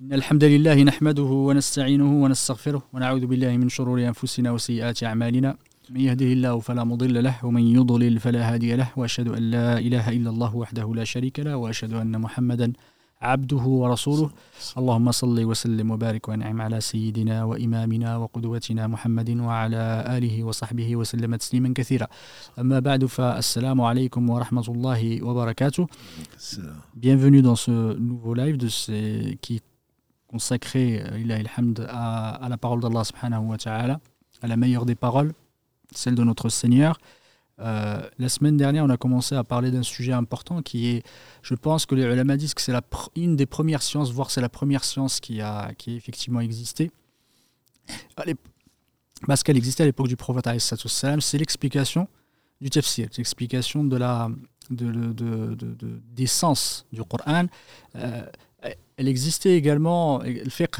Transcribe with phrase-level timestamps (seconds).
[0.00, 5.56] إن الحمد لله نحمده ونستعينه ونستغفره ونعوذ بالله من شرور أنفسنا وسيئات أعمالنا.
[5.90, 10.08] من يهده الله فلا مضل له ومن يضلل فلا هادي له وأشهد أن لا إله
[10.08, 12.72] إلا الله وحده لا شريك له وأشهد أن محمدا
[13.22, 14.30] عبده ورسوله.
[14.78, 21.72] اللهم صل وسلم وبارك وأنعم على سيدنا وإمامنا وقدوتنا محمد وعلى آله وصحبه وسلم تسليما
[21.74, 22.06] كثيرا.
[22.58, 25.86] أما بعد فالسلام عليكم ورحمة الله وبركاته.
[26.96, 29.60] Bienvenue dans ce nouveau live de ces, qui
[30.30, 31.02] consacré
[31.88, 34.00] à, à la parole d'Allah subhanahu wa ta'ala,
[34.42, 35.32] à la meilleure des paroles,
[35.92, 36.98] celle de notre Seigneur.
[37.58, 41.02] Euh, la semaine dernière, on a commencé à parler d'un sujet important qui est,
[41.42, 42.72] je pense que les ulama disent que c'est
[43.16, 46.90] une des premières sciences, voire c'est la première science qui a, qui effectivement existé.
[49.26, 52.08] Parce qu'elle existait à l'époque du prophète, c'est l'explication
[52.60, 54.30] du tafsir, l'explication de la,
[54.70, 57.46] de, des sens du Coran.
[57.96, 58.22] Euh,
[58.96, 60.76] elle existait également, le fiqh,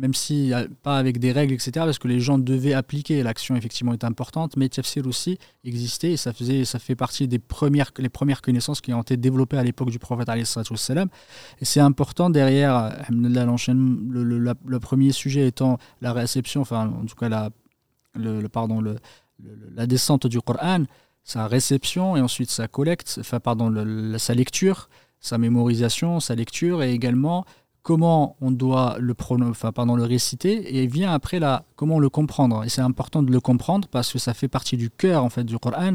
[0.00, 0.52] même si
[0.82, 4.56] pas avec des règles, etc., parce que les gens devaient appliquer, l'action effectivement est importante,
[4.56, 8.80] mais Tafsir aussi existait et ça, faisait, ça fait partie des premières, les premières connaissances
[8.80, 10.30] qui ont été développées à l'époque du prophète.
[10.30, 17.16] Et c'est important derrière, le, le, le, premier sujet étant la réception, enfin en tout
[17.16, 17.50] cas la,
[18.14, 18.96] le, pardon, le,
[19.74, 20.84] la descente du Coran,
[21.24, 23.70] sa réception et ensuite sa collecte, enfin pardon,
[24.18, 24.88] sa lecture,
[25.20, 27.44] sa mémorisation, sa lecture et également
[27.82, 32.64] comment on doit le, enfin, pardon, le réciter et vient après là comment le comprendre.
[32.64, 35.44] Et c'est important de le comprendre parce que ça fait partie du cœur en fait
[35.44, 35.94] du Coran.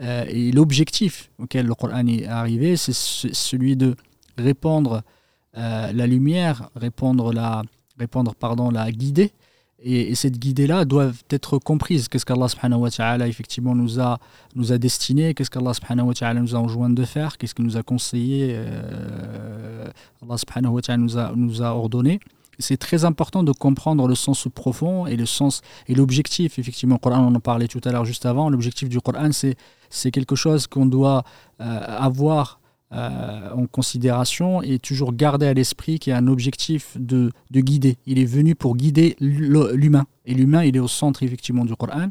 [0.00, 3.96] Euh, et l'objectif auquel le Coran est arrivé, c'est celui de
[4.38, 5.02] répandre
[5.56, 7.62] euh, la lumière, répandre la,
[7.98, 9.32] répandre, pardon, la guider
[9.82, 12.08] et, cette guidée-là doit être comprise.
[12.08, 14.18] Qu'est-ce qu'Allah subhanahu wa ta'ala effectivement nous a,
[14.54, 17.38] nous a destiné Qu'est-ce qu'Allah subhanahu wa nous a enjoint de faire?
[17.38, 19.86] Qu'est-ce qu'il nous a conseillé euh,
[20.22, 22.20] Allah subhanahu wa nous a, nous a ordonné?
[22.58, 26.58] C'est très important de comprendre le sens profond et le sens et l'objectif.
[26.58, 28.50] Effectivement, le Coran, on en parlait tout à l'heure juste avant.
[28.50, 29.56] L'objectif du Coran, c'est,
[29.88, 31.24] c'est quelque chose qu'on doit
[31.60, 32.59] euh, avoir
[32.92, 37.60] euh, en considération et toujours garder à l'esprit qu'il y a un objectif de, de,
[37.60, 37.98] guider.
[38.04, 40.06] Il est venu pour guider l'humain.
[40.26, 42.08] Et l'humain, il est au centre effectivement du Coran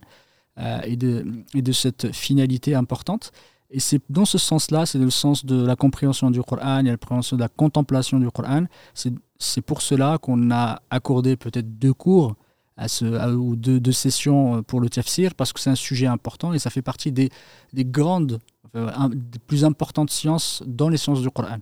[0.57, 3.33] euh, et, de, et de cette finalité importante.
[3.71, 6.97] Et c'est dans ce sens-là, c'est le sens de la compréhension du Coran et la
[6.97, 8.63] compréhension de la contemplation du Coran.
[8.93, 12.35] C'est pour cela qu'on a accordé peut-être deux cours
[12.79, 16.53] à ce, ou deux, deux, sessions pour le tafsir, parce que c'est un sujet important
[16.53, 17.29] et ça fait partie des,
[17.73, 18.39] des grandes
[18.73, 21.57] des plus importantes sciences dans les sciences du Coran.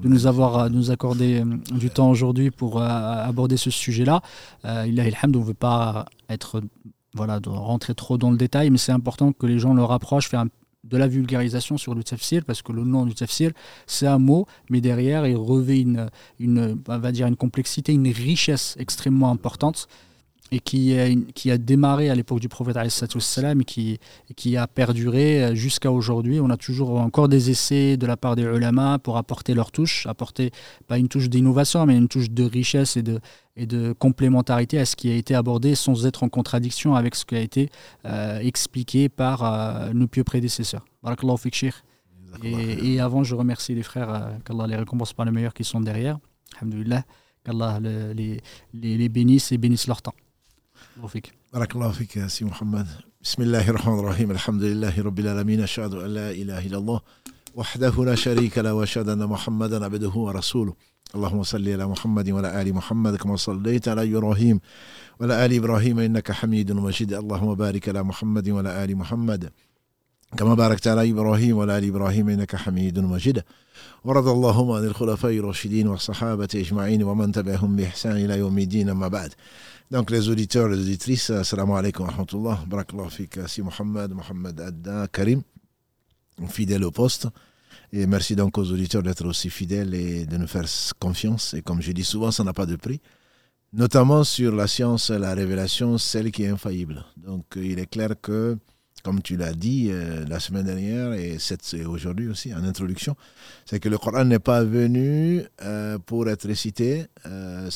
[0.00, 4.22] de nous avoir de nous accorder euh, du temps aujourd'hui pour euh, aborder ce sujet-là.
[4.64, 6.62] Euh, on ne veut pas être
[7.14, 10.28] voilà de rentrer trop dans le détail, mais c'est important que les gens le rapprochent,
[10.28, 10.44] faire
[10.84, 13.52] de la vulgarisation sur le tafsir, parce que le nom du tafsir,
[13.86, 16.08] c'est un mot, mais derrière, il revêt une,
[17.36, 19.88] complexité, une richesse extrêmement importante
[20.50, 23.98] et qui a, qui a démarré à l'époque du prophète et qui,
[24.36, 26.40] qui a perduré jusqu'à aujourd'hui.
[26.40, 30.06] On a toujours encore des essais de la part des ulama pour apporter leur touche,
[30.06, 30.50] apporter
[30.86, 33.20] pas une touche d'innovation, mais une touche de richesse et de,
[33.56, 37.24] et de complémentarité à ce qui a été abordé sans être en contradiction avec ce
[37.24, 37.70] qui a été
[38.06, 40.84] euh, expliqué par euh, nos pieux prédécesseurs.
[41.02, 41.36] Barakallahu
[42.44, 45.64] et, et, avant, je remercie les frères, euh, qu'Allah les récompense par les meilleurs qui
[45.64, 46.18] sont derrière.
[46.60, 47.04] Alhamdulillah,
[47.44, 48.40] qu'Allah les,
[48.74, 50.14] les, les bénisse et bénisse leur temps.
[50.96, 51.32] الله فيك.
[51.52, 52.86] بارك الله فيك يا سي محمد.
[53.22, 54.30] بسم الله الرحمن الرحيم.
[54.30, 55.60] الحمد لله رب العالمين.
[55.60, 57.00] أشهد أن لا إله إلا الله
[57.54, 60.74] وحده لا شريك له وأشهد أن محمدا عبده ورسوله.
[61.14, 64.60] اللهم صل على محمد وعلى آل محمد كما صليت على إبراهيم
[65.20, 67.12] وعلى آل إبراهيم إنك حميد مجيد.
[67.12, 69.50] اللهم بارك على محمد وعلى آل محمد
[70.36, 73.42] كما باركت على إبراهيم وعلى آل إبراهيم إنك حميد مجيد.
[74.04, 78.88] ورضى اللهم عن الخلفاء الراشدين والصحابة أجمعين ومن تبعهم بإحسان إلى يوم الدين.
[78.88, 79.34] أما بعد.
[79.90, 85.08] Donc les auditeurs, les auditrices, assalamu alaikum wa rahmatullah, barakallahu fik, si Mohamed, Mohamed Adda,
[85.08, 85.42] Karim,
[86.46, 87.26] fidèle au poste.
[87.90, 90.66] Et merci donc aux auditeurs d'être aussi fidèles et de nous faire
[90.98, 91.54] confiance.
[91.54, 93.00] Et comme je dis souvent, ça n'a pas de prix.
[93.72, 97.02] Notamment sur la science, la révélation, celle qui est infaillible.
[97.16, 98.58] Donc il est clair que,
[99.02, 101.38] comme tu l'as dit euh, la semaine dernière et,
[101.86, 103.16] aujourd'hui aussi en introduction,
[103.64, 107.06] c'est que le Coran n'est pas venu euh, pour être récité.
[107.24, 107.70] Euh,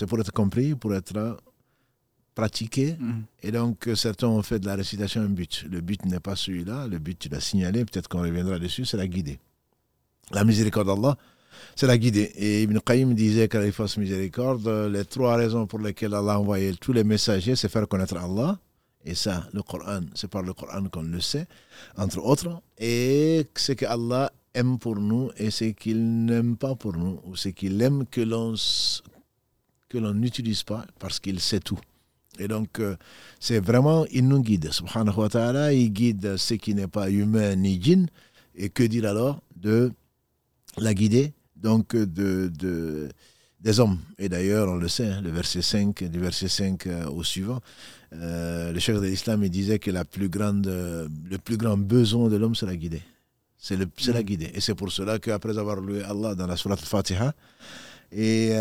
[0.00, 1.36] c'est pour être compris, pour être
[2.34, 2.96] pratiqué.
[2.98, 3.20] Mm.
[3.42, 5.66] Et donc, certains ont fait de la récitation un but.
[5.70, 6.86] Le but n'est pas celui-là.
[6.86, 9.38] Le but, tu l'as signalé, peut-être qu'on reviendra dessus, c'est la guider.
[10.30, 11.18] La miséricorde d'Allah,
[11.76, 12.32] c'est la guider.
[12.34, 16.72] Et Ibn Qayyim disait qu'à fasse miséricorde, les trois raisons pour lesquelles Allah a envoyé
[16.76, 18.58] tous les messagers, c'est faire connaître Allah.
[19.04, 21.46] Et ça, le Coran, c'est par le Coran qu'on le sait,
[21.98, 22.62] entre autres.
[22.78, 27.36] Et c'est que Allah aime pour nous et ce qu'il n'aime pas pour nous, ou
[27.36, 28.54] ce qu'il aime que l'on
[29.90, 31.80] que l'on n'utilise pas parce qu'il sait tout.
[32.38, 32.96] Et donc, euh,
[33.38, 34.72] c'est vraiment, il nous guide.
[34.72, 38.06] Subhanahu wa ta'ala, il guide ce qui n'est pas humain ni djinn.
[38.54, 39.92] Et que dire alors de
[40.78, 43.08] la guider, donc de, de
[43.60, 43.98] des hommes?
[44.18, 47.60] Et d'ailleurs, on le sait, hein, le verset 5, du verset 5 euh, au suivant,
[48.14, 52.36] euh, le chef de l'islam disait que la plus grande, le plus grand besoin de
[52.36, 53.02] l'homme, c'est la guider.
[53.58, 54.22] C'est la mm.
[54.22, 54.50] guider.
[54.54, 57.34] Et c'est pour cela qu'après avoir loué Allah dans la Surat al-Fatiha,
[58.12, 58.52] et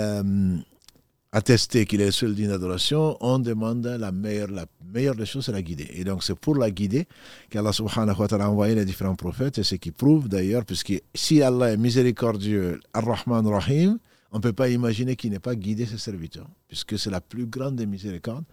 [1.32, 5.46] attester qu'il est le seul digne d'adoration, on demande la meilleure, la meilleure des choses,
[5.46, 5.88] c'est la guider.
[5.94, 7.08] Et donc c'est pour la guider
[7.50, 10.94] qu'Allah subhanahu wa ta'ala a envoyé les différents prophètes, et ce qui prouve d'ailleurs, puisque
[11.14, 14.00] si Allah est miséricordieux, Ar-Rahman Rahim,
[14.32, 17.46] on ne peut pas imaginer qu'il n'ait pas guidé ses serviteurs, puisque c'est la plus
[17.46, 18.46] grande des miséricordes,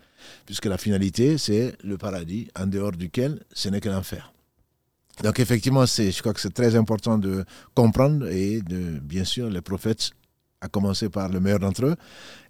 [0.44, 4.32] puisque la finalité, c'est le paradis, en dehors duquel ce n'est que l'enfer.
[5.23, 7.44] Donc effectivement, je crois que c'est très important de
[7.75, 10.11] comprendre et de, bien sûr, les prophètes
[10.60, 11.96] à commencer par le meilleur d'entre eux.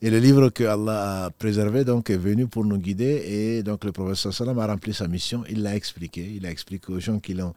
[0.00, 3.22] Et le livre que Allah a préservé donc, est venu pour nous guider.
[3.26, 5.44] Et donc le professeur Salam a rempli sa mission.
[5.50, 6.32] Il l'a expliqué.
[6.34, 7.54] Il a expliqué aux gens qui l'ont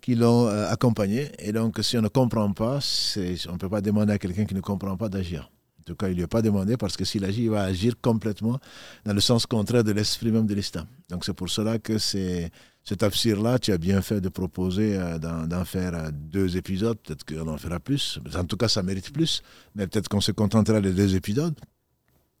[0.00, 1.30] qui l'ont euh, accompagné.
[1.38, 2.78] Et donc, si on ne comprend pas,
[3.16, 5.50] on ne peut pas demander à quelqu'un qui ne comprend pas d'agir.
[5.80, 7.62] En tout cas, il ne lui a pas demandé parce que s'il agit, il va
[7.62, 8.60] agir complètement
[9.04, 10.86] dans le sens contraire de l'esprit même de l'islam.
[11.08, 12.50] Donc, c'est pour cela que c'est
[12.88, 16.96] ce tafsir-là, tu as bien fait de proposer euh, d'en faire euh, deux épisodes.
[16.98, 18.18] Peut-être qu'on en fera plus.
[18.34, 19.42] En tout cas, ça mérite plus.
[19.74, 21.54] Mais peut-être qu'on se contentera de deux épisodes.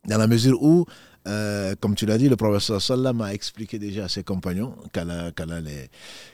[0.06, 0.86] Dans la mesure où,
[1.26, 5.10] euh, comme tu l'as dit, le professeur Sallam a expliqué déjà à ses compagnons qu'elle
[5.10, 5.90] allait,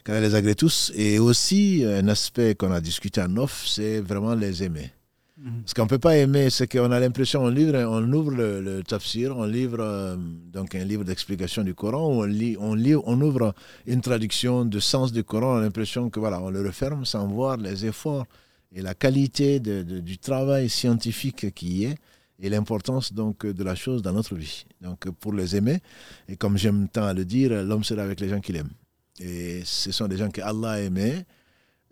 [0.07, 0.93] les agréer tous.
[0.95, 4.93] Et aussi, un aspect qu'on a discuté en off, c'est vraiment les aimer.
[5.37, 5.63] Mhm.
[5.67, 9.37] Ce qu'on ne peut pas aimer, c'est qu'on a l'impression, on, on ouvre le, tafsir,
[9.37, 13.53] on livre euh, donc un livre d'explication du Coran, on, lit, on, ouvre
[13.87, 17.27] une traduction de sens du Coran, on a l'impression que voilà, on le referme sans
[17.27, 18.27] voir les efforts
[18.73, 21.97] et la qualité du travail scientifique qui y est
[22.39, 24.67] et l'importance donc de la chose dans notre vie.
[24.81, 25.81] Donc pour les aimer,
[26.29, 28.71] et comme j'aime tant à le dire, l'homme sera avec les gens qu'il aime.
[29.19, 31.25] Et ce sont des gens que Allah a aimés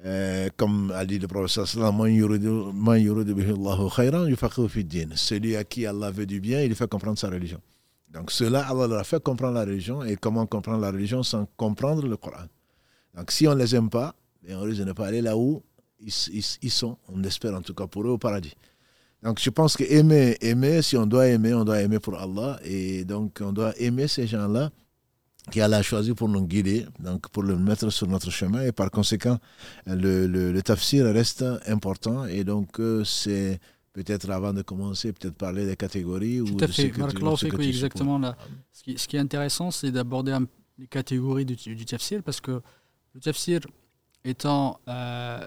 [0.05, 1.69] euh, comme a dit le professeur
[5.17, 7.61] celui à qui Allah veut du bien, il fait comprendre sa religion.
[8.13, 10.05] Donc cela, Allah leur a fait comprendre la religion.
[10.05, 12.47] Et comment comprendre la religion sans comprendre le Coran
[13.15, 14.15] Donc si on ne les aime pas,
[14.49, 15.63] on risque de ne pas aller là où
[16.01, 16.99] ils, sont.
[17.09, 18.55] On espère en tout cas pour eux au paradis.
[19.23, 22.59] Donc je pense que aimer, aimer, si on doit aimer, on doit aimer pour Allah.
[22.65, 24.71] Et donc on doit aimer ces gens-là
[25.51, 28.63] qu'Allah a choisi pour nous guider, donc pour le mettre sur notre chemin.
[28.63, 29.39] Et par conséquent,
[29.87, 32.27] le, le, tafsir reste important.
[32.27, 33.59] Et donc, euh, c'est
[33.93, 36.39] peut-être avant de commencer, peut-être parler des catégories.
[36.39, 36.97] Tout ou à fait.
[36.97, 37.17] Marc
[37.59, 38.19] oui, exactement.
[38.19, 38.37] Là?
[38.73, 40.37] Ce, qui, ce, qui, est intéressant, c'est d'aborder
[40.79, 42.63] les catégories du, du, tafsir, parce que
[43.15, 43.61] le tafsir
[44.25, 45.45] étant euh,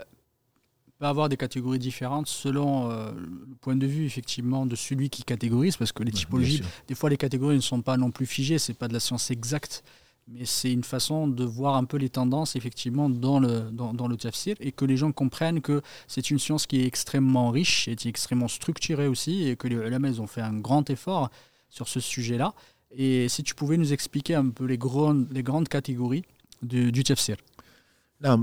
[0.98, 5.24] peut avoir des catégories différentes selon euh, le point de vue effectivement de celui qui
[5.24, 8.60] catégorise, parce que les typologies, des fois les catégories ne sont pas non plus figées,
[8.60, 9.84] c'est pas de la science exacte,
[10.28, 14.08] mais c'est une façon de voir un peu les tendances effectivement dans le, dans, dans
[14.08, 17.88] le tafsir et que les gens comprennent que c'est une science qui est extrêmement riche
[17.88, 21.30] et extrêmement structurée aussi et que les ulama ont fait un grand effort
[21.70, 22.54] sur ce sujet-là.
[22.92, 26.24] Et si tu pouvais nous expliquer un peu les, grandes, les grandes catégories
[26.62, 27.36] du, du tafsir.
[28.26, 28.40] Non,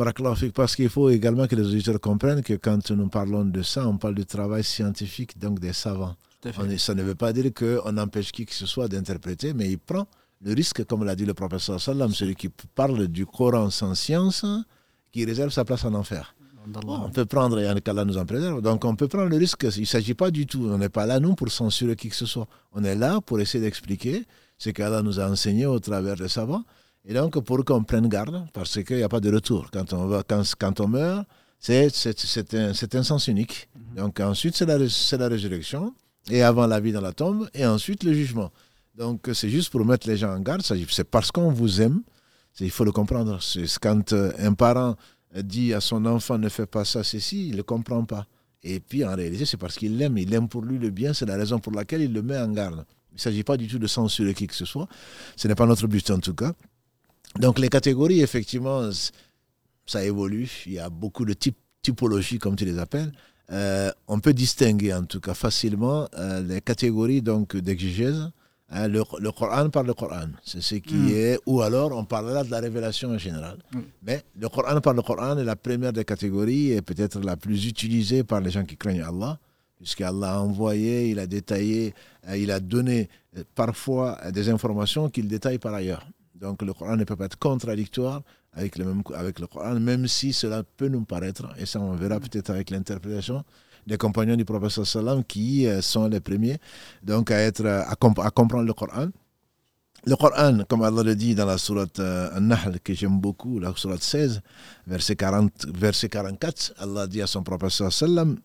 [0.54, 3.96] parce qu'il faut également que les auditeurs comprennent que quand nous parlons de ça, on
[3.96, 6.14] parle du travail scientifique, donc des savants.
[6.78, 10.06] ça ne veut pas dire qu'on empêche qui que ce soit d'interpréter, mais il prend
[10.44, 14.46] le risque, comme l'a dit le professeur Salam, celui qui parle du Coran sans science,
[15.10, 16.32] qui réserve sa place en enfer.
[16.86, 19.66] on peut prendre, et en cas nous en préserve, donc on peut prendre le risque.
[19.76, 22.14] Il ne s'agit pas du tout, on n'est pas là, nous, pour censurer qui que
[22.14, 22.46] ce soit.
[22.72, 24.24] On est là pour essayer d'expliquer
[24.58, 26.62] ce qu'Allah nous a enseigné au travers des savants
[27.04, 29.70] et donc, pour qu'on prenne garde, parce qu'il n'y a pas de retour.
[29.72, 31.26] Quand on, va, quand, quand on meurt,
[31.58, 31.86] c'est
[32.54, 33.68] un, un, sens unique.
[33.74, 33.96] Mhm.
[33.96, 35.94] Donc, ensuite, c'est la, la résurrection,
[36.30, 38.50] et avant la vie dans la tombe, et ensuite le jugement.
[38.96, 40.62] Donc, c'est juste pour mettre les gens en garde.
[40.62, 42.02] C'est parce qu'on vous aime,
[42.60, 43.42] il faut le comprendre.
[43.42, 44.96] C'est quand euh, un parent
[45.34, 48.26] dit à son enfant ne fais pas ça, ceci, il ne le comprend pas.
[48.62, 50.18] Et puis, en réalité, c'est parce qu'il l'aime.
[50.18, 52.48] Il aime pour lui le bien, c'est la raison pour laquelle il le met en
[52.48, 52.84] garde.
[53.10, 54.88] Il ne s'agit pas du tout de censurer qui que ce soit.
[55.36, 56.52] Ce n'est pas notre but en tout cas.
[57.38, 58.90] Donc les catégories, effectivement,
[59.86, 60.50] ça évolue.
[60.66, 63.12] Il y a beaucoup de types, typologies, comme tu les appelles.
[63.50, 68.30] Euh, on peut distinguer en tout cas facilement euh, les catégories donc d'exégèse.
[68.74, 71.08] Hein, le, Coran par le Coran, c'est ce qui mm.
[71.10, 73.58] est, ou alors on parlera de la révélation en général.
[73.74, 73.78] Mm.
[74.02, 77.66] Mais le Coran par le Coran est la première des catégories et peut-être la plus
[77.66, 79.38] utilisée par les gens qui craignent Allah,
[79.76, 81.92] puisqu'Allah a envoyé, il a détaillé,
[82.28, 83.10] euh, il a donné
[83.54, 86.06] parfois des informations qu'il détaille par ailleurs.
[86.41, 88.21] Donc le Coran ne peut pas être contradictoire
[88.53, 91.93] avec le, même, avec le Coran, même si cela peut nous paraître, et ça on
[91.95, 93.43] verra peut-être avec l'interprétation
[93.85, 96.57] des compagnons du prophète sallam qui euh, sont les premiers
[97.01, 99.07] donc à, être, à, comprendre le Coran.
[100.05, 103.73] Le Coran, comme Allah le dit dans la sourate euh, An-Nahl, que j'aime beaucoup, la
[103.75, 104.41] sourate 16,
[104.85, 108.37] verset, 40, verset 44, Allah dit à son prophète sallam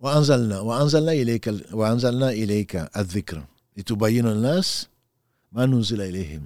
[0.00, 3.42] وأنزلنا وأنزلنا إليك وأنزلنا إليك الذكر
[3.75, 4.87] et tu litubayyin nas
[5.51, 6.45] ma nuzila ilayhim.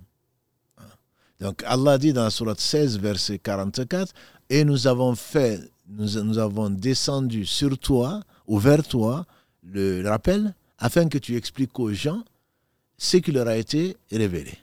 [1.39, 4.13] Donc Allah dit dans la sourate 16, verset 44,
[4.49, 9.25] Et nous avons fait, nous, avons descendu sur toi, ou vers toi,
[9.63, 12.23] le rappel, afin que tu expliques aux gens
[12.97, 14.53] ce qui leur a été révélé.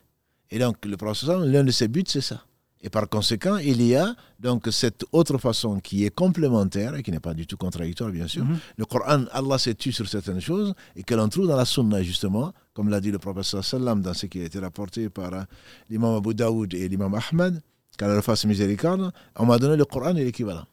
[0.50, 2.44] Et donc le prophète, l'un de ses buts, c'est ça.
[2.84, 7.12] Et par conséquent, il y a donc cette autre façon qui est complémentaire et qui
[7.12, 8.44] n'est pas du tout contradictoire, bien sûr.
[8.44, 8.58] Mhm.
[8.76, 12.02] Le Coran, Allah s'est tué sur certaines choses et que l'on trouve dans la Sunna,
[12.02, 15.42] justement, comme l'a dit le prophète sallam dans ce qui a été rapporté par euh,
[15.88, 17.62] l'imam Abu Daoud et l'imam Ahmed,
[17.96, 20.66] qu'Allah fasse miséricorde, on m'a donné le Coran et l'équivalent.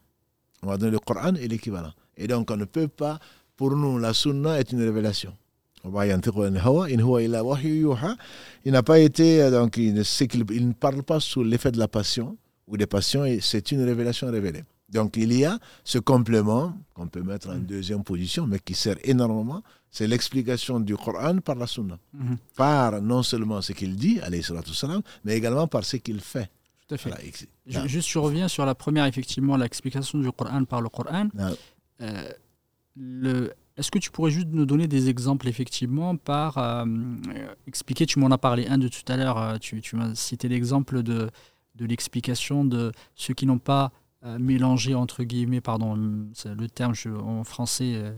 [0.64, 1.94] On m'a donné le Coran et l'équivalent.
[2.18, 3.20] Et donc, on ne peut pas,
[3.56, 5.36] pour nous, la Sunna est une révélation.
[8.66, 10.02] Il n'a pas été, euh, donc il ne,
[10.68, 14.64] ne parle pas sous l'effet de la passion ou des passions, c'est une révélation révélée.
[14.90, 17.66] Donc il y a ce complément qu'on peut mettre en mm.
[17.66, 21.98] deuxième position, mais qui sert énormément, c'est l'explication du Coran par la Sunna.
[22.16, 22.38] Mm-hmm.
[22.56, 24.20] Par non seulement ce qu'il dit,
[24.74, 26.50] salam, mais également par ce qu'il fait.
[26.88, 27.48] Tout à fait.
[27.86, 31.28] juste, je reviens sur la première, effectivement, l'explication du Coran par le Coran.
[32.02, 32.32] Euh,
[32.96, 36.86] le, est-ce que tu pourrais juste nous donner des exemples, effectivement, par euh,
[37.66, 41.02] expliquer, tu m'en as parlé un de tout à l'heure, euh, tu, m'as cité l'exemple
[41.02, 41.30] de,
[41.76, 43.92] de l'explication de ceux qui n'ont pas
[44.26, 46.94] euh, mélangé, entre guillemets, pardon, le terme
[47.24, 48.14] en français,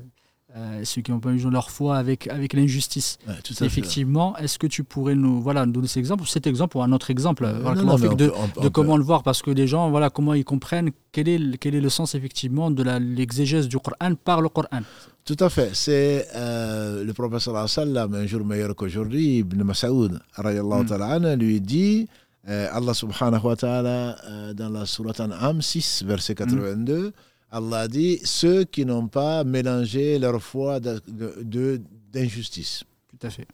[0.58, 3.18] euh, ceux qui n'ont pas eu leur foi avec, avec l'injustice.
[3.62, 6.91] Effectivement, est-ce que tu pourrais nous, voilà, nous donner cet exemple, cet exemple ou un
[6.91, 9.24] autre exemple de, comment le voir?
[9.24, 12.70] Parce que les gens, voilà, comment ils comprennent quel est, quel est le sens effectivement
[12.70, 14.82] de l'exégèse du Coran par le Coran.
[15.24, 15.72] Tout à fait.
[15.74, 21.34] C'est euh, le professeur sallam, un jour meilleur qu'aujourd'hui, Ibn Mas'ud, mm.
[21.36, 22.08] lui dit
[22.48, 27.12] euh, Allah subhanahu wa ta'ala, dans la sourate An'am 6, verset 82, mm.
[27.51, 32.84] Allah dit ceux qui n'ont pas mélangé leur foi d'injustice.
[33.10, 33.48] Tout à fait.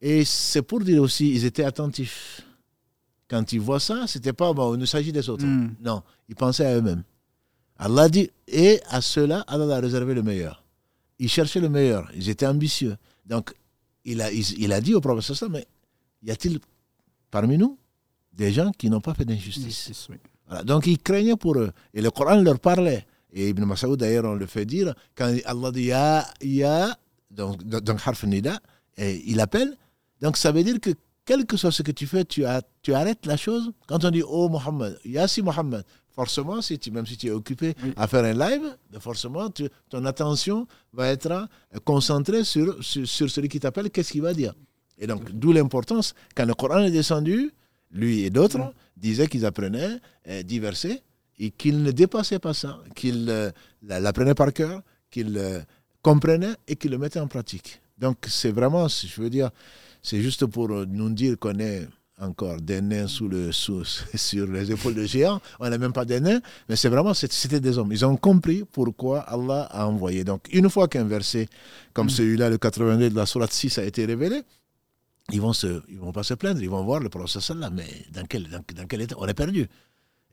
[0.00, 2.42] Et c'est pour dire aussi, ils étaient attentifs.
[3.28, 5.44] Quand ils voient ça, c'était pas bon, il ne s'agit des autres.
[5.44, 5.74] Hmm.
[5.84, 7.02] Non, ils pensaient à eux-mêmes.
[7.76, 10.64] Allah dit, et à ceux-là, Allah a réservé le meilleur.
[11.18, 12.96] Ils cherchaient le meilleur, ils étaient ambitieux.
[13.26, 13.52] Donc,
[14.04, 15.66] il a, il, a dit au prophète, mais
[16.22, 16.60] y a-t-il
[17.30, 17.78] parmi nous
[18.32, 20.08] des gens qui n'ont pas fait d'injustice?
[20.64, 21.72] Donc, ils craignaient pour eux.
[21.92, 23.06] Et le Coran leur parlait.
[23.32, 26.96] Et Ibn Mas'ud, d'ailleurs, on le fait dire, quand Allah dit Ya, Ya,
[27.30, 28.58] donc, donc Harf Nida,
[28.96, 29.76] et il appelle,
[30.20, 30.90] donc ça veut dire que
[31.24, 33.70] quel que soit ce que tu fais, tu, as, tu arrêtes la chose.
[33.86, 35.84] Quand on dit Oh Mohammed, Ya si Mohammed,
[36.18, 39.48] forcément, si tu, même si tu es occupé à faire un live, forcément,
[39.88, 41.46] ton attention va être
[41.84, 44.52] concentrée sur, sur, celui qui t'appelle, qu'est-ce qu'il va dire.
[44.98, 47.52] Et donc, d'où l'importance, quand le Coran est descendu,
[47.92, 51.00] lui et d'autres disaient qu'ils apprenaient euh, dix versets
[51.38, 54.82] et qu'il ne dépassait pas ça, qu'il euh, l'apprenait par cœur,
[55.12, 55.60] qu'il euh,
[56.02, 57.80] comprenait et qu'il le mettait en pratique.
[57.96, 59.50] Donc c'est vraiment, je veux dire,
[60.02, 61.86] c'est juste pour nous dire qu'on est
[62.20, 63.84] encore des nains sous le, sous,
[64.14, 65.40] sur les épaules de géants.
[65.60, 67.92] On n'a même pas des nains, mais c'est vraiment, c'était des hommes.
[67.92, 70.24] Ils ont compris pourquoi Allah a envoyé.
[70.24, 71.48] Donc, une fois qu'un verset
[71.92, 72.10] comme mm.
[72.10, 74.42] celui-là, le 82 de la Sourate 6, a été révélé,
[75.32, 77.86] ils vont se, ils vont pas se plaindre, ils vont voir le prophète là, mais
[78.12, 79.68] dans quel, dans, dans quel état On est perdu?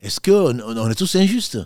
[0.02, 1.60] Est-ce qu'on on est tous injustes?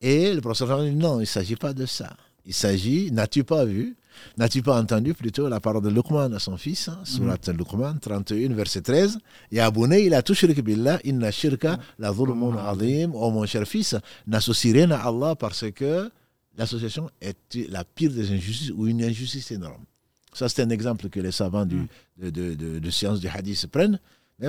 [0.00, 2.16] Et le professeur dit non, il ne s'agit pas de ça.
[2.46, 3.96] Il s'agit, n'as-tu pas vu,
[4.36, 7.52] n'as-tu pas entendu plutôt la parole de Luqman à son fils, hein, surat mm.
[7.52, 9.18] Luqman 31, verset 13
[9.52, 13.12] Ya il a tout shirk billah, inna shirka la dhulmun azim.
[13.14, 16.10] Oh mon cher fils, n'associe rien à Allah parce que
[16.56, 17.36] l'association est
[17.68, 19.84] la pire des injustices ou une injustice énorme.
[20.32, 22.30] Ça, c'est un exemple que les savants du, mm.
[22.30, 23.98] de, de, de sciences du hadith prennent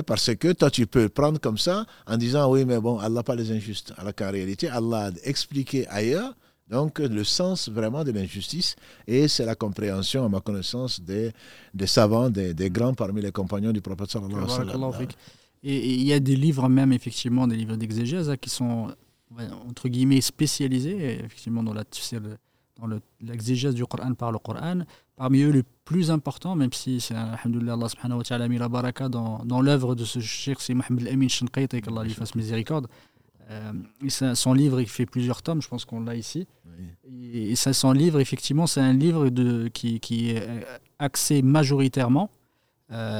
[0.00, 3.34] parce que toi, tu peux prendre comme ça en disant oui, mais bon, Allah pas
[3.34, 3.92] les injustes.
[3.98, 6.34] Alors qu'en réalité, Allah a expliqué ailleurs
[6.72, 8.76] donc le sens vraiment de l'injustice
[9.06, 11.30] et c'est la compréhension, à ma connaissance, des,
[11.74, 14.16] des savants, des, des, grands parmi les compagnons du prophète
[15.62, 18.88] Et il y a des livres même, effectivement, des livres d'exégèse hein, qui sont,
[19.68, 21.84] entre guillemets, spécialisés, effectivement, dans la,
[22.80, 22.88] dans
[23.20, 24.80] l'exégèse du Coran par le Coran.
[25.16, 28.56] Parmi eux, le plus important, même si c'est, alhamdoulilah, Allah subhanahu wa ta'ala a mis
[28.56, 32.34] la baraka dans, dans l'œuvre de ce cheikh, c'est Mohamed Amin Shinqaita, qu'Allah lui fasse
[32.34, 32.88] miséricorde.
[33.50, 36.46] Euh, son livre, il fait plusieurs tomes, je pense qu'on l'a ici.
[37.04, 40.46] Et, ça, son livre, effectivement, c'est un livre de, qui, qui, est
[40.98, 42.30] axé majoritairement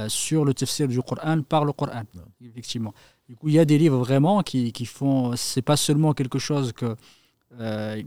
[0.09, 2.03] sur le tafsir du Coran par le Coran.
[2.45, 2.93] Effectivement.
[3.29, 5.35] Du coup, il y a des livres vraiment qui, qui font.
[5.37, 6.97] C'est pas seulement quelque chose que.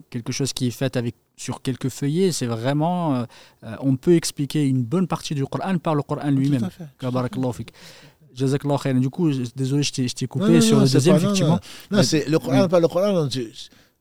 [0.09, 3.25] quelque chose qui est fait avec sur quelques feuillets, c'est vraiment,
[3.79, 6.69] on peut expliquer une bonne partie du Coran par le Coran lui-même.
[8.35, 11.59] Du coup, désolé, je t'ai coupé sur le deuxième, effectivement.
[11.91, 13.27] Non, c'est le Coran, pas le Coran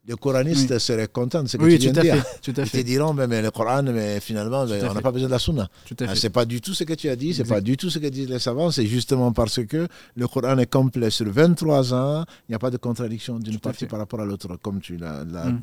[0.06, 2.24] les coranistes seraient contents de ce que tu viens de dire.
[2.42, 2.78] Tout à fait.
[2.78, 5.68] Ils te diront, mais, le Coran, mais finalement, on n'a pas besoin de la sunna.
[6.00, 7.98] Ah, c'est pas du tout ce que tu as dit, c'est pas du tout ce
[7.98, 12.24] que disent les savants, c'est justement parce que le Coran est complet sur 23 ans,
[12.48, 15.24] il n'y a pas de contradiction d'une partie par rapport à l'autre, comme tu l'as
[15.24, 15.60] mm.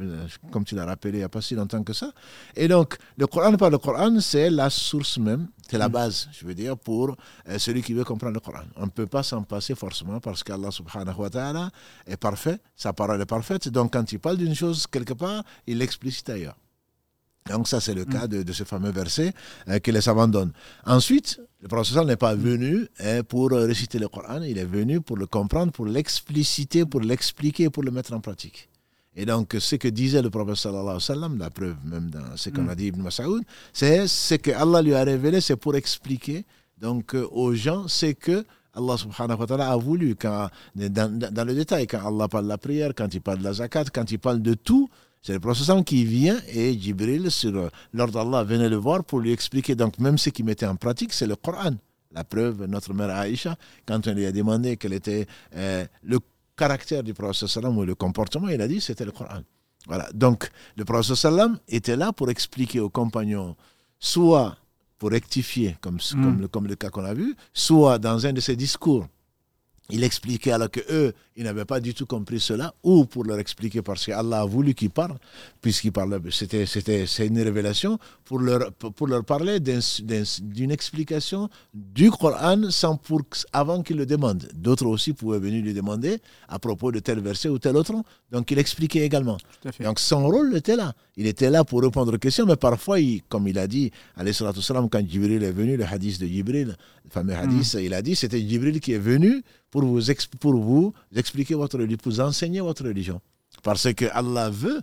[0.51, 2.11] comme tu l'as rappelé il n'y a pas si longtemps que ça.
[2.55, 5.91] Et donc, le Coran par le Coran, c'est la source même, c'est la mm.
[5.93, 7.15] base, je veux dire, pour
[7.47, 8.65] euh, celui qui veut comprendre le Coran.
[8.75, 11.71] On ne peut pas s'en passer forcément parce qu'Allah subhanahu wa ta'ala
[12.05, 15.77] est parfait, sa parole est parfaite, donc quand il parle d'une chose quelque part, il
[15.77, 16.57] l'explicite ailleurs.
[17.49, 18.43] Donc ça, c'est le cas mm.
[18.43, 19.33] de, ce fameux verset
[19.69, 20.51] euh, que les savants donnent.
[20.85, 25.15] Ensuite, le professeur n'est pas venu hein, pour réciter le Coran, il est venu pour
[25.15, 28.67] le comprendre, pour l'expliciter, pour l'expliquer, pour le mettre en pratique.
[29.15, 32.37] Et donc, ce que disait le professeur sallallahu alayhi wa sallam, la preuve même dans
[32.37, 32.75] ce qu'on a mm.
[32.75, 36.45] dit Ibn Mas'ud, c'est ce que Allah lui a révélé, c'est pour expliquer
[36.79, 41.87] donc aux gens ce que Allah subhanahu wa ta'ala a voulu, quand, dans, le détail,
[41.87, 44.41] quand Allah parle de la prière, quand il parle de la zakat, quand il parle
[44.41, 44.89] de tout,
[45.21, 49.31] c'est le professeur qui vient et Jibril, sur l'ordre d'Allah, venait le voir pour lui
[49.31, 49.75] expliquer.
[49.75, 51.75] Donc même ce qu'il mettait en pratique, c'est le Coran.
[52.13, 56.19] La preuve, notre mère Aïcha, quand on lui a demandé quel était euh, le
[56.61, 59.41] caractère du prophète ou le comportement, il a dit c'était le Coran.
[59.87, 60.07] Voilà.
[60.13, 60.39] Donc
[60.77, 61.27] le prophète
[61.67, 63.55] était là pour expliquer aux compagnons
[63.99, 64.57] soit
[64.99, 66.23] pour rectifier, comme, mm.
[66.23, 69.07] comme, le, comme le cas qu'on a vu, soit dans un de ses discours,
[69.91, 73.39] il expliquait alors que eux, ils n'avaient pas du tout compris cela, ou pour leur
[73.39, 75.17] expliquer parce qu'Allah a voulu qu'ils parlent,
[75.61, 82.11] puisqu'il parlait, c'était, c'était, c'est une révélation, pour leur, pour leur parler d'une explication du
[82.11, 83.21] Coran sans pour,
[83.53, 84.47] avant qu'ils le demandent.
[84.53, 87.93] D'autres aussi pouvaient venir lui demander à propos de tel verset ou tel autre,
[88.31, 89.37] donc il expliquait également.
[89.79, 90.93] Donc son rôle était là.
[91.17, 92.97] Il était là pour répondre aux questions, mais parfois,
[93.29, 93.91] comme il a dit,
[94.31, 97.79] salam, quand Jibril est venu, le hadith de Jibril, le fameux hadith, mm.
[97.79, 100.01] il a dit, c'était Jibril qui est venu pour vous,
[100.39, 103.19] pour vous expliquer votre religion, pour vous enseigner votre religion.
[103.63, 104.81] Parce que Allah veut,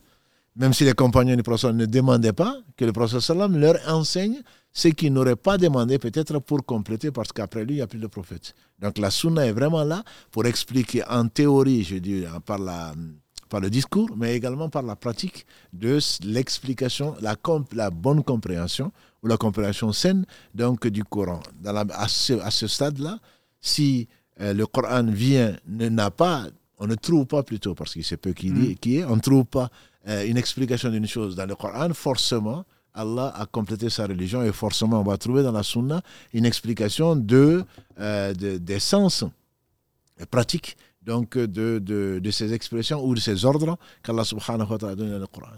[0.57, 4.89] même si les compagnons du prophète ne demandaient pas, que le prophète leur enseigne ce
[4.89, 8.07] qu'ils n'auraient pas demandé peut-être pour compléter, parce qu'après lui, il n'y a plus de
[8.07, 8.55] prophète.
[8.79, 12.93] Donc la sunna est vraiment là pour expliquer en théorie, je dis, par, la,
[13.49, 19.37] par le discours, mais également par la pratique de l'explication, la, bonne compréhension ou la
[19.37, 20.25] compréhension saine
[20.55, 21.41] donc, du Coran.
[21.65, 23.19] À ce stade-là,
[23.61, 24.09] si
[24.41, 26.47] euh, le Coran vient, n'a pas,
[26.79, 28.77] on ne trouve pas plutôt, parce qu'il sait peu qui, mm.
[28.77, 29.71] qui est, on ne trouve pas
[30.09, 34.53] euh, une explication d'une chose dans le Coran, forcément, Allah a complété sa religion et
[34.53, 37.65] forcément, on va trouver dans la Sunna une explication de,
[38.01, 39.25] euh, des sens
[40.31, 40.77] pratiques
[41.09, 44.97] donc de, de, de, ces expressions ou de ces ordres qu'Allah subhanahu wa ta'ala a
[44.97, 45.53] donné dans le Coran.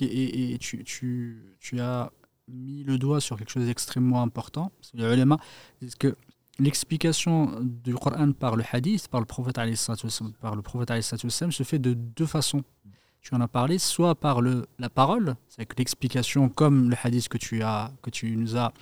[0.00, 2.10] Et, et tu, tu, tu, as
[2.48, 4.72] mis le doigt sur quelque chose d'extrêmement important.
[5.80, 6.16] Parce que
[6.62, 9.56] l'explication du Coran par le hadith, par le prophète
[10.40, 12.62] par le prophète se fait de deux façons.
[13.20, 17.38] Tu en as parlé, soit par le, la parole, c'est l'explication comme le hadith que
[17.38, 18.72] tu, as, que tu nous as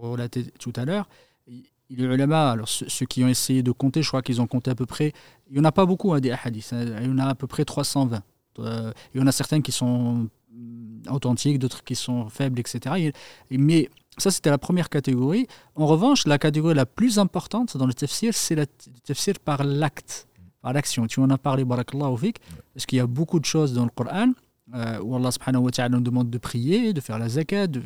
[0.00, 1.08] relaté tout à l'heure.
[1.46, 4.70] Il y a alors ceux, qui ont essayé de compter, je crois qu'ils ont compté
[4.70, 5.12] à peu près,
[5.48, 7.00] il n'y en a pas beaucoup à hein, des hadiths, hein.
[7.00, 8.22] il y en a à peu près 320.
[8.60, 13.12] Euh, il y en a certains qui sont mm, authentiques, d'autres qui sont faibles, etc.
[13.50, 15.46] mais ça, c'était la première catégorie.
[15.74, 18.66] En revanche, la catégorie la plus importante dans le tafsir, c'est le
[19.04, 20.28] tafsir par l'acte,
[20.62, 21.06] par l'action.
[21.06, 22.36] Tu en as parlé, barakallahu fik,
[22.72, 24.32] parce qu'il y a beaucoup de choses dans le Coran
[24.74, 27.82] euh, où Allah subhanahu wa ta'ala nous demande de prier, de faire la zakat, de,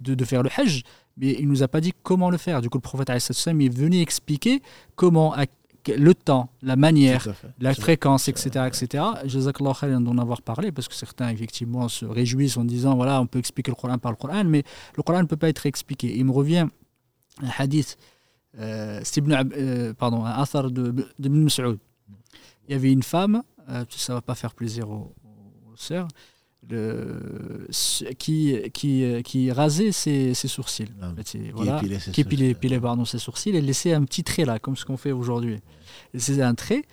[0.00, 0.82] de, faire le hajj,
[1.16, 2.60] mais il ne nous a pas dit comment le faire.
[2.60, 4.60] Du coup, le prophète est venu expliquer
[4.94, 5.34] comment,
[5.88, 7.26] le temps, la manière,
[7.60, 8.66] la fréquence, etc.
[8.66, 9.04] etc.
[9.24, 13.26] Jazakallah khair d'en avoir parlé, parce que certains, effectivement, se réjouissent en disant, voilà, on
[13.26, 14.62] peut expliquer le Coran par le Coran, mais
[14.96, 16.16] le Coran ne peut pas être expliqué.
[16.16, 16.68] Il me revient
[17.42, 17.96] un hadith,
[18.58, 19.02] euh,
[19.56, 21.48] euh pardon, un athar de, de Ibn
[22.68, 25.14] Il y avait une femme, euh, ça ne va pas faire plaisir aux,
[25.72, 26.08] aux sœurs,
[26.70, 27.68] le,
[28.18, 30.88] qui, qui, qui rasait ses, ses sourcils.
[31.00, 31.12] Ah,
[31.54, 31.80] voilà,
[32.12, 35.12] qui épilait, pardon, ses sourcils et laissait un petit trait là, comme ce qu'on fait
[35.12, 35.58] aujourd'hui.
[36.14, 36.84] C'était un trait.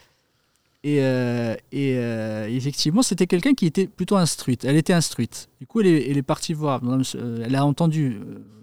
[0.83, 4.65] Et, euh, et euh, effectivement, c'était quelqu'un qui était plutôt instruite.
[4.65, 5.47] Elle était instruite.
[5.61, 6.81] Du coup, elle est, elle est partie voir.
[6.83, 8.19] Euh, elle a entendu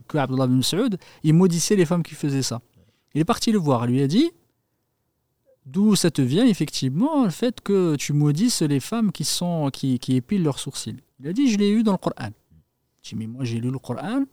[0.07, 2.61] que Abdullah ibn Saoud, il maudissait les femmes qui faisaient ça.
[3.15, 3.85] Il est parti le voir.
[3.85, 4.31] Elle lui a dit
[5.73, 9.99] D'où ça te vient effectivement le fait que tu maudisses les femmes qui, sont, qui,
[9.99, 12.31] qui épilent leurs sourcils Il a dit Je l'ai eu dans le Coran.
[13.03, 14.25] J'ai dit Mais moi j'ai lu le Coran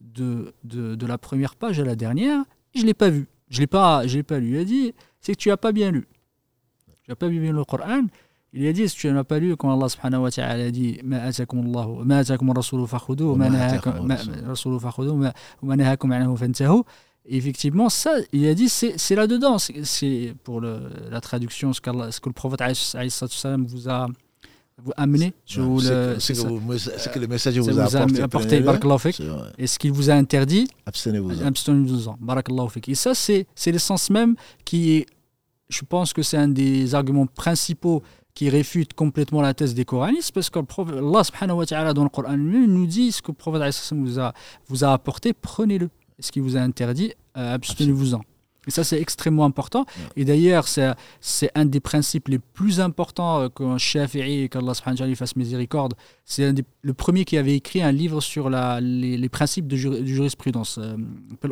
[0.00, 2.44] de, de, la première page à la dernière,
[2.74, 3.26] je ne l'ai pas vu.
[3.48, 4.50] Je ne l'ai pas, pas lu.
[4.50, 6.06] Il a dit, c'est que tu n'as pas bien lu.
[7.02, 8.02] Tu n'as pas bien lu le Coran.
[8.52, 10.98] Il a dit, si tu n'as pas lu, quand Allah subhanahu wa ta'ala a dit
[11.04, 13.48] Ma atakum Allah, ma atakum rasulu fakhudu, ma
[15.76, 16.82] nahakum anhu fantahu.
[17.28, 19.58] Effectivement, ça, il a dit, c'est là-dedans.
[19.58, 22.62] C'est pour le, la traduction, ce, ce que le prophète
[23.66, 24.08] vous a
[24.82, 26.34] vous amené C'est
[27.12, 27.84] que, le message vous, a
[28.22, 28.62] apporté.
[29.58, 31.46] et ce qu'il vous a interdit, abstenez-vous-en.
[31.46, 32.18] Abstenez-vous-en.
[32.86, 35.06] Et ça, c'est l'essence même qui est,
[35.68, 38.02] je pense que c'est un des arguments principaux
[38.34, 42.10] qui réfute complètement la thèse des coranistes, parce que Allah subhanahu wa ta'ala dans le
[42.10, 44.34] Coran nous dit ce que le prophète vous a,
[44.68, 45.88] vous a apporté, prenez-le.
[46.18, 48.20] Et ce qui vous a interdit, euh, abstenez-vous-en.
[48.68, 49.86] Et ça, c'est extrêmement important.
[50.16, 55.94] Et d'ailleurs, c'est un des principes les plus importants euh, qu'un Shafi'i, qu'Allah fasse miséricorde,
[56.24, 56.52] c'est
[56.82, 60.96] le premier qui avait écrit un livre sur la, les, principes de, jurisprudence, euh,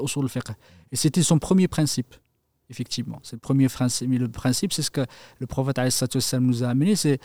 [0.02, 0.50] Usul al-Fiqh.
[0.90, 2.16] Et c'était son premier principe,
[2.68, 3.20] effectivement.
[3.22, 4.08] C'est le premier principe.
[4.08, 5.06] Mais le principe, c'est ce que
[5.38, 5.78] le prophète
[6.40, 7.20] nous a amené, c'est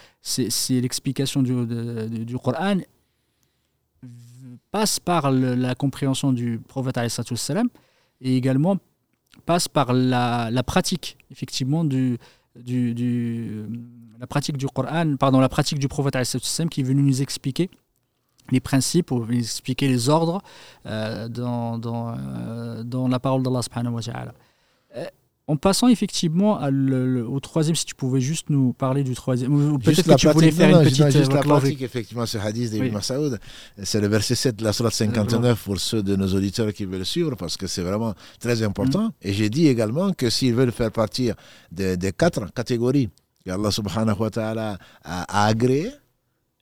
[0.69, 2.77] l'explication du, du Coran
[4.71, 6.99] passe par la compréhension du prophète
[8.21, 8.77] et également
[9.45, 12.17] passe par la, la pratique, effectivement, du,
[12.55, 13.65] du, du,
[14.19, 16.17] la pratique du Coran, pardon, la pratique du prophète
[16.69, 17.69] qui est venu nous expliquer
[18.51, 20.41] les principes, ou expliquer les ordres
[20.85, 24.33] euh, dans, dans, euh, dans, la parole d'Allah subhanahu wa ta'ala.
[25.49, 30.03] Euh, en passant effectivement au troisième, si tu pouvais juste nous parler du troisième, peut-être
[30.03, 31.09] que tu voulais faire une petite...
[31.09, 33.37] juste la pratique, effectivement, ce hadith d'Ibn oui.
[33.83, 37.05] c'est le verset 7 de la Surat 59 pour ceux de nos auditeurs qui veulent
[37.05, 39.07] suivre, parce que c'est vraiment très important.
[39.07, 39.11] Mm.
[39.23, 41.31] Et j'ai dit également que s'ils veulent faire partie
[41.71, 43.09] des, quatre catégories
[43.45, 45.91] qu'Allah subhanahu wa ta'ala a, agréées,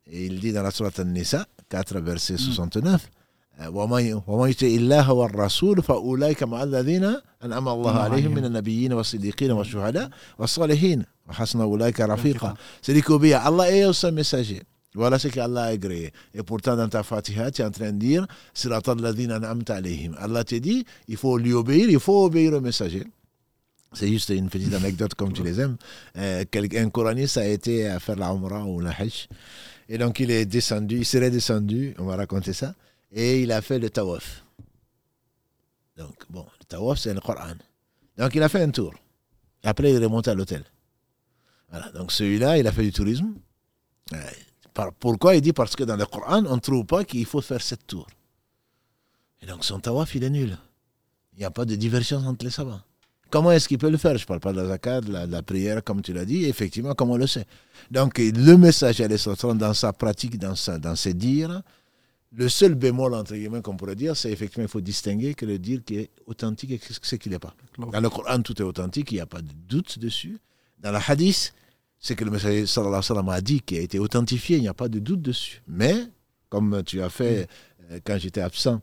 [0.10, 3.17] et il dit dans la Surat An-Nisa, 4 verset 69, mm.
[3.66, 4.22] ومن
[4.64, 12.02] الله والرسول فاولئك مع الذين انعم الله عليهم من النبيين والصديقين والشهداء والصالحين وحسن اولئك
[12.02, 12.54] رفيقا.
[12.82, 14.64] سيديكو بيا الله اي مساجي
[14.96, 20.16] ولا سيك الله اجري اي بورتان انت فاتيهاتي انت ندير صراط الذين أنعمت عليهم.
[20.24, 23.08] الله تدي يفو ليوبير يفو بير مساجي
[23.94, 25.78] C'est juste une petite anecdote comme tu les aimes.
[26.18, 26.44] Euh,
[26.76, 29.28] un coraniste a été à faire la Umrah ou la Hajj.
[29.90, 32.76] Et donc il est descendu, il serait descendu, on va raconter ça.
[33.12, 34.44] Et il a fait le tawaf.
[35.96, 37.56] Donc, bon, le tawaf, c'est le Coran.
[38.18, 38.94] Donc, il a fait un tour.
[39.64, 40.64] Après, il est remonté à l'hôtel.
[41.70, 43.34] Voilà, donc celui-là, il a fait du tourisme.
[45.00, 45.54] Pourquoi Il dit?
[45.54, 48.08] Parce que dans le Coran, on ne trouve pas qu'il faut faire sept tours.
[49.42, 50.58] Et donc, son tawaf, il est nul.
[51.34, 52.82] Il n'y a pas de divergence entre les savants.
[53.30, 54.18] Comment est-ce qu'il peut le faire?
[54.18, 56.46] Je ne parle pas de la zakat, de la, prière, comme tu l'as dit.
[56.46, 57.46] Effectivement, comme on le sait?
[57.92, 61.62] Donc, le message, dans sa pratique, dans, sa, dans ses dires,
[62.32, 65.60] le seul bémol, entre guillemets, qu'on pourrait dire, c'est effectivement, il faut distinguer que le
[65.60, 67.54] dire qui est authentique et ce qui n'est pas.
[67.78, 70.38] Dans le Coran, tout est authentique, il n'y a pas de doute dessus.
[70.80, 71.54] Dans la hadith,
[72.00, 74.62] c'est que le messager sallallahu alayhi wa sallam a dit, qui a été authentifié, il
[74.62, 75.62] n'y a pas de doute dessus.
[75.68, 75.96] Mais,
[76.50, 77.48] comme tu as fait
[77.92, 78.82] euh, quand j'étais absent,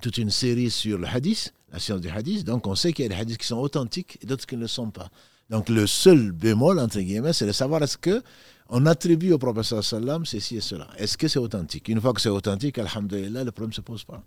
[0.00, 3.06] toute une série sur le hadith, la science du hadith, donc on sait qu'il y
[3.06, 5.10] a des hadiths qui sont authentiques et d'autres qui ne le sont pas.
[5.48, 8.22] Donc le seul bémol, entre guillemets, c'est de savoir est-ce que
[8.70, 10.86] on attribue au professeur sallam ceci et cela.
[10.96, 11.88] Est-ce que c'est authentique?
[11.88, 14.22] Une fois que c'est authentique, alhamdulillah, le problème ne se pose pas.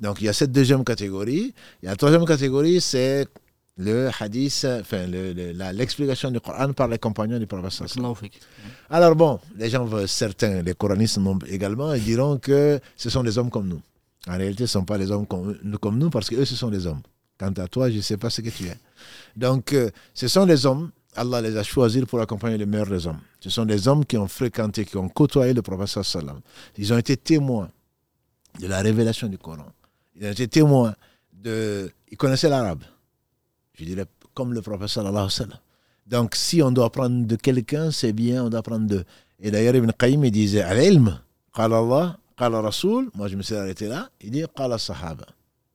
[0.00, 1.54] Donc il y a cette deuxième catégorie.
[1.82, 3.26] Il y a la troisième catégorie, c'est
[3.76, 7.88] le hadith, enfin l'explication du Coran par les compagnons du professeur.
[8.90, 13.50] Alors bon, les gens, certains, les coranistes également, ils diront que ce sont des hommes
[13.50, 13.80] comme nous.
[14.28, 16.68] En réalité, ce ne sont pas les hommes comme, comme nous parce qu'eux, ce sont
[16.68, 17.00] des hommes.
[17.38, 18.76] Quant à toi, je ne sais pas ce que tu es.
[19.36, 23.06] Donc, euh, ce sont les hommes Allah les a choisis pour accompagner les meilleurs des
[23.06, 23.20] hommes.
[23.40, 26.40] Ce sont des hommes qui ont fréquenté, qui ont côtoyé le professeur sallam.
[26.78, 27.70] Ils ont été témoins
[28.58, 29.66] de la révélation du Coran.
[30.16, 30.94] Ils ont été témoins
[31.32, 31.90] de...
[32.10, 32.84] Ils connaissaient l'arabe.
[33.74, 35.52] Je dirais comme le professeur sallam.
[36.06, 39.04] Donc si on doit apprendre de quelqu'un, c'est bien, on doit apprendre de...
[39.38, 41.20] Et d'ailleurs, Ibn Qayyim, il disait, al-ilm,
[41.54, 45.26] qala Allah, qala Rasoul, moi je me suis arrêté là, il dit, qala sahaba.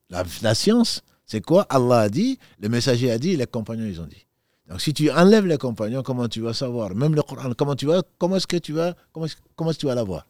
[0.09, 1.63] La, la science, c'est quoi?
[1.69, 4.26] Allah a dit, le messager a dit, les compagnons, ils ont dit.
[4.67, 6.93] Donc si tu enlèves les compagnons, comment tu vas savoir?
[6.93, 9.95] Même le Coran, comment tu vas, comment est-ce que tu vas, comment, comment tu vas
[9.95, 10.27] l'avoir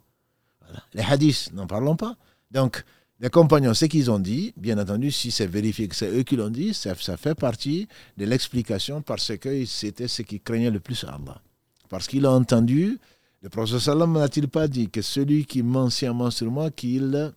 [0.93, 2.15] Les hadiths, n'en parlons pas.
[2.51, 2.83] Donc
[3.19, 6.35] les compagnons, ce qu'ils ont dit, bien entendu, si c'est vérifié que c'est eux qui
[6.35, 11.03] l'ont dit, ça, fait partie de l'explication parce que c'était ce qui craignait le plus
[11.03, 11.41] Allah.
[11.89, 12.99] Parce qu'il a entendu,
[13.41, 17.33] le prophète sallam n'a-t-il pas dit que celui qui ment sciemment sur moi, qu'il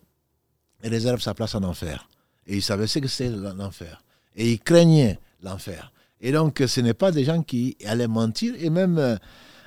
[0.83, 2.07] réserve sa place en enfer?
[2.45, 4.03] Et il savait ce que c'est l'enfer.
[4.35, 5.91] Et il craignait l'enfer.
[6.21, 8.53] Et donc, ce n'est pas des gens qui allaient mentir.
[8.59, 9.15] Et même euh,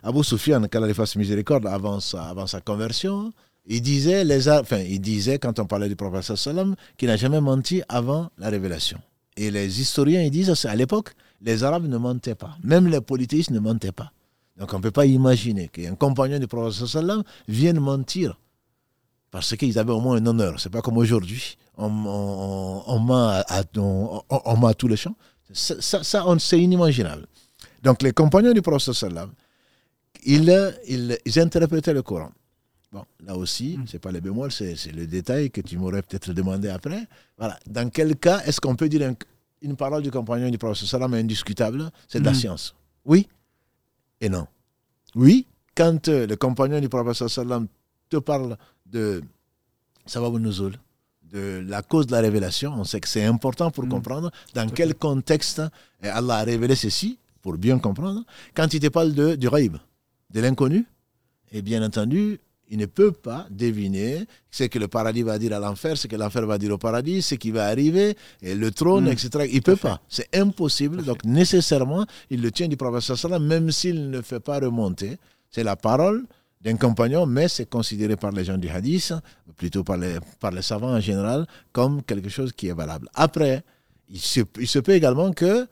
[0.03, 3.33] Abu Sufyan, qu'Allah fasse miséricorde, avant sa, avant sa conversion,
[3.67, 7.41] Il disait, les, enfin, il disait, quand on parlait du prophète sallam, qu'il n'a jamais
[7.41, 9.01] menti avant la révélation.
[9.37, 12.57] Et les historiens, ils disent, à l'époque, les Arabes ne mentaient pas.
[12.63, 14.13] Même les politistes ne mentaient pas.
[14.57, 18.39] Donc on ne peut pas imaginer qu'un compagnon du prophète sallam vienne mentir.
[19.31, 20.61] Parce qu'ils avaient au moins un honneur.
[20.61, 21.57] C'est pas comme aujourd'hui.
[21.77, 23.29] On, on, on, ment
[24.69, 25.17] à, tous les champs.
[25.53, 27.27] Ça, ça, c'est inimaginable.
[27.83, 29.33] Donc les compagnons du prophète sallam,
[30.25, 32.33] ils, ils, ils interprétaient le Coran.
[32.93, 33.87] Bon, là aussi, mm.
[33.89, 37.07] ce n'est pas les bémols, c'est le détail que tu m'aurais peut-être demandé après.
[37.37, 37.59] Voilà.
[37.67, 39.13] Dans quel cas est-ce qu'on peut dire
[39.61, 41.91] une parole du compagnon du prophète sallam est indiscutable?
[42.09, 42.37] C'est de la mm.
[42.37, 42.75] science.
[43.05, 43.29] Oui
[44.21, 44.47] et non.
[45.15, 47.67] Oui, quand euh, le compagnon du prophète sallam
[48.09, 49.23] te parle de
[50.07, 50.79] Sabab Nuzul,
[51.35, 53.89] de la cause de la révélation, on sait que c'est important pour mm.
[53.89, 55.61] comprendre dans quel contexte
[56.03, 58.23] Allah a révélé ceci, pour bien comprendre.
[58.55, 59.77] Quand il te parle de, du raïb,
[60.31, 60.87] de l'inconnu,
[61.53, 65.59] et bien entendu, il ne peut pas deviner ce que le paradis va dire à
[65.59, 69.07] l'enfer, ce que l'enfer va dire au paradis, ce qui va arriver, et le trône,
[69.07, 69.13] mm.
[69.13, 69.31] etc.
[69.51, 70.01] Il ne peut pas.
[70.09, 71.03] C'est impossible.
[71.03, 75.19] Donc, nécessairement, il le tient du prophète même s'il ne fait pas remonter.
[75.51, 76.25] C'est la parole
[76.65, 79.13] d'un compagnon, mais c'est considéré par les gens du hadith,
[79.57, 83.09] plutôt par les, par les savants en général, comme quelque chose qui est valable.
[83.15, 83.63] Après,
[84.09, 85.69] il se, il se peut également qu'ils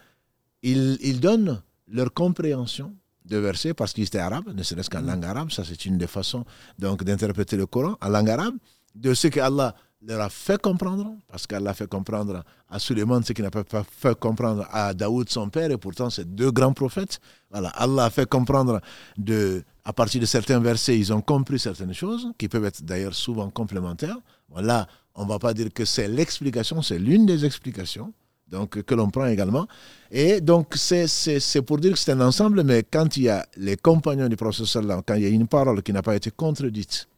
[0.63, 5.07] il donnent leur compréhension de versets parce qu'ils étaient arabes, ne serait-ce qu'en mm.
[5.07, 5.51] langue arabe.
[5.51, 6.45] Ça, c'est une des façons
[6.79, 8.55] donc d'interpréter le Coran en langue arabe.
[8.95, 13.33] De ce qu'Allah leur a fait comprendre, parce qu'Allah a fait comprendre à Suleiman ce
[13.33, 17.19] qu'il n'a pas fait comprendre à Daoud, son père, et pourtant c'est deux grands prophètes.
[17.51, 18.81] Voilà, Allah a fait comprendre
[19.17, 23.15] de, à partir de certains versets, ils ont compris certaines choses, qui peuvent être d'ailleurs
[23.15, 24.19] souvent complémentaires.
[24.49, 28.13] Voilà, on ne va pas dire que c'est l'explication, c'est l'une des explications
[28.53, 29.67] donc que l'on prend également.
[30.11, 33.77] Et donc, c'est pour dire que c'est un ensemble, mais quand il y a les
[33.77, 37.09] compagnons du professeur quand il y a une parole qui n'a pas été contredite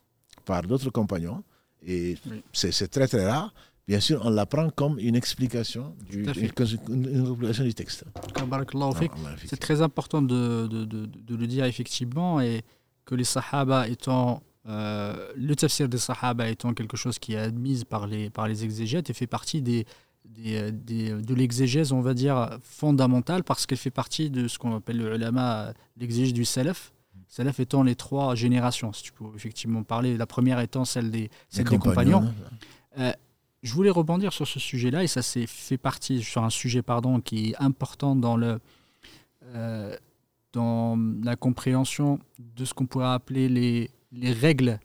[0.44, 1.42] par d'autres compagnons,
[1.84, 2.16] et
[2.52, 3.52] c'est très très rare,
[3.86, 8.04] bien sûr, on la prend comme une explication du, une, du texte.
[9.46, 12.62] C'est très important de, de, de, le dire effectivement, et
[13.04, 14.42] que les Sahaba étant.
[14.66, 18.64] Euh, le tafsir des Sahaba étant quelque chose qui est admis par les, par les
[18.64, 19.84] exégètes et fait partie des,
[20.24, 24.96] des, de l'exégèse, on va dire, fondamentale, parce qu'elle fait partie de ce qu'on appelle
[24.96, 26.94] le ulama, l'exégèse du salaf.
[27.28, 30.16] Salaf étant les trois générations, si tu peux effectivement parler.
[30.16, 32.32] La première étant celle des, celle des compagnons.
[32.98, 33.12] Euh,
[33.64, 37.20] je voulais rebondir sur ce sujet-là, et ça c'est fait partie, sur un sujet pardon,
[37.20, 38.60] qui est important dans, le,
[39.46, 39.96] euh,
[40.52, 44.78] dans la compréhension de ce qu'on pourrait appeler les, les règles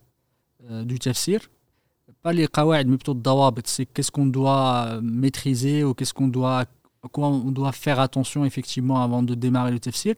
[0.72, 1.42] euh, du tafsir
[2.22, 6.28] pas les qawa'id, mais plutôt dawabit, c'est qu'est-ce qu'on doit euh, maîtriser ou qu'est-ce qu'on
[6.28, 6.66] doit,
[7.12, 10.16] quoi on doit faire attention effectivement avant de démarrer le tafsir.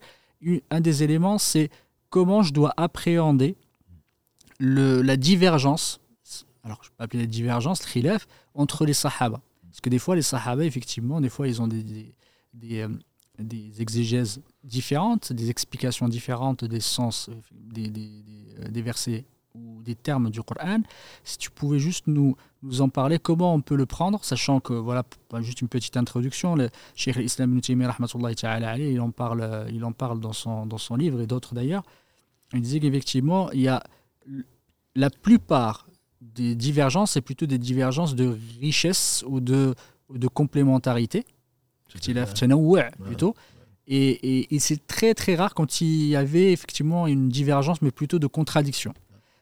[0.71, 1.69] Un des éléments, c'est
[2.09, 3.55] comment je dois appréhender
[4.59, 5.99] le, la divergence,
[6.63, 9.41] alors je peux appeler la divergence, khilaf, entre les sahaba.
[9.63, 12.13] Parce que des fois, les sahaba, effectivement, des fois, ils ont des, des,
[12.53, 19.95] des, euh, exégèses différentes, des explications différentes des sens, euh, des, des versets ou des
[19.95, 20.81] termes du Coran,
[21.23, 24.73] si tu pouvais juste nous, nous en parler, comment on peut le prendre, sachant que,
[24.73, 25.03] voilà,
[25.41, 30.65] juste une petite introduction, le Cheikh Islam il en parle, il en parle dans, son,
[30.65, 31.83] dans son livre et d'autres d'ailleurs,
[32.53, 33.83] il disait qu'effectivement, il y a
[34.95, 35.87] la plupart
[36.21, 39.75] des divergences, c'est plutôt des divergences de richesse ou de,
[40.13, 41.25] de complémentarité,
[43.03, 43.35] plutôt.
[43.87, 47.91] Et, et, et c'est très très rare quand il y avait effectivement une divergence, mais
[47.91, 48.93] plutôt de contradiction.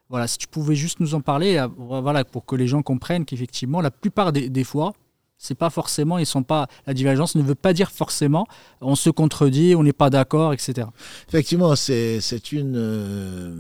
[0.10, 3.26] Voilà, si tu pouvais juste nous en parler, euh, voilà, pour que les gens comprennent
[3.26, 4.94] qu'effectivement, la plupart des, fois,
[5.38, 8.48] c'est pas forcément, ils sont pas, la divergence ne veut pas dire forcément
[8.82, 10.88] on se contredit, on n'est pas d'accord, etc.
[11.28, 13.54] Effectivement, c'est une euh,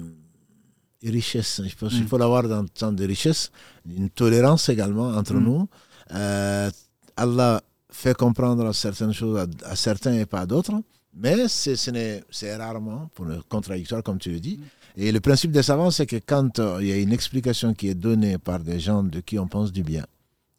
[1.04, 1.62] richesse.
[1.66, 2.08] Je pense qu'il mm.
[2.08, 3.52] faut l'avoir dans le temps de richesse,
[3.88, 5.44] une tolérance également entre mm.
[5.44, 5.68] nous.
[6.14, 6.70] Euh,
[7.16, 10.74] Allah fait comprendre certaines choses à, certains et pas à d'autres,
[11.16, 14.58] mais c'est rarement pour le contradictoire, comme tu le dis.
[14.58, 14.64] Mm.
[15.02, 17.88] Et le principe des savants, c'est que quand euh, il y a une explication qui
[17.90, 20.06] est donnée par des gens de qui on pense du bien,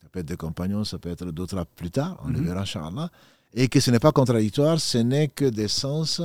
[0.00, 2.46] ça peut être des compagnons, ça peut être d'autres plus tard, on le mhm.
[2.46, 3.10] verra, Inch'Allah,
[3.52, 6.22] et que ce n'est pas contradictoire, ce n'est que des sens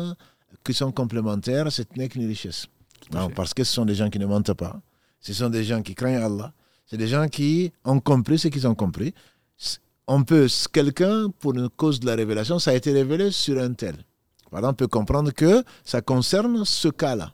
[0.63, 2.67] qui sont complémentaires, ce n'est qu'une richesse.
[3.13, 4.81] Non, parce que ce sont des gens qui ne mentent pas,
[5.19, 6.53] ce sont des gens qui craignent Allah,
[6.86, 9.13] c'est des gens qui ont compris ce qu'ils ont compris.
[10.08, 13.73] On peut, quelqu'un, pour une cause de la révélation, ça a été révélé sur un
[13.73, 13.95] tel.
[14.51, 17.34] Par exemple, on peut comprendre que ça concerne ce cas-là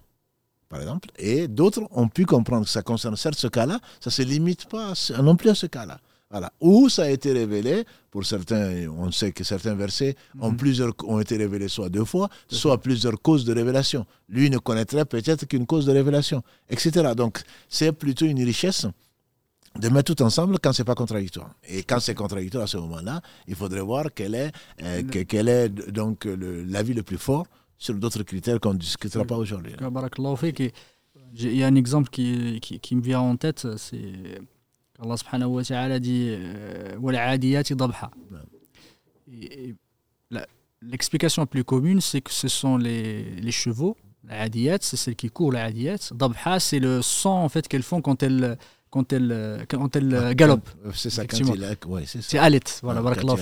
[0.72, 4.12] par exemple, et d'autres ont pu comprendre que ça concerne certes ce cas-là, ça ne
[4.12, 6.00] se limite pas non plus à ce cas-là.
[6.32, 6.52] Voilà.
[6.62, 10.58] Ou ça a été révélé, pour certains, on sait que certains versets ont, mhm.
[10.58, 14.06] plusieurs, ont été révélés soit deux fois, soit plusieurs causes de révélation.
[14.30, 17.12] Lui ne connaîtrait peut-être qu'une cause de révélation, etc.
[17.16, 18.88] Donc c'est plutôt une richesse
[19.78, 21.52] de mettre tout ensemble quand c'est pas contradictoire.
[21.68, 24.52] Et quand c'est contradictoire à ce moment-là, il faudrait voir quel est,
[24.84, 27.46] euh, quel est donc l'avis le plus fort
[27.78, 29.74] sur d'autres critères qu'on ne discutera pas aujourd'hui.
[31.34, 34.42] Il y a un exemple qui, qui, qui me vient en tête, c'est
[35.02, 36.38] Allah subhanahu wa ta'ala dit
[40.84, 43.96] L'explication la plus commune, c'est que ce sont les, les chevaux,
[44.28, 45.98] la adiyat, c'est celle qui court, la adiyat.
[46.12, 48.58] Dabha, c'est le son en fait qu'elles font quand elles,
[48.90, 50.70] quand elles, quand elles ah, galopent.
[50.96, 51.38] C'est ça, quand
[51.88, 53.36] ouais, c'est C'est alit, voilà, ah,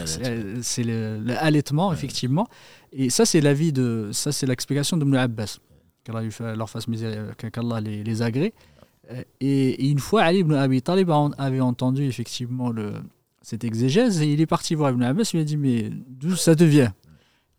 [0.62, 2.48] c'est le, le allaitement, effectivement.
[2.91, 5.60] Et ça, c'est l'avis de, ça, c'est l'explication de Ibn Abbas,
[6.04, 6.24] qu'Allah
[6.56, 6.86] leur fasse
[7.38, 8.54] qu'Allah les, les agrée.
[9.12, 12.93] Euh, et, une fois, Ali ibn Abi Talib avait entendu effectivement le,
[13.41, 15.30] cette exégèse et il est parti voir Ibn Abbas.
[15.34, 16.91] Il lui a dit Mais d'où ça devient?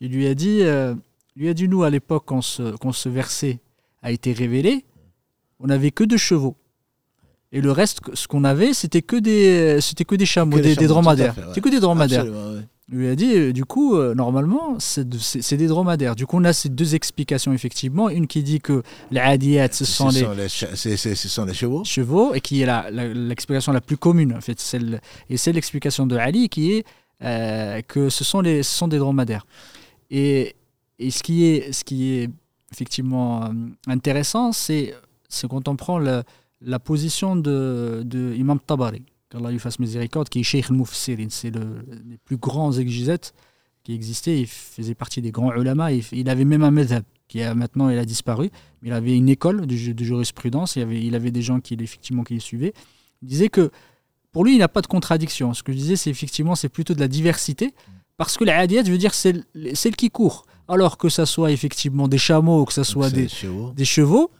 [0.01, 0.95] Il lui a dit euh,
[1.37, 3.61] lui a dit Nous, à l'époque, quand ce, quand ce verset
[4.03, 4.85] a été révélé,
[5.59, 6.57] on n'avait que deux chevaux.
[7.53, 11.35] Et le reste, ce qu'on avait, c'était que des, c'était que des chameaux, des, dromadaires.
[11.49, 12.27] C'était que des dromadaires
[12.91, 15.05] lui a dit, euh, du coup, euh, normalement, c'est
[15.57, 16.17] des dromadaires.
[16.17, 18.09] Du coup, on a ces deux explications, effectivement.
[18.09, 21.85] Une qui dit que les adiyat, ce, sont les, ce sont les chevaux.
[21.85, 24.61] chevaux, et qui est l'explication la, plus commune, en fait.
[25.29, 26.85] Et c'est l'explication de Ali qui est
[27.23, 29.47] euh, que ce sont, les, ce sont des dromadaires.
[30.11, 30.57] Et,
[30.99, 32.31] et ce, qui est, ce qui est
[32.73, 33.53] effectivement
[33.87, 34.95] intéressant, c'est
[35.49, 40.43] quand on prend la position de, de Imam Tabari qu'Allah lui fasse miséricorde, qui est
[40.43, 41.29] Sheikh al-Mufassirin.
[41.31, 43.33] C'est le, les plus grands exégètes
[43.85, 44.41] qui existaient.
[44.41, 45.93] Il faisait partie des grands ulama.
[45.93, 48.51] Il, il avait même un madhab qui a maintenant il a disparu.
[48.83, 50.77] Mais il avait une école de, de jurisprudence.
[50.77, 52.75] Il avait, il avait des gens qui, effectivement, qui les suivaient.
[53.23, 53.71] Il disait que
[54.33, 55.55] pour lui, il n'y a pas de contradiction.
[55.55, 57.73] Ce que je disais, c'est effectivement, c'est plutôt de la diversité.
[58.17, 60.45] Parce que la hadiyat veut dire celle, celle qui court.
[60.69, 63.29] Alors que ça soit effectivement des chameaux, que ça soit des,
[63.75, 64.31] des chevaux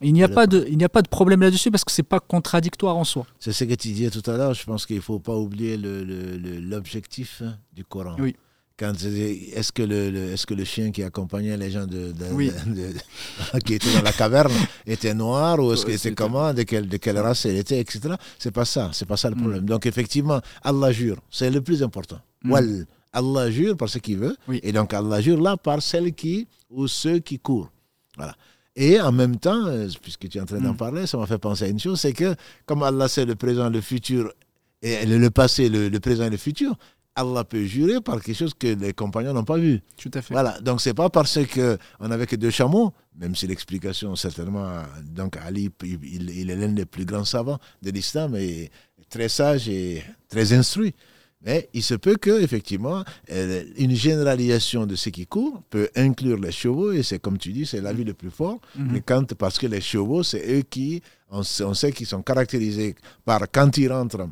[0.00, 2.00] il n'y a, pas de, il n'y a pas de problème là-dessus parce que ce
[2.00, 3.26] n'est pas contradictoire en soi.
[3.38, 4.54] C'est ce que tu disais tout à l'heure.
[4.54, 8.16] Je pense qu'il ne faut pas oublier l'objectif hein, du Coran.
[8.18, 8.36] Oui.
[8.80, 12.12] Est-ce que, le, est que le chien qui accompagnait les gens de,
[13.66, 14.52] qui étaient dans la caverne
[14.86, 18.14] était noir ou est-ce qu'il était comment, de quelle, de quelle race il était, etc.
[18.38, 19.40] C'est pas ça, c'est pas ça le mm.
[19.40, 19.64] problème.
[19.64, 22.20] Donc effectivement, Allah jure, c'est le plus important.
[22.44, 22.84] Mm.
[23.12, 26.86] Allah jure par ce qu'il veut, et donc Allah jure là par celle qui ou
[26.86, 27.72] ceux qui courent.
[28.16, 28.36] Voilà.
[28.80, 30.76] Et en même temps, euh, puisque tu es en train d'en mm.
[30.76, 33.68] parler, ça m'a fait penser à une chose, c'est que comme Allah sait le présent,
[33.68, 34.32] le futur,
[34.82, 36.78] et le, passé, le, présent et le futur,
[37.16, 39.80] Allah peut jurer par quelque chose que les compagnons n'ont pas vu.
[39.96, 40.32] Tout à fait.
[40.32, 40.60] Voilà.
[40.60, 44.70] Donc c'est pas parce qu'on n'avait que deux chameaux, même si l'explication certainement,
[45.02, 48.70] donc Ali, il, il est l'un des plus grands savants de l'islam et
[49.10, 50.94] très sage et très instruit.
[51.44, 56.38] Mais il se peut que, effectivement, euh, une généralisation de ce qui court peut inclure
[56.38, 58.60] les chevaux, et c'est comme tu dis, c'est la vie le plus fort.
[58.76, 58.88] Mhm.
[58.92, 63.42] Mais quand, parce que les chevaux, c'est eux qui, on, sait qu'ils sont caractérisés par
[63.52, 64.28] quand ils rentrent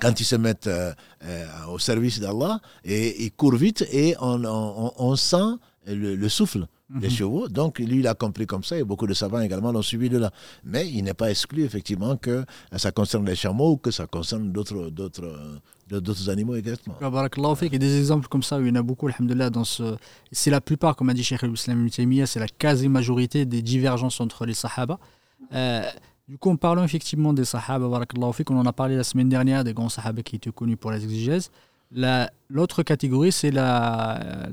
[0.00, 0.92] quand ils se mettent euh,
[1.24, 5.56] euh, au service d'Allah et ils courent vite et on, on, sent
[5.88, 7.12] le souffle des mhm.
[7.12, 7.48] chevaux.
[7.48, 10.18] Donc, lui, il a compris comme ça, et beaucoup de savants également l'ont suivi de
[10.18, 10.30] là.
[10.64, 12.44] Mais il n'est pas exclu, effectivement, que
[12.76, 16.96] ça concerne les chameaux ou que ça concerne d'autres, d'autres, d'autres animaux également.
[17.00, 19.96] Il y a des exemples comme ça, il y en a beaucoup, alhamdoulilah, dans ce...
[20.32, 21.88] C'est la plupart, comme a dit Cheikh al-Islam
[22.26, 24.98] c'est la quasi-majorité des divergences entre les sahaba.
[25.52, 25.82] Euh,
[26.26, 29.74] du coup, en parlant effectivement des sahaba, on en a parlé la semaine dernière, des
[29.74, 31.50] grands sahaba qui étaient connus pour les exégèses.
[31.90, 34.48] L'autre catégorie, c'est la,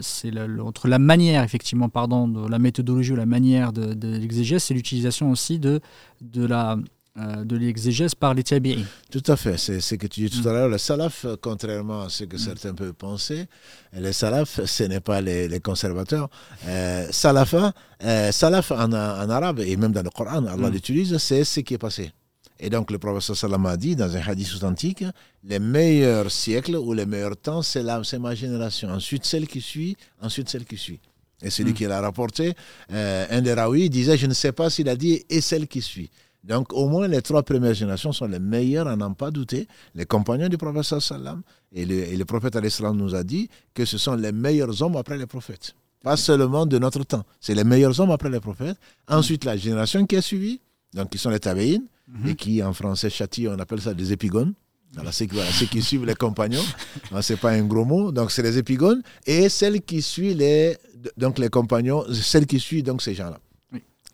[0.00, 4.64] c'est entre la manière, effectivement, pardon, de la méthodologie ou la manière de, de l'exégèse,
[4.64, 5.80] c'est l'utilisation aussi de,
[6.20, 6.76] de la,
[7.18, 8.82] euh, de l'exégèse par les tabi'in.
[9.10, 10.68] Tout à fait, c'est ce que tu dis tout à l'heure.
[10.68, 12.38] Le salaf, contrairement à ce que mm.
[12.38, 13.46] certains peuvent penser,
[13.94, 16.28] les salaf, ce n'est pas les, conservateurs.
[16.66, 17.72] Euh, salafa,
[18.04, 20.72] euh, salaf en, en, arabe et même dans le Coran, Allah mm.
[20.72, 22.12] l'utilise, c'est ce qui est passé.
[22.58, 25.04] Et donc le professeur Salam a dit dans un hadith authentique,
[25.44, 27.82] les meilleurs siècles ou les meilleurs temps, c'est
[28.18, 28.88] ma génération.
[28.88, 31.00] Ensuite celle qui suit, ensuite celle qui suit.
[31.42, 31.74] Et celui hmm.
[31.74, 32.54] qui l'a rapporté,
[32.92, 35.82] euh, un des raouis disait, je ne sais pas s'il a dit, et celle qui
[35.82, 36.10] suit.
[36.44, 39.68] Donc au moins les trois premières générations sont les meilleures, à n'en pas douter.
[39.94, 41.42] Les compagnons du professeur Salam
[41.72, 42.56] et le, et le prophète
[42.94, 45.74] nous a dit que ce sont les meilleurs hommes après les prophètes.
[46.02, 48.78] Pas seulement de notre temps, c'est les meilleurs hommes après les prophètes.
[49.08, 50.60] Ensuite la génération qui a suivi,
[50.94, 51.84] donc qui sont les tabéines,
[52.26, 54.54] et qui en français châtie, on appelle ça des épigones.
[54.96, 56.64] Alors, ceux, ceux qui suivent les compagnons,
[57.20, 60.76] c'est pas un gros mot, donc c'est les épigones, et celles qui suivent les,
[61.16, 63.38] donc les compagnons, celles qui suivent donc ces gens-là,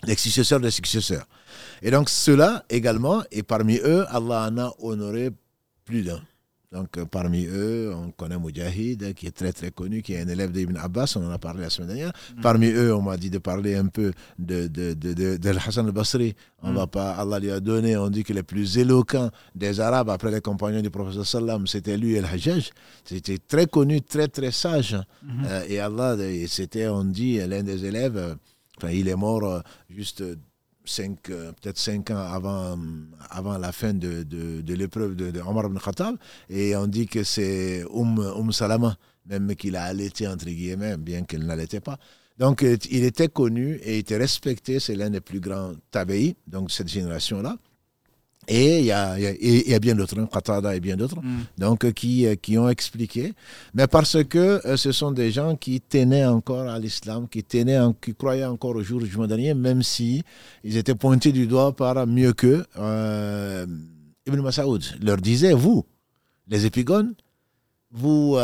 [0.04, 1.26] les successeurs des successeurs.
[1.82, 5.30] Et donc ceux-là également, et parmi eux, Allah en a honoré
[5.84, 6.20] plus d'un.
[6.72, 10.28] Donc, euh, parmi eux, on connaît Mujahid, qui est très très connu, qui est un
[10.28, 12.12] élève d'Ibn Abbas, on en a parlé la semaine dernière.
[12.36, 12.40] Mm.
[12.40, 16.34] Parmi eux, on m'a dit de parler un peu de, de, de, de, Hassan al-Basri.
[16.62, 16.76] On mm.
[16.76, 20.30] va pas, Allah lui a donné, on dit que le plus éloquent des Arabes après
[20.30, 22.70] les compagnons du professeur Sallam, c'était lui el Hajjaj.
[23.04, 24.94] C'était très connu, très très sage.
[24.94, 25.46] Mm-hmm.
[25.46, 26.16] Euh, et Allah,
[26.46, 28.34] c'était, on dit, l'un des élèves, euh,
[28.78, 30.24] enfin, il est mort juste
[30.84, 32.78] cinq, euh, peut-être cinq ans avant,
[33.30, 36.16] avant la fin de, de, l'épreuve de, Omar ibn Khattab.
[36.48, 41.22] Et on dit que c'est Oum, um Salama, même qu'il a allaité, entre guillemets, bien
[41.24, 41.98] qu'il n'allaitait pas.
[42.38, 44.80] Donc, il était connu et était respecté.
[44.80, 47.56] C'est l'un des plus grands tabéis, donc cette génération-là.
[48.48, 51.44] Et il y a, y a, bien d'autres, hein, Qatada et bien d'autres, mm.
[51.58, 53.34] donc euh, qui, euh, qui ont expliqué.
[53.72, 57.78] Mais parce que euh, ce sont des gens qui tenaient encore à l'islam, qui tenaient,
[58.00, 60.24] qui croyaient encore au jour du jugement dernier, même si
[60.64, 62.64] ils étaient pointés du doigt par mieux que
[64.26, 65.84] Ibn Masaoud leur disait, vous,
[66.48, 67.14] les épigones,
[67.92, 68.36] vous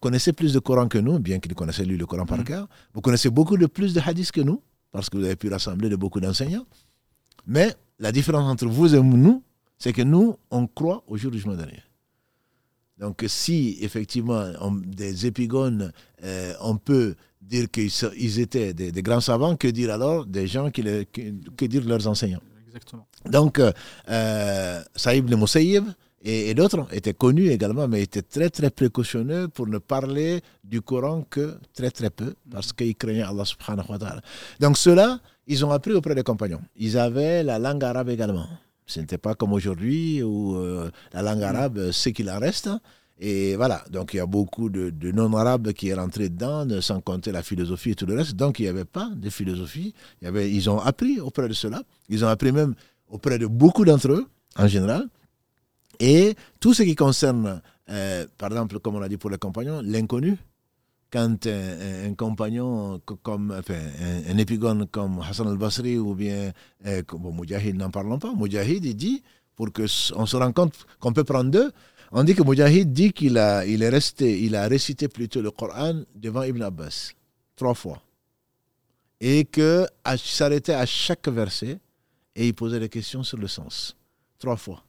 [0.00, 2.44] connaissez plus de Coran que nous, bien qu'il connaissait lui le Coran par mm.
[2.44, 2.68] cœur.
[2.92, 4.62] Vous connaissez beaucoup de plus de hadiths que nous,
[4.92, 6.66] parce que vous avez pu rassembler de beaucoup d'enseignants.
[7.46, 9.42] Mais la différence entre vous et nous,
[9.78, 11.82] c'est que nous, on croit au jour du jugement dernier.
[12.98, 14.44] Donc, si effectivement
[14.84, 15.92] des épigones,
[16.22, 20.82] euh, on peut dire qu'ils étaient des, grands savants, que dire alors des gens qui,
[20.82, 22.42] que, dire leurs enseignants?
[22.66, 23.06] Exactement.
[23.24, 23.58] Donc,
[24.08, 25.84] euh, Saïb le Moussaïb
[26.22, 31.24] et, d'autres étaient connus également, mais étaient très très précautionneux pour ne parler du Coran
[31.28, 34.20] que très très peu, parce qu'ils craignaient Allah subhanahu wa ta'ala.
[34.60, 35.20] Donc, cela
[35.50, 36.60] ils ont appris auprès des compagnons.
[36.76, 38.46] Ils avaient la langue arabe également.
[38.86, 42.70] Ce n'était pas comme aujourd'hui où euh, la langue arabe, c'est qu'il en reste.
[43.18, 47.32] Et voilà, donc il y a beaucoup de, non-arabes qui sont rentrés dedans, sans compter
[47.32, 48.36] la philosophie et tout le reste.
[48.36, 49.92] Donc il n'y avait pas de philosophie.
[50.22, 51.82] Ils ont appris auprès de cela.
[52.08, 52.74] Ils ont appris même
[53.08, 54.26] auprès de beaucoup d'entre eux,
[54.56, 55.08] en général.
[55.98, 59.82] Et tout ce qui concerne, euh, par exemple, comme on a dit pour les compagnons,
[59.84, 60.38] l'inconnu,
[61.10, 63.80] quand un, compagnon comme enfin,
[64.28, 66.52] un, épigone comme Hassan al-Basri ou bien
[66.86, 68.32] euh, bon, Mujahid, n'en parlons pas.
[68.34, 69.22] Mujahid, il dit,
[69.56, 71.72] pour qu'on se rende compte qu'on peut prendre deux,
[72.12, 75.50] on dit que Mujahid dit qu'il a, il est resté, il a récité plutôt le
[75.50, 77.12] Coran devant Ibn Abbas,
[77.56, 78.00] trois fois.
[79.20, 79.86] Et qu'il
[80.16, 81.78] s'arrêtait à chaque verset
[82.34, 83.96] et il posait des questions sur le sens,
[84.38, 84.82] trois fois.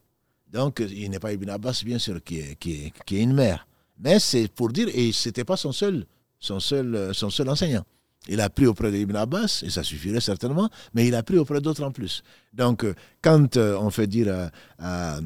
[0.51, 3.67] Donc, il n'est pas Ibn Abbas, bien sûr, qui qui qui est une mère.
[4.01, 6.05] Mais c'est pour dire, et ce n'était pas son seul,
[6.39, 7.85] son, seul, son seul enseignant.
[8.27, 11.59] Il a pris auprès d'Ibn Abbas, et ça suffirait certainement, mais il a pris auprès
[11.59, 12.23] d'autres en plus.
[12.53, 15.19] Donc, euh, quand euh, on fait dire à,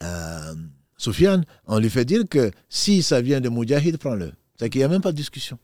[0.00, 0.52] à,
[0.98, 4.32] Soufiane, on lui fait dire que si ça vient de Moudjahid, prends-le.
[4.58, 5.58] C'est qu'il n'y a même pas de discussion.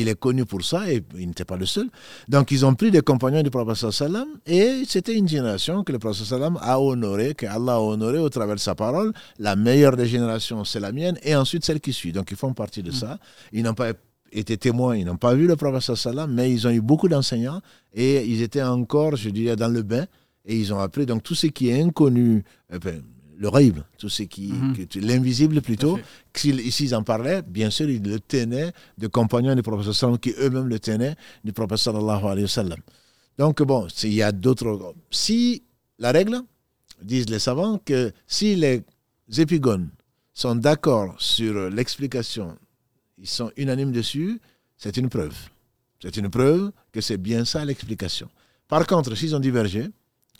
[0.00, 1.88] Il est connu pour ça et il n'était pas le seul.
[2.28, 5.98] Donc ils ont pris des compagnons du prophète sallam et c'était une génération que le
[5.98, 9.12] prophète sallam a honoré, que Allah a honoré au travers de sa parole.
[9.40, 12.12] La meilleure des générations, c'est la mienne et ensuite celle qui suit.
[12.12, 12.94] Donc ils font partie de mm.
[12.94, 13.18] ça.
[13.52, 13.90] Ils n'ont pas
[14.30, 17.60] été témoins, ils n'ont pas vu le prophète sallam, mais ils ont eu beaucoup d'enseignants
[17.92, 20.06] et ils étaient encore, je dirais, dans le bain
[20.46, 21.06] et ils ont appris.
[21.06, 22.78] Donc tout ce qui est inconnu, euh,
[23.38, 24.74] le rêve, tout ce qui, mhm.
[25.02, 25.98] l'invisible plutôt,
[26.44, 30.66] ici ils en parlaient, bien sûr, ils le tenaient de compagnons du professeur qui eux-mêmes
[30.68, 31.14] le tenaient
[31.44, 32.78] du professeur sallallahu alayhi wa sallam.
[33.38, 34.94] Donc bon, il y a d'autres.
[35.10, 35.62] Si
[35.98, 36.40] la règle,
[37.00, 38.82] disent les savants, que si les
[39.36, 39.88] épigones
[40.34, 42.56] sont d'accord sur l'explication,
[43.18, 44.40] ils sont unanimes dessus,
[44.76, 45.36] c'est une preuve.
[46.02, 48.28] C'est une preuve que c'est bien ça l'explication.
[48.68, 49.88] Par contre, s'ils ont divergé,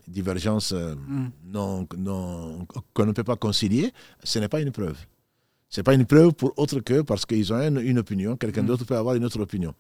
[0.09, 1.31] divergences euh, mm.
[1.53, 3.93] non, non, qu'on ne peut pas concilier,
[4.25, 4.97] ce n'est pas une preuve.
[5.69, 8.67] Ce n'est pas une preuve pour autre que parce qu'ils ont une, opinion, quelqu'un mm.
[8.67, 9.75] d'autre peut avoir une autre opinion.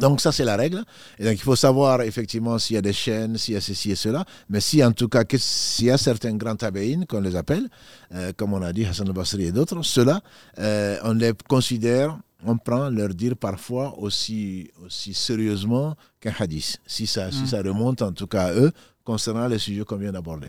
[0.00, 0.82] Donc ça, c'est la règle.
[1.18, 3.90] Et donc il faut savoir effectivement s'il y a des chaînes, s'il y a ceci
[3.90, 4.24] et cela.
[4.48, 7.68] Mais si en tout cas, s'il y a certains grands tabéines, qu'on les appelle,
[8.14, 10.22] euh, comme on a dit, Hassan al-Basri et d'autres, ceux-là,
[10.58, 16.78] euh, on les considère, on prend leur dire parfois aussi, aussi sérieusement qu'un hadith.
[16.86, 17.46] Si ça, si mm.
[17.48, 18.72] ça remonte en tout cas à eux,
[19.04, 20.48] concernant les sujets qu'on vient d'aborder.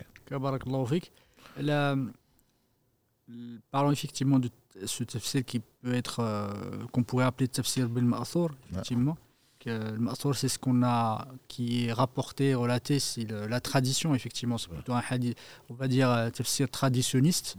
[3.72, 4.50] Parlons effectivement de
[4.86, 6.48] ce tafsir qui peut être, euh,
[6.92, 9.18] qu'on pourrait appeler tafsir bil ma'thur, effectivement.
[9.66, 14.58] Le ma'thur, c'est ce qu'on a, qui est rapporté, relaté, c'est la tradition, effectivement.
[14.58, 15.38] C'est plutôt un hadith,
[15.70, 17.56] on va dire, euh, tafsir traditionniste.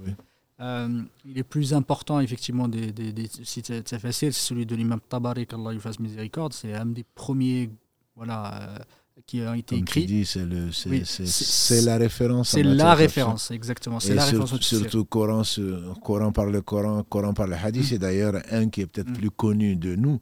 [0.61, 5.73] Euh, il est plus important, effectivement, des, des, des c'est celui de l'imam Tabari, qu'Allah
[5.73, 6.53] lui fasse miséricorde.
[6.53, 7.71] C'est un des premiers
[8.17, 8.79] voilà,
[9.27, 10.25] qui a été écrit.
[10.27, 12.51] c'est la référence.
[12.51, 14.01] C'est la référence, exactement.
[14.01, 14.61] C'est la référence.
[14.61, 15.43] Surtout Coran,
[16.03, 17.85] Coran par le Coran, Coran par le Hadith.
[17.85, 17.99] C'est mm.
[17.99, 19.15] d'ailleurs un qui est peut-être mm.
[19.15, 20.21] plus connu de nous,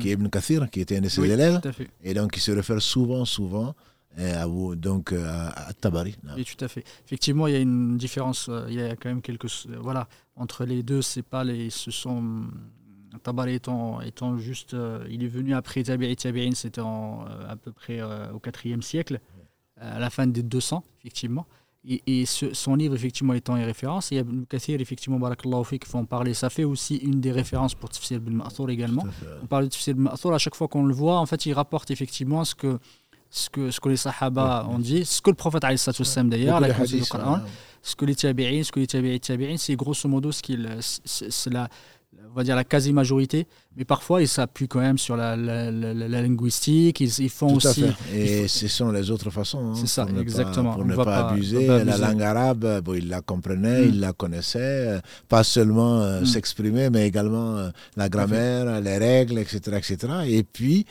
[0.00, 0.20] qui est mm.
[0.20, 1.60] Ibn Kathir, qui était un de ses élèves.
[2.02, 3.74] Et donc, il se réfère souvent, souvent
[4.16, 6.16] à vous, donc à, Tabari.
[6.36, 6.84] Oui, tout à fait.
[7.04, 9.66] Effectivement, il y a une différence, il y a quand même quelques.
[9.80, 11.70] Voilà, entre les deux, c'est pas les.
[11.70, 12.44] Ce sont.
[13.22, 14.76] Tabari étant, étant juste.
[15.08, 19.20] il est venu après Tabiri Tabirin, c'était à peu près au 4e siècle,
[19.80, 21.46] à la fin des 200, effectivement.
[22.06, 25.88] Et, son livre, effectivement, étant une référence, il y a Ibn Kathir, effectivement, Barakallahu qui
[25.88, 26.34] font parler.
[26.34, 29.04] Ça fait aussi une des références pour Tafsir ibn Ma'thur également.
[29.42, 31.52] On parle de Tafsir ibn Ma'thur, à chaque fois qu'on le voit, en fait, il
[31.54, 32.78] rapporte effectivement ce que,
[33.30, 35.82] ce que, ce que les Sahaba ont dit, ce que le prophète a dit
[36.24, 37.40] d'ailleurs, la du Coran,
[37.80, 40.68] ce que les Tabi'in, ce que les Tabi'in, c'est grosso modo ce qu'il.
[40.80, 41.68] C'est la
[42.30, 46.22] on va dire la quasi-majorité, mais parfois ils s'appuient quand même sur la, la, la,
[46.22, 47.84] linguistique, ils, ils font Tout aussi...
[47.84, 48.18] À fait.
[48.18, 49.70] Et ce sont les autres façons.
[49.70, 50.74] Hein, c'est ça, exactement.
[50.74, 51.66] pour ne pas, abuser.
[51.66, 53.88] La langue arabe, bon, ils la comprenaient, mm.
[53.88, 54.58] ils la connaissaient,
[54.88, 56.26] euh, pas seulement euh, mm.
[56.26, 59.60] s'exprimer, mais également euh, la grammaire, les règles, etc.
[59.76, 60.12] etc.
[60.26, 60.86] Et puis,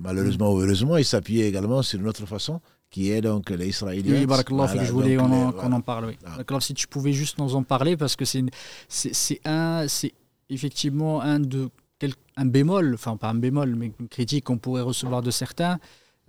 [0.00, 2.60] malheureusement ou heureusement, ils s'appuyaient également sur une autre façon
[2.94, 4.14] qui est donc les Israéliens.
[4.14, 4.44] Oui, voilà,
[4.84, 6.04] je voulais qu'on en, en, parle.
[6.06, 6.18] Oui.
[6.24, 6.60] Ah.
[6.60, 10.12] Si tu pouvais juste nous en parler, parce que c'est un, c'est
[10.48, 11.70] effectivement un de
[12.36, 15.80] un bémol, enfin pas un bémol, mais une critique qu'on pourrait recevoir de certains,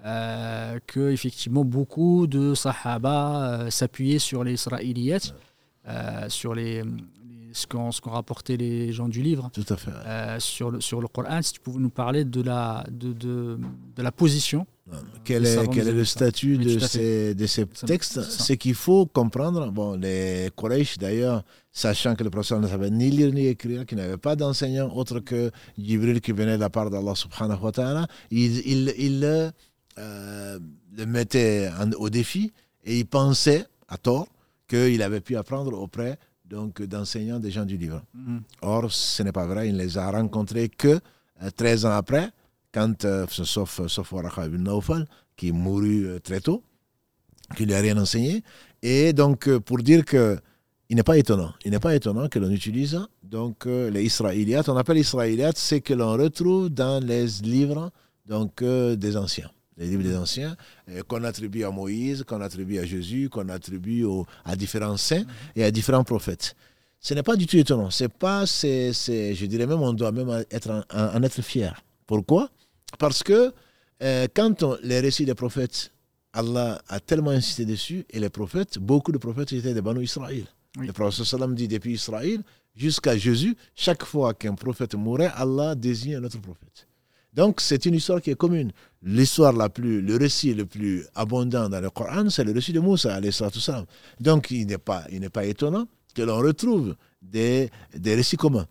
[0.05, 5.17] euh, que effectivement beaucoup de Sahaba euh, s'appuyaient sur les Israéliens,
[5.87, 6.83] euh, sur les,
[7.53, 9.51] ce qu'ont rapporté les gens du livre.
[9.53, 9.91] Tout à fait.
[9.91, 13.59] Euh, sur, le, sur le Coran, si tu pouvais nous parler de la, de, de,
[13.95, 14.65] de la position.
[15.23, 19.71] Quel est, quel est le statut de ces, de ces textes C'est qu'il faut comprendre,
[19.71, 23.97] bon, les Quraysh d'ailleurs, sachant que le professeur ne savait ni lire ni écrire, qu'il
[23.97, 28.07] n'avait pas d'enseignant autre que Jibril qui venait de la part d'Allah subhanahu wa ta'ala,
[28.29, 29.23] il, il, il
[29.97, 30.59] euh,
[30.95, 34.27] le mettait au défi et il pensait, à tort,
[34.67, 38.03] qu'il avait pu apprendre auprès donc d'enseignants des gens du livre.
[38.13, 38.41] Mhm.
[38.61, 40.99] Or, ce n'est pas vrai, il ne les a rencontrés que
[41.55, 42.29] 13 euh, ans après,
[42.75, 45.07] quand, euh, sauf, sauf ibn Naufal,
[45.37, 46.61] qui mourut euh, très tôt,
[47.55, 48.43] qui lui a rien enseigné.
[48.81, 50.37] Et donc, pour dire que
[50.89, 51.51] il n'est pas étonnant.
[51.63, 54.69] Il n'est pas étonnant que l'on utilise donc les Israéliates.
[54.69, 57.91] On appelle Israéliates ce que l'on retrouve dans les livres
[58.27, 60.55] donc des anciens les livres des anciens,
[61.07, 64.05] qu'on attribue à Moïse, qu'on attribue à Jésus, qu'on attribue
[64.45, 66.55] à différents saints et à différents prophètes.
[66.99, 67.91] Ce n'est pas du tout étonnant.
[67.91, 71.79] C'est pas, c'est, je dirais même, on doit même être en, être fier.
[72.07, 72.49] Pourquoi?
[72.97, 73.53] Parce que
[74.01, 75.91] euh, quand les récits des prophètes,
[76.33, 80.45] Allah a tellement insisté dessus, et les prophètes, beaucoup de prophètes étaient des Banu Israël.
[80.77, 82.41] Le prophète sallam dit depuis Israël
[82.75, 86.87] jusqu'à Jésus, chaque fois qu'un prophète mourait, Allah désigne un autre prophète.
[87.33, 88.71] Donc c'est une histoire qui est commune.
[89.01, 92.81] L'histoire la plus, le récit le plus abondant dans le Coran, c'est le récit de
[92.81, 93.85] Moussa, salam.
[94.19, 98.67] Donc il n'est pas, il n'est pas étonnant que l'on retrouve des, des récits communs.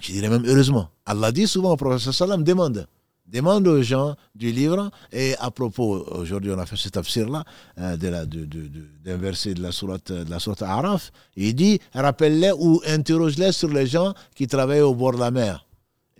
[0.00, 0.90] Je dirais même heureusement.
[1.06, 2.86] Allah dit souvent au prophète sallam, demande.
[3.30, 7.44] Demande aux gens du livre, et à propos, aujourd'hui on a fait cet tafsir-là,
[7.78, 13.52] euh, d'un verset de la sourate, de la sourate Araf, il dit, rappelle-les ou interroge-les
[13.52, 15.66] sur les gens qui travaillent au bord de la mer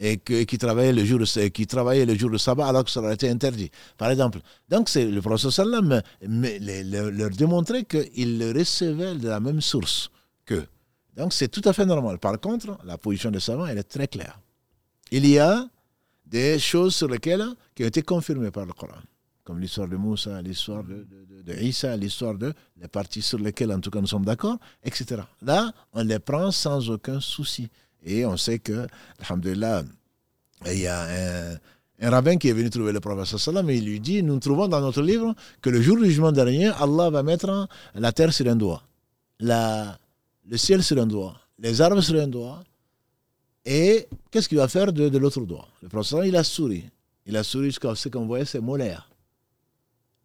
[0.01, 1.21] et qui travaillaient le jour
[1.53, 3.71] qui travaillaient le jour de sabbat alors que ça aurait été interdit.
[3.97, 4.39] Par exemple
[4.69, 10.11] donc c'est le prophète sallam leur démontrait qu'ils le recevaient de la même source
[10.45, 10.65] que.
[11.17, 12.19] Donc c'est tout à fait normal.
[12.19, 14.39] Par contre la position des savants elle est très claire.
[15.11, 15.67] Il y a
[16.31, 18.99] des choses sur lesquelles qui ont été confirmées par le Coran
[19.49, 21.07] comme l'histoire de Moussa, l'histoire de,
[21.43, 25.23] de, Isa, l'histoire de les parties sur lesquelles en tout cas nous sommes d'accord, etc.
[25.41, 27.71] Là, on les prend sans aucun souci.
[28.05, 28.87] Et on sait que,
[29.19, 29.85] alhamdulillah,
[30.67, 31.57] il y a
[32.03, 34.69] un, rabbin qui est venu trouver le prophète sallam et il lui dit, nous trouvons
[34.69, 38.47] dans notre livre que le jour du jugement dernier, Allah va mettre la terre sur
[38.49, 38.83] un doigt,
[39.41, 39.99] la,
[40.47, 42.63] le ciel sur un doigt, les arbres sur un doigt,
[43.71, 45.69] et qu'est-ce qu'il va faire de, de l'autre doigt?
[45.83, 46.85] Le sallam, il a souri.
[47.27, 49.11] Il a souri jusqu'à ce qu'on voyait ses molaires.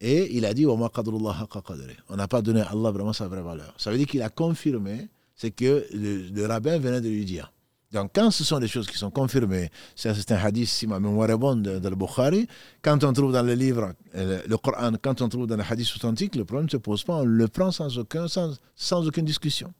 [0.00, 3.74] Et il a dit, on n'a pas donné à Allah vraiment sa vraie valeur.
[3.76, 7.52] Ça veut dire qu'il a confirmé ce que le, rabbin venait de lui dire.
[7.92, 11.28] Donc, quand ce sont des choses qui sont confirmées, c'est un hadith, si ma mémoire
[11.28, 12.48] est bonne, de, le Bukhari,
[12.80, 15.94] quand on trouve dans le livre, euh, le Coran, quand on trouve dans le hadith
[15.94, 19.26] authentique, le problème ne se pose pas, on le prend sans, aucun, sans, sans aucune
[19.26, 19.70] discussion.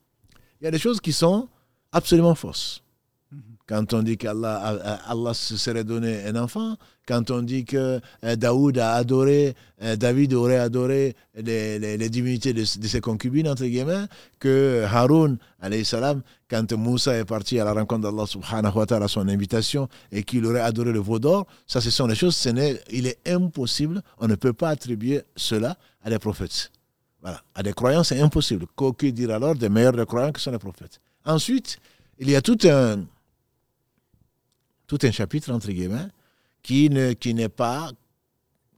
[0.60, 1.48] Il y a des choses qui sont
[1.92, 2.84] absolument fausses.
[3.66, 8.36] Quand on dit qu'Allah Allah se serait donné un enfant, quand on dit que euh,
[8.36, 14.04] Daoud a adoré, euh, David aurait adoré les, les, divinités de, ses concubines, entre guillemets,
[14.38, 15.38] que Haroun,
[15.82, 19.88] salam, quand Moussa est parti à la rencontre d'Allah subhanahu wa ta'ala à son invitation
[20.12, 22.50] et qu'il aurait adoré le veau d'or, ça ce sont des choses, ce
[22.90, 26.70] il est impossible, on ne peut pas attribuer cela à des prophètes.
[27.22, 27.40] Voilà.
[27.54, 28.66] À des croyants, c'est impossible.
[28.76, 31.00] Qu'aucun dire alors des meilleurs des croyants que sont les prophètes?
[31.24, 31.78] Ensuite,
[32.18, 33.04] il y a tout un
[34.87, 36.09] tout un chapitre, entre guillemets,
[36.62, 37.91] qui qui pas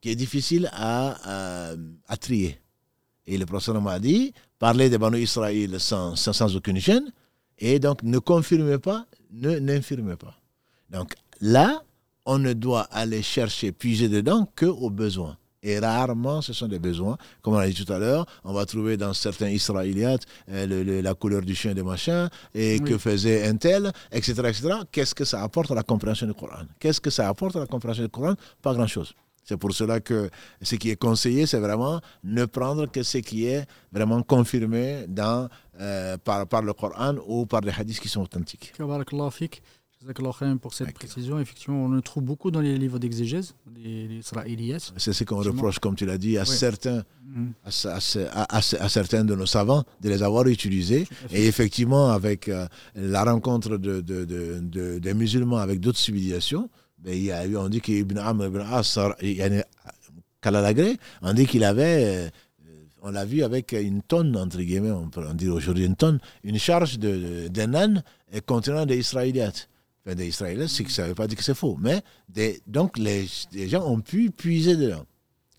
[0.01, 1.73] qui est difficile à,
[2.07, 2.61] à, trier.
[3.27, 7.11] Et le prophète m'a dit, parlez des Banu Israël sans, aucune gêne,
[7.59, 10.39] et donc ne confirmez pas, ne n'infirmez pas.
[10.91, 11.83] Donc là,
[12.25, 15.37] on ne doit aller chercher, puiser dedans que au besoin.
[15.67, 17.17] Et rarement, ce sont des besoins.
[17.43, 21.15] Comme on a dit tout à l'heure, on va trouver dans certains Israéliates euh, la
[21.15, 24.35] couleur du chien des machins, et que faisait un tel, etc.
[24.47, 24.75] etc.
[24.93, 26.67] Qu'est-ce que ça apporte à la compréhension du Coran?
[26.79, 28.35] Qu'est-ce que ça apporte à la compréhension du Coran?
[28.63, 29.13] Pas grand-chose.
[29.43, 30.31] C'est pour cela que
[30.63, 35.49] ce qui est conseillé, c'est vraiment ne prendre que ce qui est vraiment confirmé dans,
[35.81, 38.73] euh, par, par le Coran ou par des hadiths qui sont authentiques
[40.61, 41.39] pour cette précision.
[41.39, 44.79] Effectivement, on le trouve beaucoup dans les livres d'exégèse, les, israéliens.
[44.97, 47.53] C'est ce qu'on reproche, comme tu l'as dit, à, certains, mhm.
[47.65, 51.07] à, certains de nos savants de les avoir utilisés.
[51.33, 56.69] Et effectivement, avec euh, la rencontre de, de, des musulmans avec d'autres civilisations,
[56.99, 58.99] ben, il y a eu, on dit qu'Ibn Amr ibn As,
[61.23, 62.29] on dit qu'il avait euh,
[63.03, 66.19] on l'a vu avec une tonne, entre guillemets, on peut en dire aujourd'hui une tonne,
[66.43, 68.03] une charge d'un âne
[68.47, 69.69] contenant des Israélites
[70.15, 71.77] des Israéliens, c'est que ça ne veut pas dire que c'est faux.
[71.81, 72.03] Mais
[72.67, 73.27] donc les,
[73.69, 75.05] gens ont pu puiser dedans.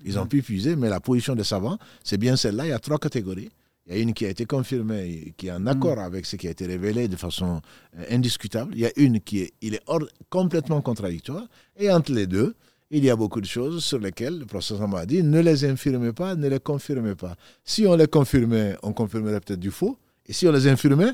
[0.05, 2.65] Ils ont pu puiser, mais la position des savants, c'est bien celle-là.
[2.65, 3.49] Il y a trois catégories.
[3.87, 5.99] Il y a une qui a été confirmée, qui est en accord mm.
[5.99, 7.61] avec ce qui a été révélé de façon
[7.97, 8.73] euh, indiscutable.
[8.75, 9.83] Il y a une qui est, il est
[10.29, 11.47] complètement contradictoire.
[11.77, 12.53] Et entre les deux,
[12.91, 16.13] il y a beaucoup de choses sur lesquelles le professeur m'a dit ne les infirmez
[16.13, 17.35] pas, ne les confirmez pas.
[17.63, 19.97] Si on les confirmait, on confirmerait peut-être du faux.
[20.25, 21.13] Et si on les infirmait,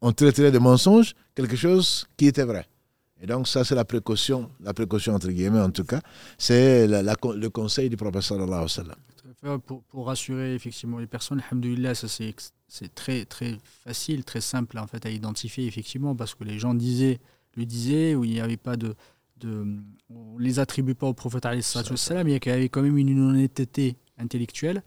[0.00, 2.66] on traiterait de mensonge quelque chose qui était vrai.
[3.22, 6.00] Et donc, ça, c'est la précaution, la précaution entre guillemets en tout cas,
[6.36, 12.08] c'est le conseil du prophète sallallahu alayhi Pour, pour, rassurer effectivement les personnes, alhamdoulilah, ça
[12.08, 16.74] c'est très, très facile, très simple en fait à identifier effectivement parce que les gens
[16.74, 17.20] disaient,
[17.56, 18.96] lui disaient, où il n'y avait pas de.
[19.36, 19.66] de
[20.10, 23.96] on ne les attribue pas au prophète salam, il y avait quand même une honnêteté
[24.18, 24.82] intellectuelle.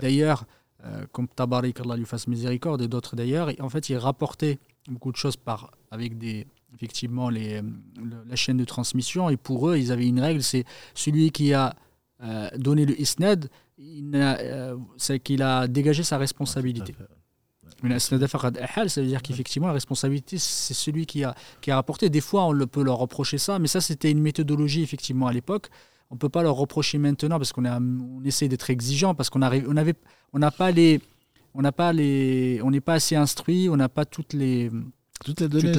[0.00, 0.44] D'ailleurs,
[0.84, 5.10] euh, comme Tabarik, Allah lui fasse miséricorde, et d'autres d'ailleurs, en fait, il rapportait beaucoup
[5.10, 7.60] de choses par, avec des effectivement les,
[8.26, 9.30] la chaîne de transmission.
[9.30, 10.64] Et pour eux, ils avaient une règle, c'est
[10.94, 11.74] celui qui a
[12.22, 13.48] euh, donné le isnad,
[13.80, 16.94] euh, c'est qu'il a dégagé sa responsabilité.
[17.82, 22.10] Mais ça veut dire qu'effectivement, la responsabilité, c'est celui qui a, qui a rapporté.
[22.10, 25.32] Des fois, on le peut leur reprocher ça, mais ça, c'était une méthodologie, effectivement, à
[25.32, 25.68] l'époque.
[26.10, 29.40] On ne peut pas leur reprocher maintenant parce qu'on on essaie d'être exigeant, parce qu'on
[29.40, 29.94] on avait,
[30.32, 31.00] on n'a pas les,
[31.54, 34.70] on n'a pas les, on n'est pas assez instruit, on n'a pas toutes les,
[35.24, 35.72] toutes les données,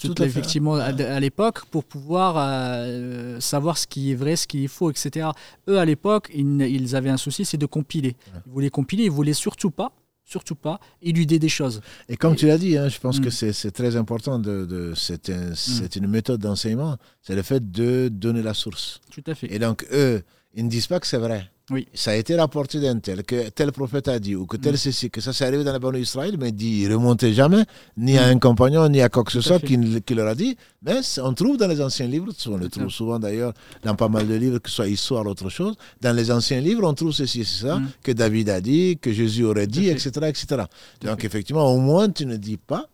[0.00, 4.68] toute effectivement à, l'époque pour pouvoir euh, savoir ce qui est vrai, ce qui est
[4.68, 5.28] faux, etc.
[5.68, 8.16] Eux à l'époque, ils, avaient un souci, c'est de compiler.
[8.46, 9.92] Ils voulaient compiler, ils voulaient surtout pas,
[10.24, 11.80] surtout pas éluder des choses.
[12.08, 13.52] Et comme tu l'as dit, hein, je pense que mm.
[13.52, 14.38] c'est très important.
[14.38, 15.88] De, de c'est un, mm.
[15.96, 16.96] une méthode d'enseignement.
[17.22, 19.00] C'est le fait de donner la source.
[19.10, 19.52] Tout à fait.
[19.52, 20.22] Et donc eux,
[20.54, 21.50] ils ne disent pas que c'est vrai.
[21.70, 21.86] Oui.
[21.94, 24.76] Ça a été rapporté d'un tel, que tel prophète a dit, ou que tel mm.
[24.76, 27.64] ceci, que ça s'est arrivé dans la bande d'Israël, mais dit, il remontait jamais,
[27.96, 28.36] ni à mm.
[28.36, 29.76] un compagnon, ni à quoi que ce soit qui,
[30.14, 30.56] leur a dit.
[30.82, 33.52] Mais on trouve dans les anciens livres, on le trouve souvent d'ailleurs
[33.84, 36.60] dans pas mal de livres, que ce soit histoire ou autre chose, dans les anciens
[36.60, 37.88] livres, on trouve ceci et ça, mm.
[38.02, 40.64] que David a dit, que Jésus aurait dit, etc., etc.
[41.02, 42.88] Donc effectivement, au moins, tu ne dis pas,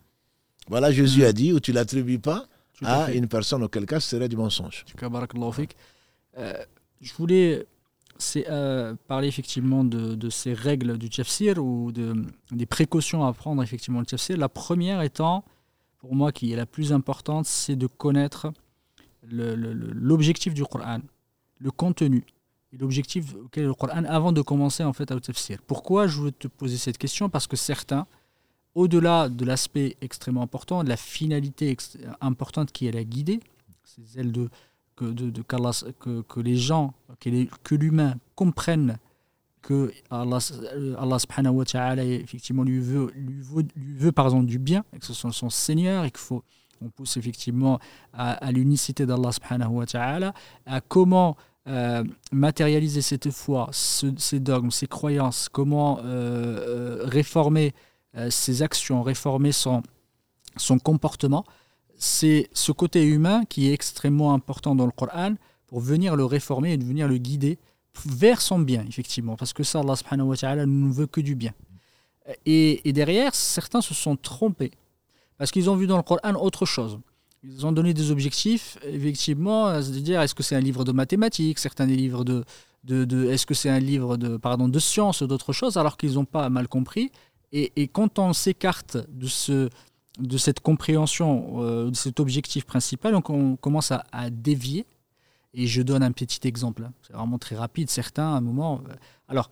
[0.68, 2.47] voilà, Jésus a dit, ou tu l'attribues pas
[2.83, 4.85] à, une personne, auquel cas, ce serait du mensonge.
[6.39, 6.53] Euh,
[7.01, 7.66] je voulais
[8.19, 12.14] c'est euh, parler effectivement de, ces règles du tafsir ou de,
[12.51, 14.37] des précautions à prendre effectivement le tafsir.
[14.37, 15.45] La première étant,
[15.99, 18.53] pour moi, qui est la plus importante, c'est de connaître
[19.29, 21.01] l'objectif du Coran,
[21.59, 22.25] le contenu
[22.73, 25.59] et l'objectif auquel le Coran avant de commencer en fait à le tafsir.
[25.67, 27.29] Pourquoi je veux te poser cette question?
[27.29, 28.07] Parce que certains,
[28.75, 31.77] au-delà de l'aspect extrêmement important, de la finalité
[32.21, 33.41] importante qui est la guider,
[33.85, 34.49] ces ailes de
[34.97, 38.99] que, de, que, les gens, que l'humain comprenne
[39.63, 40.39] que Allah,
[40.99, 45.05] Allah subhanahu wa effectivement lui veut, lui veut, lui veut par exemple du bien, que
[45.05, 46.43] ce soit son Seigneur, et qu'il faut
[46.83, 47.79] on pousse effectivement
[48.13, 50.35] à, l'unicité d'Allah subhanahu wa
[50.67, 51.37] à comment
[51.69, 57.75] euh, matérialiser cette foi, ces dogmes, ces croyances, comment euh, euh, réformer
[58.31, 59.83] ses actions, réformer son,
[60.57, 61.45] son comportement
[61.99, 65.35] c'est ce côté humain qui est extrêmement important dans le Coran
[65.67, 67.59] pour venir le réformer et venir le guider
[68.05, 69.37] vers son bien, effectivement.
[69.37, 69.95] Parce que ça, Allah
[70.25, 71.53] wa ta'ala ne veut que du bien.
[72.45, 74.73] Et, derrière, certains se sont trompés.
[75.39, 76.99] Parce qu'ils ont vu dans le Coran autre chose.
[77.43, 81.87] Ils ont donné des objectifs, effectivement, c'est-à-dire est-ce que c'est un livre de mathématiques, certains
[81.87, 82.45] des livres de,
[82.83, 86.25] de, est-ce que c'est un livre de, pardon, de sciences, d'autres choses, alors qu'ils n'ont
[86.25, 87.13] pas mal compris.
[87.53, 89.69] Et, et quand on s'écarte de ce,
[90.19, 94.87] de cette compréhension, euh, de cet objectif principal, on commence à, dévier.
[95.55, 96.93] Et je donne un petit exemple, hein.
[97.03, 97.89] c'est vraiment très rapide.
[97.89, 98.95] Certains, à un moment, euh,
[99.29, 99.51] alors,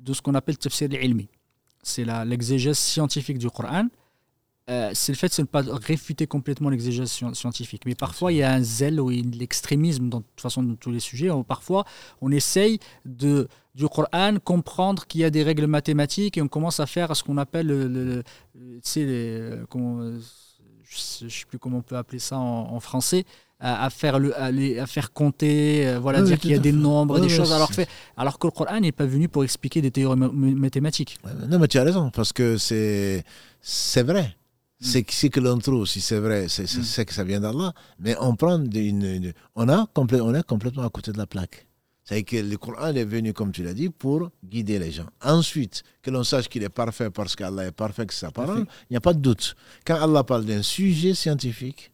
[0.00, 1.28] de ce qu'on appelle tafsir ilmi,
[1.82, 3.88] c'est l'exégèse scientifique du Coran.
[4.70, 7.82] Euh, c'est le fait de ne pas réfuter complètement l'exégèse scientifique.
[7.84, 10.92] Mais parfois, il y a un zèle ou l'extrémisme, dans, de toute façon, dans tous
[10.92, 11.28] les sujets.
[11.46, 11.84] parfois,
[12.20, 16.78] on essaye de, du Coran comprendre qu'il y a des règles mathématiques et on commence
[16.78, 18.22] à faire ce qu'on appelle le,
[18.54, 19.50] tu les,
[21.20, 23.24] je ne sais plus comment on peut appeler ça en, français,
[23.58, 27.28] à, faire, le, à, faire compter, euh, voilà, dire qu'il y a des nombres, des
[27.28, 31.18] choses, alors, fait, alors que le Coran n'est pas venu pour expliquer des théories mathématiques.
[31.48, 33.22] non, mais tu as raison, parce que c'est
[34.02, 34.36] vrai.
[34.82, 34.84] Mm.
[34.84, 37.04] C'est ce que l'on trouve, si c'est vrai, c'est mm.
[37.04, 41.12] que ça vient d'Allah, mais on prend une, on, a on est complètement à côté
[41.12, 41.66] de la plaque.
[42.04, 45.06] C'est que le Coran est venu, comme tu l'as dit, pour guider les gens.
[45.22, 48.66] Ensuite, que l'on sache qu'il est parfait parce qu'Allah est parfait, que c'est sa parole,
[48.90, 49.54] il n'y a pas de doute.
[49.86, 51.92] Quand Allah parle d'un sujet scientifique,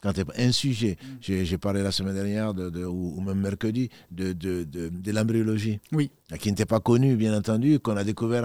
[0.00, 1.42] quand un sujet, mm.
[1.44, 6.10] j'ai parlé la semaine dernière, de, ou, même mercredi, de, de, de l'embryologie, oui.
[6.38, 8.44] qui n'était pas connu, bien entendu, qu'on a découvert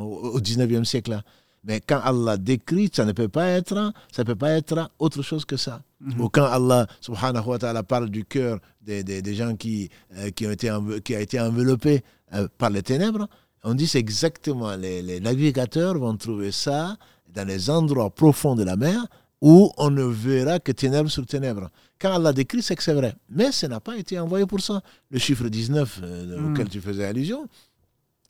[0.00, 1.22] au 19e siècle.
[1.66, 5.44] Mais quand Allah décrit, ça ne peut pas être, ça peut pas être autre chose
[5.44, 5.82] que ça.
[6.00, 6.20] Mhm.
[6.20, 10.46] Ou quand Allah subhanahu wa ta'ala parle du cœur des, des, gens qui, euh, qui,
[10.46, 10.70] ont été
[11.04, 12.04] qui a été enveloppé
[12.34, 13.26] euh, par les ténèbres,
[13.64, 16.96] on dit c'est exactement, les, les, navigateurs vont trouver ça
[17.34, 19.04] dans les endroits profonds de la mer
[19.42, 21.68] où on ne verra que ténèbres sur ténèbres.
[21.98, 23.14] Quand Allah décrit, c'est que c'est vrai.
[23.28, 24.82] Mais ça n'a pas été envoyé pour ça.
[25.10, 26.52] Le chiffre 19 euh, mhm.
[26.52, 27.48] auquel tu faisais allusion,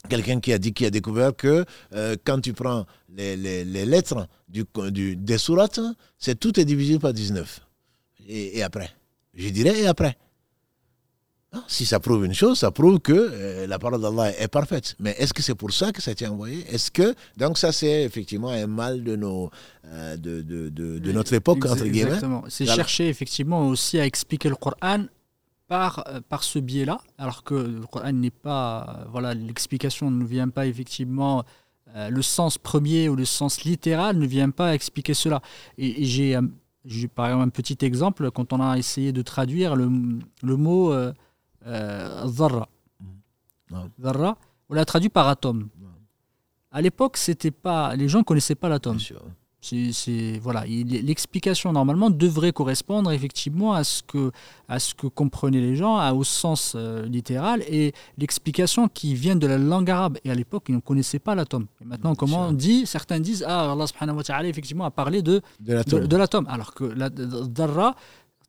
[0.07, 4.27] quelqu'un qui a dit, qui a découvert que euh, quand tu prends les, les, lettres
[4.49, 5.81] du, du, des sourates,
[6.19, 7.61] c'est tout est divisé par 19.
[8.29, 8.91] Et, après?
[9.35, 10.17] Je dirais et après?
[11.69, 14.95] si ça prouve une chose, ça prouve que euh, la parole d'Allah est parfaite.
[14.99, 16.67] Mais est-ce que c'est pour ça que ça a été envoyé?
[16.71, 19.51] Est-ce que donc ça c'est effectivement un mal de nos
[19.87, 22.11] euh, de, de, de, notre époque entre guillemets?
[22.11, 22.45] Exactement.
[22.49, 25.07] C'est chercher effectivement aussi à expliquer le Coran
[25.69, 30.25] par, euh, par ce biais-là, alors que le Coran n'est pas, euh, voilà, l'explication ne
[30.25, 31.45] vient pas effectivement,
[31.95, 35.41] euh, le sens premier ou le sens littéral ne vient pas expliquer cela.
[35.79, 36.39] Et, j'ai,
[37.09, 39.91] par exemple un petit exemple, quand on a essayé de traduire le,
[40.43, 40.93] le mot
[41.67, 42.69] euh, Zarra.
[43.71, 45.69] on l'a traduit par atome.
[46.71, 48.99] À l'époque, c'était pas, les gens ne connaissaient pas l'atome.
[49.93, 54.31] C'est voilà, l'explication normalement devrait correspondre effectivement à ce que
[54.69, 59.47] à ce que comprenaient les gens, au sens euh, littéral et l'explication qui vient de
[59.47, 60.19] la langue arabe.
[60.25, 61.67] Et à l'époque, ils ne connaissaient pas l'atome.
[61.81, 65.23] Et maintenant, comment on dit Certains disent ah Allah subhanahu wa ta'ala effectivement a parlé
[65.23, 67.95] de de l'atome, alors que la darra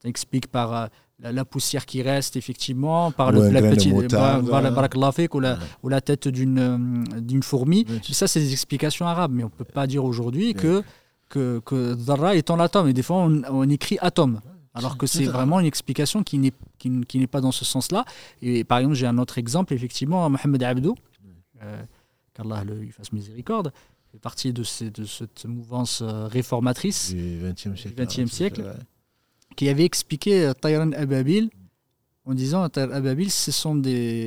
[0.03, 0.87] explique par euh,
[1.19, 6.59] la, poussière qui reste effectivement par le, la petite ou, la, ou la tête d'une
[6.59, 7.85] euh, d'une fourmi.
[8.11, 10.83] Ça, c'est des explications arabes, mais on ne peut pas dire aujourd'hui que
[11.29, 12.87] que, que Dharra est en atome.
[12.89, 14.41] Et des fois, on, écrit atome.
[14.73, 18.05] Alors que c'est vraiment une explication qui n'est qui, n'est pas dans ce sens-là.
[18.41, 20.95] Et par exemple, j'ai un autre exemple, effectivement, Mohamed Abdou,
[21.63, 21.81] euh,
[22.35, 23.73] qu'Allah lui fasse miséricorde,
[24.11, 28.75] fait partie de, ces, de cette mouvance euh, réformatrice du XXe siècle, siècle
[29.55, 31.49] qui avait expliqué euh, Tayran Ababil
[32.25, 33.51] en disant Tayran Ababil, ce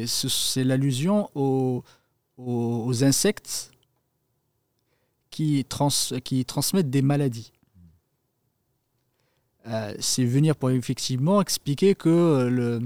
[0.05, 1.85] c'est l'allusion aux,
[2.37, 3.70] aux insectes
[5.31, 5.91] qui, trans,
[6.25, 7.53] qui transmettent des maladies.
[9.69, 12.81] Euh, c'est venir pour effectivement expliquer que euh, le.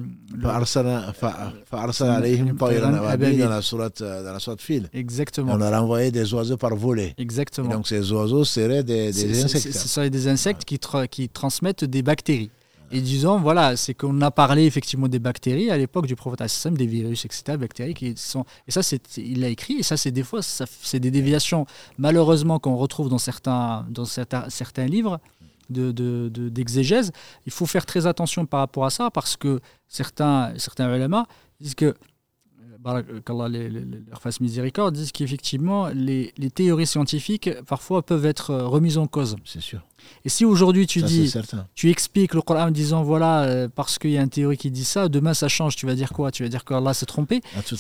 [4.60, 4.90] fil.
[4.92, 5.52] Exactement.
[5.52, 7.14] on a renvoyé des oiseaux par volée.
[7.16, 7.68] Exactement.
[7.68, 9.72] donc ces oiseaux seraient des, des insectes.
[9.72, 10.80] Ce seraient des insectes qui,
[11.10, 12.50] qui transmettent des bactéries.
[12.94, 16.86] Et disons, voilà, c'est qu'on a parlé effectivement des bactéries à l'époque du prophète des
[16.86, 18.44] virus, etc., bactéries qui sont.
[18.68, 21.66] Et ça, c'est, il l'a écrit, et ça, c'est des fois, c'est des déviations,
[21.98, 25.18] malheureusement, qu'on retrouve dans certains, dans certains, certains livres
[25.70, 27.10] de, de, d'exégèse.
[27.46, 31.26] Il faut faire très attention par rapport à ça, parce que certains, certains ulama
[31.60, 31.96] disent que
[33.24, 38.98] qu'Allah leur fasse miséricorde, disent qu'effectivement, les, les, théories scientifiques, parfois, peuvent être euh, remises
[38.98, 39.36] en cause.
[39.44, 39.80] C'est sûr.
[40.24, 41.32] Et si aujourd'hui tu dis,
[41.74, 44.70] tu expliques le Coran en disant, voilà, euh, parce qu'il y a une théorie qui
[44.70, 46.30] dit ça, demain ça change, tu vas dire quoi?
[46.30, 47.76] Tu vas dire qu'Allah s'est trompé ah, tout.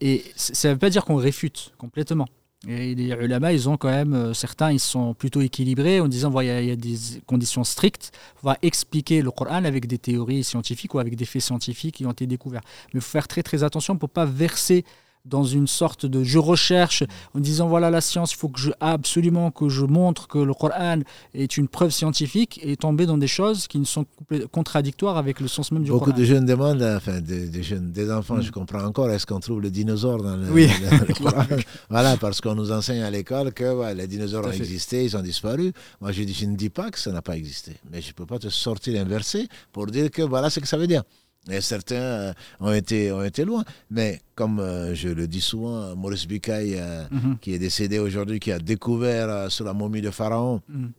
[0.00, 2.28] Et ça ne veut pas dire qu'on réfute complètement.
[2.66, 6.40] Et les ulama, ils ont quand même, euh, certains, ils sont plutôt équilibrés en disant,
[6.40, 8.10] il y a des conditions strictes,
[8.42, 12.06] on va expliquer le Coran avec des théories scientifiques ou avec des faits scientifiques qui
[12.06, 12.62] ont été découverts.
[12.92, 14.84] Mais il faut faire très très attention pour ne pas verser
[15.24, 17.04] dans une sorte de je recherche
[17.34, 20.54] en disant voilà la science, il faut que je absolument que je montre que le
[20.54, 21.00] Coran
[21.34, 24.06] est une preuve scientifique et tomber dans des choses qui ne sont
[24.52, 26.06] contradictoires avec le sens même du Coran.
[26.06, 28.42] Beaucoup de jeunes demandent, enfin des, jeunes, des enfants, mm.
[28.42, 30.68] je comprends encore, est-ce qu'on trouve le dinosaure dans le, oui.
[31.22, 31.44] Coran?
[31.90, 35.72] Voilà, parce qu'on nous enseigne à l'école que les dinosaures ont existé, ils ont disparu.
[36.00, 38.12] Moi je, dis, je ne dis pas que ça n'a pas existé, mais je ne
[38.12, 41.02] peux pas te sortir un verset pour dire que voilà ce que ça veut dire.
[41.50, 43.64] Et certains euh, ont, été, ont été loin.
[43.90, 46.80] Mais comme euh, je le dis souvent, Maurice Bucaille,
[47.10, 47.38] mhm.
[47.40, 50.90] qui est décédé aujourd'hui, qui a découvert sur la momie de Pharaon mhm.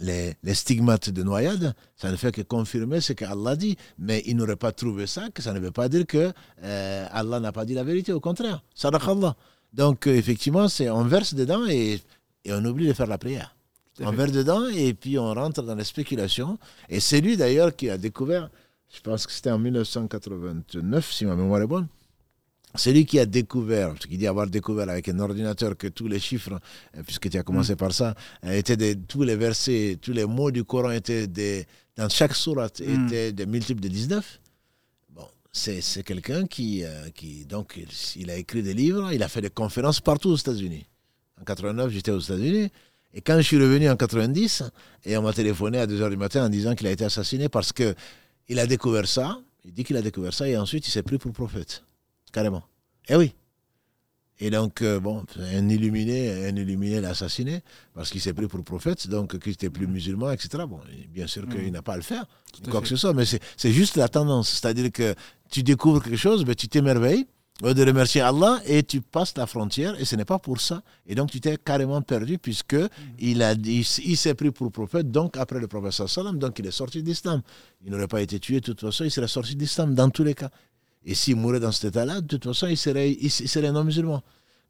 [0.00, 3.76] les, les, stigmates de noyade, ça ne fait que confirmer ce qu'Allah dit.
[3.98, 6.32] Mais il n'aurait pas trouvé ça, que ça ne veut pas dire que
[6.62, 8.12] Allah n'a pas dit la vérité.
[8.12, 9.36] Au contraire, Allah.
[9.72, 12.00] Donc, effectivement, c'est on verse dedans et,
[12.44, 13.54] et on oublie de faire la prière.
[14.00, 16.58] On verse dedans et puis on rentre dans les spéculations.
[16.88, 18.50] Et c'est lui d'ailleurs qui a découvert
[18.92, 21.88] je pense que c'était en 1989, si ma mémoire est bonne.
[22.76, 26.08] C'est lui qui a découvert, parce qu'il dit avoir découvert avec un ordinateur que tous
[26.08, 26.58] les chiffres,
[26.96, 27.76] euh, puisque tu as commencé mm.
[27.76, 28.14] par ça,
[28.44, 31.66] euh, étaient des, tous les versets, tous les mots du Coran étaient des,
[31.96, 33.06] dans chaque sourate mm.
[33.06, 34.40] étaient des multiples de 19.
[35.10, 35.22] Bon,
[35.52, 37.80] c'est, quelqu'un qui, euh, qui, donc,
[38.16, 40.84] il, a écrit des livres, il a fait des conférences partout aux États-Unis.
[41.40, 42.70] En 89, j'étais aux États-Unis.
[43.16, 44.64] Et quand je suis revenu en 90,
[45.04, 47.72] et on m'a téléphoné à 2h du matin en disant qu'il a été assassiné parce
[47.72, 47.94] que
[48.48, 51.18] il a découvert ça, il dit qu'il a découvert ça, et ensuite il s'est pris
[51.18, 51.84] pour prophète.
[52.32, 52.64] Carrément.
[53.08, 53.34] Eh oui.
[54.40, 57.62] Et donc, euh, bon, un illuminé, un illuminé l'a assassiné
[57.94, 60.64] parce qu'il s'est pris pour prophète, donc qu'il n'était plus musulman, etc.
[60.68, 61.70] Bon, bien sûr qu'il mm.
[61.70, 62.26] n'a pas à le faire,
[62.68, 64.48] quoi que ce soit, mais c'est juste la tendance.
[64.50, 65.14] C'est-à-dire que
[65.50, 67.26] tu découvres quelque chose, mais tu t'émerveilles,
[67.62, 70.82] de remercier Allah et tu passes la frontière et ce n'est pas pour ça.
[71.06, 72.88] Et donc tu t'es carrément perdu puisque mm.
[73.20, 76.72] il, a, il, s'est pris pour prophète, donc après le prophète sallam, donc il est
[76.72, 77.42] sorti d'islam.
[77.84, 80.34] Il n'aurait pas été tué de toute façon, il serait sorti d'islam dans tous les
[80.34, 80.50] cas.
[81.06, 84.22] Et s'il mourait dans cet état-là, de toute façon, il serait, il, serait non-musulman.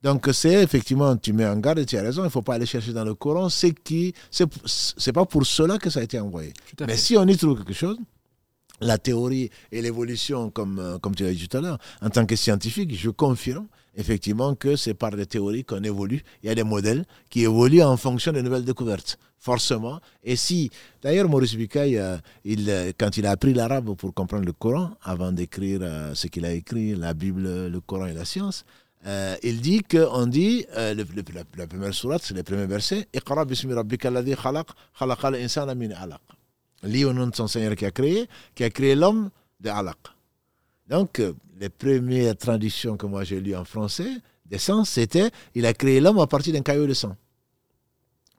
[0.02, 2.56] Donc c'est effectivement, tu mets en garde et tu as raison, il ne faut pas
[2.56, 6.20] aller chercher dans le Coran, c'est qui, c'est pas pour cela que ça a été
[6.20, 6.52] envoyé.
[6.86, 7.96] Mais si on y trouve quelque chose,
[8.80, 12.26] la théorie et l'évolution, comme, euh, comme tu l'as dit tout à l'heure, en tant
[12.26, 13.66] que scientifique, je confirme
[13.96, 16.22] effectivement que c'est par les théories qu'on évolue.
[16.42, 20.00] Il y a des modèles qui évoluent en fonction des nouvelles découvertes, forcément.
[20.24, 20.70] Et si,
[21.02, 24.90] d'ailleurs, Maurice Bucaille, euh, il, euh, quand il a appris l'arabe pour comprendre le Coran,
[25.02, 25.80] avant d'écrire
[26.14, 28.64] ce qu'il a écrit, la Bible, le Coran et la science,
[29.42, 34.34] il dit qu'on dit, la, première sourate, c'est le premier verset, «Iqra bismi rabbika alladhi
[34.34, 34.68] khalaq,
[34.98, 36.20] khalaqal insana min alaq»
[36.84, 39.30] lié au nom de son Seigneur qui a créé, qui a créé l'homme
[39.60, 39.96] de Alaq.
[40.88, 44.10] Donc, euh, les premières traditions que moi j'ai lues en français,
[44.46, 47.16] des sens, c'était il a créé l'homme à partir d'un caillou de sang.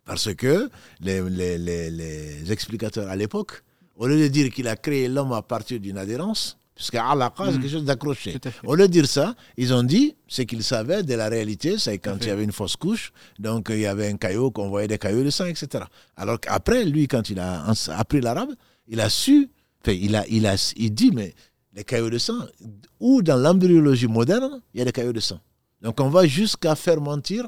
[0.06, 0.70] Parce que
[1.02, 3.64] les, les, les, les explicateurs à l'époque,
[3.96, 7.52] au lieu de dire qu'il a créé l'homme à partir d'une adhérence, Puisque alaqa, c'est
[7.52, 7.62] hmm.
[7.62, 8.38] quelque chose d'accroché.
[8.66, 11.98] Au lieu de dire ça, ils ont dit ce qu'ils savaient de la réalité, c'est
[12.00, 14.90] quand il y avait une fausse couche, donc il y avait un caillou, qu'on voyait
[14.90, 15.86] des cailloux de sang, etc.
[16.18, 17.66] Alors qu'après, lui, quand il a
[17.98, 18.52] appris l'arabe,
[18.90, 19.50] il a su,
[19.88, 21.34] il, a, il, a, il dit, mais
[21.74, 22.40] les cailloux de sang,
[23.00, 25.40] ou dans l'embryologie moderne, il y a des cailloux de sang.
[25.82, 27.48] Donc on va jusqu'à faire mentir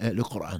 [0.00, 0.58] hein, le Coran.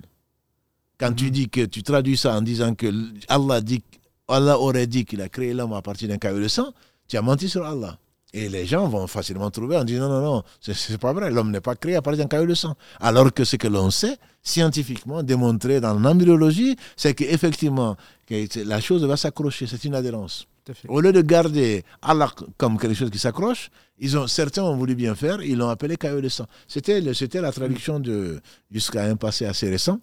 [0.98, 1.30] Quand tu hmm.
[1.30, 2.86] dis que tu traduis ça en disant que
[3.28, 3.82] Allah, dit,
[4.28, 6.72] Allah aurait dit qu'il a créé l'homme à partir d'un caillou de sang,
[7.08, 7.98] tu as menti sur Allah.
[8.36, 11.52] Et les gens vont facilement trouver en disant non, non, non, c'est pas vrai, l'homme
[11.52, 12.74] n'est pas créé à partir d'un caillou de sang.
[12.98, 17.96] Alors que ce que l'on sait, scientifiquement démontré dans l'embryologie, c'est qu'effectivement,
[18.28, 20.48] la chose va s'accrocher, c'est une adhérence.
[20.88, 23.70] Au lieu de garder Allah comme quelque chose qui s'accroche,
[24.00, 26.46] ils ont, certains ont voulu bien faire, ils l'ont appelé caillou de sang.
[26.66, 27.00] C'était
[27.40, 30.00] la traduction de, jusqu'à un passé assez récent.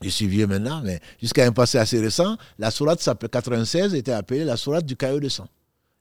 [0.00, 4.46] Je suis vieux maintenant, mais jusqu'à un passé assez récent, la sourate 96 était appelée
[4.46, 5.46] la sourate du caillou de sang.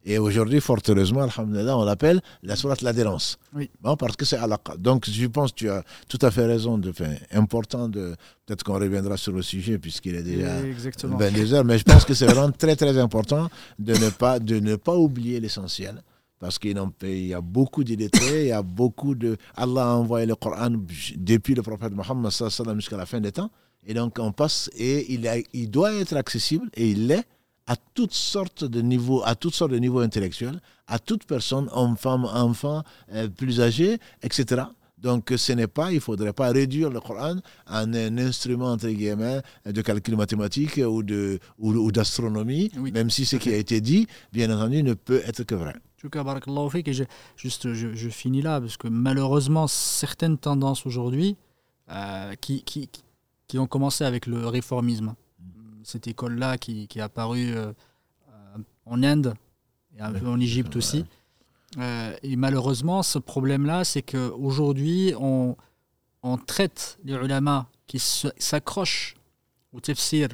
[0.05, 3.37] Et aujourd'hui, fort heureusement, on l'appelle la sourate l'adhérence.
[3.53, 3.69] Oui.
[3.81, 4.77] Bon, parce que c'est alaqa.
[4.77, 6.77] Donc, je pense que tu as tout à fait raison.
[6.77, 8.15] De, faire important de.
[8.45, 11.17] Peut-être qu'on reviendra sur le sujet puisqu'il est déjà Exactement.
[11.17, 11.65] 22 heures.
[11.65, 14.95] Mais je pense que c'est vraiment très, très important de ne pas, de ne pas
[14.95, 16.01] oublier l'essentiel.
[16.39, 19.35] Parce qu'il y a beaucoup d'illettrés, il y a beaucoup de.
[19.57, 20.71] Allah a envoyé le Coran
[21.17, 22.31] depuis le prophète Mohammed
[22.75, 23.51] jusqu'à la fin des temps.
[23.85, 27.25] Et donc, on passe et il, a, il doit être accessible et il l'est
[27.69, 31.97] à toutes sortes de niveaux, à toutes sortes de niveaux intellectuels, à toute personne, homme,
[31.97, 32.81] femme, enfant,
[33.13, 34.63] euh, plus âgé, etc.
[34.97, 37.35] Donc ce n'est pas, il ne faudrait pas réduire le Coran
[37.67, 43.35] en un instrument, entre guillemets, de calcul mathématique ou, de, ou, d'astronomie, même si ce
[43.35, 45.75] qui a été dit, bien entendu, ne peut être que vrai.
[46.91, 47.03] je,
[47.37, 51.37] juste, je, finis là, parce que malheureusement, certaines tendances aujourd'hui
[51.91, 52.89] euh, qui, qui,
[53.47, 55.13] qui ont commencé avec le réformisme,
[55.83, 57.71] cette école-là qui, qui, est apparue euh,
[58.85, 59.33] en Inde
[59.97, 61.05] et un peu en Égypte aussi.
[61.77, 65.55] Euh, et malheureusement, ce problème-là, c'est qu'aujourd'hui, on,
[66.23, 69.15] on traite les ulama qui s'accrochent
[69.71, 70.29] au tafsir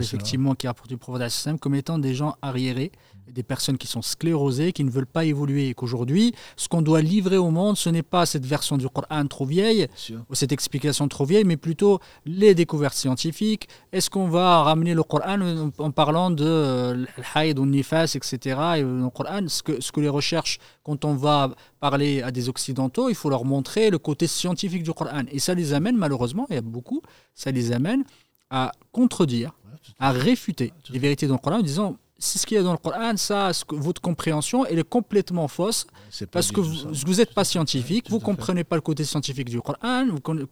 [0.00, 2.92] effectivement, qui a rapporté le prophète comme étant des gens arriérés,
[3.32, 5.68] des personnes qui sont sclérosées, qui ne veulent pas évoluer.
[5.68, 9.26] Et qu'aujourd'hui, ce qu'on doit livrer au monde, ce n'est pas cette version du Coran
[9.26, 9.88] trop vieille,
[10.28, 13.68] ou cette explication trop vieille, mais plutôt les découvertes scientifiques.
[13.92, 15.38] Est-ce qu'on va ramener le Coran
[15.78, 18.60] en parlant de l'haïd ou nifas, etc.
[18.76, 21.50] Et le Coran, ce que, ce que les recherches, quand on va
[21.80, 25.22] parler à des Occidentaux, il faut leur montrer le côté scientifique du Coran.
[25.30, 27.02] Et ça les amène, malheureusement, il y a beaucoup,
[27.34, 28.04] ça les amène
[28.50, 29.52] à contredire,
[29.98, 32.72] à réfuter les vérités dans le Coran en disant c'est ce qu'il y a dans
[32.72, 35.86] le Coran, ça, votre compréhension, elle est complètement fausse
[36.30, 40.06] parce que vous n'êtes pas scientifique, vous ne comprenez pas le côté scientifique du Coran,
[40.06, 40.44] vous ne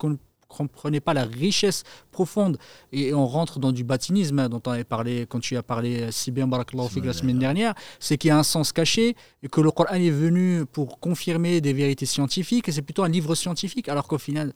[0.49, 2.59] comprenez pas la richesse profonde.
[2.93, 6.13] Et on rentre dans du baptinisme hein, dont on avait parlé quand tu as parlé
[6.13, 9.71] si bien la semaine dernière, c'est qu'il y a un sens caché et que le
[9.71, 14.07] Coran est venu pour confirmer des vérités scientifiques et c'est plutôt un livre scientifique alors
[14.07, 14.53] qu'au final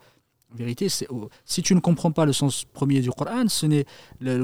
[0.55, 3.85] vérité, si tu ne comprends pas le sens premier du Coran, ce n'est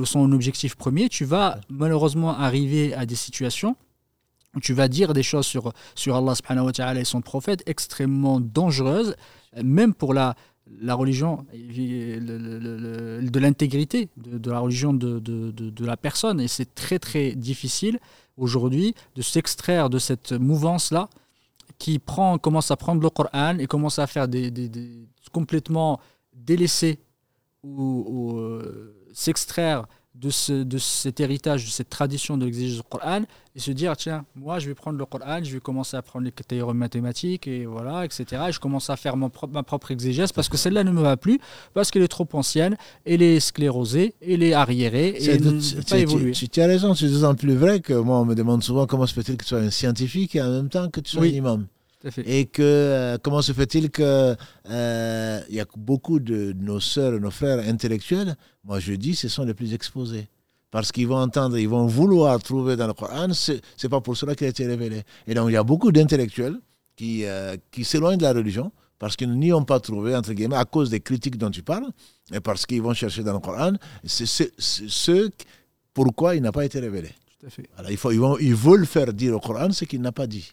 [0.05, 3.77] son objectif premier, tu vas malheureusement arriver à des situations
[4.55, 9.17] où tu vas dire des choses sur, sur Allah subhanahu et son prophète extrêmement dangereuses,
[9.63, 10.37] même pour la,
[10.81, 12.19] la religion, de
[13.39, 16.41] l'intégrité de, la religion de, de la personne.
[16.41, 17.99] Et c'est très très difficile
[18.37, 21.09] aujourd'hui de s'extraire de cette mouvance-là
[21.79, 26.01] qui prend, commence à prendre le Coran et commence à faire des, des, complètement
[26.33, 27.01] délaisser
[27.63, 33.23] ou, euh, s'extraire de, ce, de cet héritage, de cette tradition de l'exégèse du Coran
[33.57, 36.25] et se dire tiens, moi je vais prendre le Coran, je vais commencer à prendre
[36.25, 38.43] les théorèmes mathématiques et voilà, etc.
[38.49, 41.17] Et je commence à faire mon ma propre exégèse parce que celle-là ne me va
[41.17, 41.41] plus,
[41.73, 45.83] parce qu'elle est trop ancienne, elle est sclérosée, elle est arriérée et elle ne peut
[45.89, 46.33] pas évoluer.
[46.33, 49.15] Tu, as raison, c'est d'autant plus vrai que moi on me demande souvent comment se
[49.15, 51.67] fait-il que tu sois un scientifique et en même temps que tu sois un imam.
[52.25, 54.37] Et que euh, comment se fait-il que
[54.69, 59.29] euh, il y a beaucoup de nos sœurs, nos frères intellectuels, moi je dis, ce
[59.29, 60.29] sont les plus exposés.
[60.71, 64.35] Parce qu'ils vont entendre, ils vont vouloir trouver dans le Coran, c'est pas pour cela
[64.35, 65.03] qu'il a été révélé.
[65.27, 66.59] Et donc il y a beaucoup d'intellectuels
[66.97, 70.57] qui, euh, qui s'éloignent de la religion parce qu'ils n'y ont pas trouvé, entre guillemets,
[70.57, 71.89] à cause des critiques dont tu parles,
[72.33, 73.73] et parce qu'ils vont chercher dans le Coran,
[74.05, 75.31] ce
[75.93, 77.11] pourquoi il n'a pas été révélé.
[77.39, 77.69] Tout à fait.
[77.91, 80.53] il faut, ils, vont, ils veulent faire dire au Coran ce qu'il n'a pas dit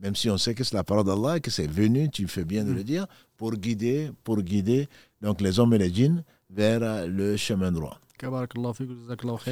[0.00, 2.44] même si on sait que c'est la parole d'Allah et que c'est venu, tu fais
[2.44, 2.84] bien de le mm.
[2.84, 4.88] dire, pour guider, pour guider
[5.20, 8.00] donc les hommes et les djinns vers le chemin droit.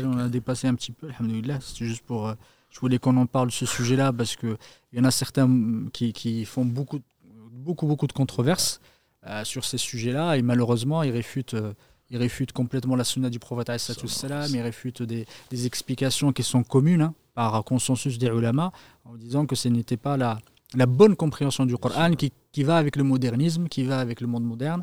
[0.05, 1.09] On a dépassé un petit peu,
[1.61, 2.29] C'est juste pour.
[2.29, 2.35] Euh,
[2.71, 4.59] je voulais qu'on en parle de ce sujet-là parce qu'il
[4.93, 5.49] y en a certains
[5.93, 7.01] qui, qui, font beaucoup,
[7.51, 8.83] beaucoup, beaucoup de controverses
[9.27, 11.55] euh, sur ces sujets-là et malheureusement, ils réfutent.
[11.55, 11.73] Euh,
[12.11, 13.71] ils réfutent complètement la sunna du prophète,
[14.51, 17.03] ils réfutent des, des, explications qui sont communes.
[17.03, 18.73] Hein par consensus des ulama,
[19.05, 20.41] en disant que ce n'était pas la,
[20.75, 24.27] la bonne compréhension du Coran qui, qui, va avec le modernisme, qui va avec le
[24.27, 24.83] monde moderne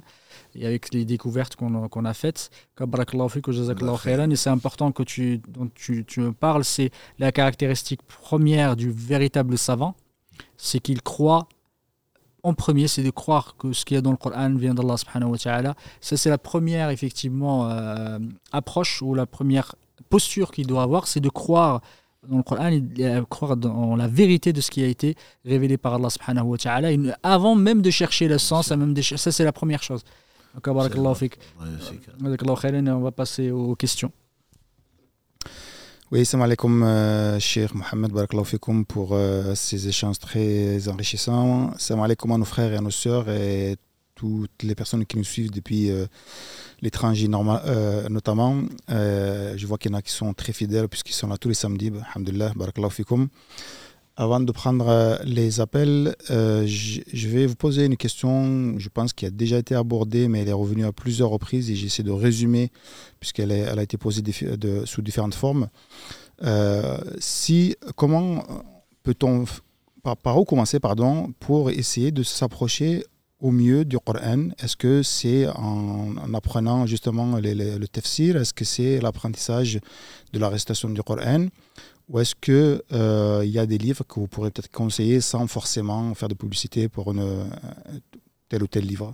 [0.54, 2.50] et avec les découvertes qu'on a faites.
[2.80, 8.90] Et c'est important que tu, dont tu, tu me parles, c'est la caractéristique première du
[8.90, 9.94] véritable savant,
[10.56, 11.50] c'est qu'il croit
[12.42, 14.96] en premier, c'est de croire que ce qu'il y a dans le Coran vient d'Allah
[14.96, 15.76] subhanahu wa ta'ala.
[16.00, 18.18] Ça, c'est la première, effectivement, euh,
[18.54, 19.76] approche ou la première
[20.10, 21.82] posture qu'il doit avoir, c'est de croire
[22.30, 22.72] dans le Coran,
[23.30, 25.16] croire dans la vérité de ce qui a été
[25.46, 26.90] révélé par Allah subhanahu wa ta'ala,
[27.24, 30.04] avant même de chercher le sens, même de, ça c'est la première chose.
[30.54, 30.74] Donc, on
[33.02, 34.12] va passer aux questions.
[36.12, 41.72] Oui, salam alaikum, euh, Cheikh Mohamed, barakallahu pour euh, ces échanges très enrichissants.
[41.78, 43.76] Salam alaikum à nos frères et à nos sœurs et
[44.16, 46.08] toutes les personnes qui nous suivent depuis euh,
[46.82, 48.64] l'étranger euh, notamment.
[48.90, 51.50] Euh, je vois qu'il y en a qui sont très fidèles puisqu'ils sont là tous
[51.50, 51.92] les samedis.
[52.14, 53.28] Alhamdulillah, barakallahu fikum.
[54.18, 59.30] Avant de prendre les appels, je vais vous poser une question, je pense qui a
[59.30, 62.72] déjà été abordée, mais elle est revenue à plusieurs reprises et j'essaie de résumer
[63.20, 64.24] puisqu'elle elle a été posée
[64.86, 65.68] sous différentes formes.
[67.20, 68.42] si, comment
[69.04, 69.44] peut-on,
[70.02, 73.04] par, par, où commencer pardon, pour essayer de s'approcher
[73.40, 79.00] au mieux du Coran Est-ce que c'est en, apprenant justement le tafsir Est-ce que c'est
[79.00, 79.80] l'apprentissage
[80.34, 81.48] de la récitation du Coran
[82.10, 85.48] Ou est-ce qu'il euh, il y a des livres que vous pourrez peut-être conseiller sans
[85.48, 87.46] forcément faire de publicité pour une, euh,
[88.50, 89.14] tel ou tel livre?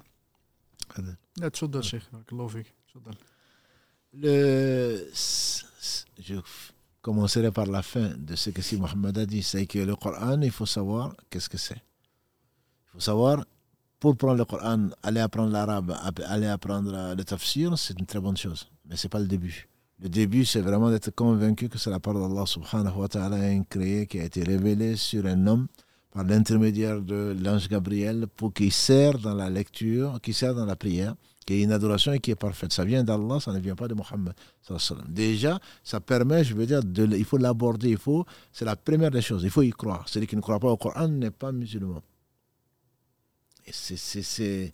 [4.14, 5.10] Le,
[6.20, 6.36] je
[7.02, 10.42] commencerai par la fin de ce que si Mohammed a dit, c'est que le Coran,
[10.42, 11.82] il faut savoir qu'est-ce que c'est.
[12.88, 13.46] Il faut savoir
[14.02, 15.96] pour prendre le Coran, aller apprendre l'arabe,
[16.26, 18.68] aller apprendre le tafsir, c'est une très bonne chose.
[18.90, 19.70] Mais ce n'est pas le début.
[20.02, 23.38] Le début, c'est vraiment d'être convaincu que c'est la parole d'Allah subhanahu wa ta'ala
[23.70, 25.68] créé, qui a été révélée sur un homme
[26.12, 30.76] par l'intermédiaire de l'ange Gabriel pour qu'il sert dans la lecture, qu'il sert dans la
[30.76, 31.14] prière
[31.46, 32.72] qui est une adoration et qui est parfaite.
[32.72, 34.34] Ça vient d'Allah, ça ne vient pas de Mohammed.
[35.10, 39.22] Déjà, ça permet, je veux dire, il faut l'aborder, il faut, c'est la première des
[39.22, 40.08] choses, il faut y croire.
[40.08, 42.02] Celui qui ne croit pas au Coran n'est pas musulman.
[43.72, 44.74] C'est,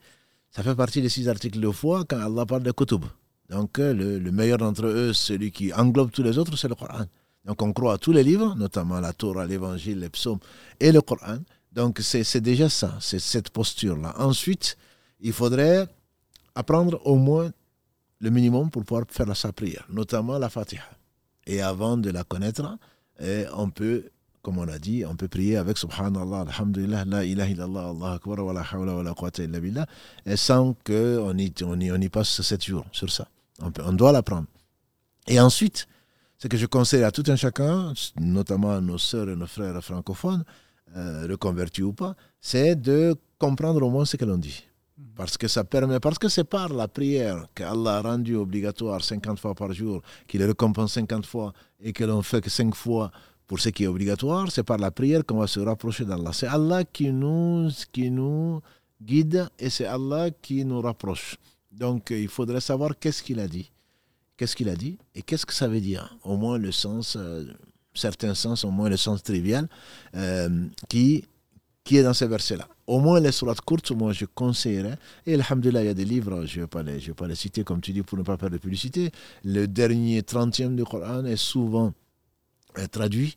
[0.52, 3.06] ça fait partie des six articles de foi quand Allah parle de Kutub.
[3.50, 7.06] Donc, le, le meilleur d'entre eux, celui qui englobe tous les autres, c'est le Coran.
[7.46, 10.40] Donc, on croit à tous les livres, notamment la Torah, l'Évangile, les psaumes
[10.80, 11.38] et le Coran.
[11.72, 14.16] Donc, c'est déjà ça, c'est cette posture-là.
[14.18, 14.78] Ensuite,
[15.22, 15.88] il faudrait
[16.56, 17.52] apprendre au moins
[18.20, 20.84] le minimum pour pouvoir faire sa prière, notamment la Fatiha.
[21.46, 22.78] Et avant de la connaître,
[23.22, 24.10] eh, on peut,
[24.48, 28.40] comme on a dit, on peut prier avec Subhanallah, Alhamdulillah, La ilaha illallah, Allah akbar,
[28.40, 29.86] wa la hawla wa la quwwata illa billah,
[30.26, 33.28] et sans qu'on y, on y, on y passe sept jours sur ça.
[33.62, 34.48] On, peut, on doit l'apprendre.
[35.28, 35.86] Et ensuite,
[36.38, 37.92] ce que je conseille à tout un chacun,
[38.22, 40.46] notamment nos sœurs et nos frères francophones,
[40.96, 44.64] euh, reconvertis ou pas, c'est de comprendre au moins ce que l'on dit.
[45.18, 49.40] Parce que ça permet, parce que c'est par la prière qu'Allah a rendu obligatoire 50
[49.40, 53.12] fois par jour, qu'il récompense 50 fois et que l'on fait que 5 fois
[53.48, 56.32] pour ce qui est obligatoire, c'est par la prière qu'on va se rapprocher d'Allah.
[56.34, 58.62] C'est Allah qui nous, qui nous
[59.02, 61.38] guide et c'est Allah qui nous rapproche.
[61.72, 63.72] Donc il faudrait savoir qu'est-ce qu'il a dit.
[64.36, 66.16] Qu'est-ce qu'il a dit et qu'est-ce que ça veut dire?
[66.24, 67.46] Au moins le sens, euh,
[67.94, 69.68] certains sens, au moins le sens trivial,
[70.16, 71.24] euh, qui
[71.84, 72.68] qui est dans ces versets-là.
[72.86, 74.98] Au moins les sourates courtes, moi je conseillerais.
[75.26, 77.36] Et alhamdulillah, il y a des livres, je ne vais, pas les, vais pas les
[77.36, 79.10] citer comme tu dis pour ne pas perdre de publicité.
[79.46, 82.07] Le dernier 30e du Coran est souvent euh,
[82.86, 83.36] traduit,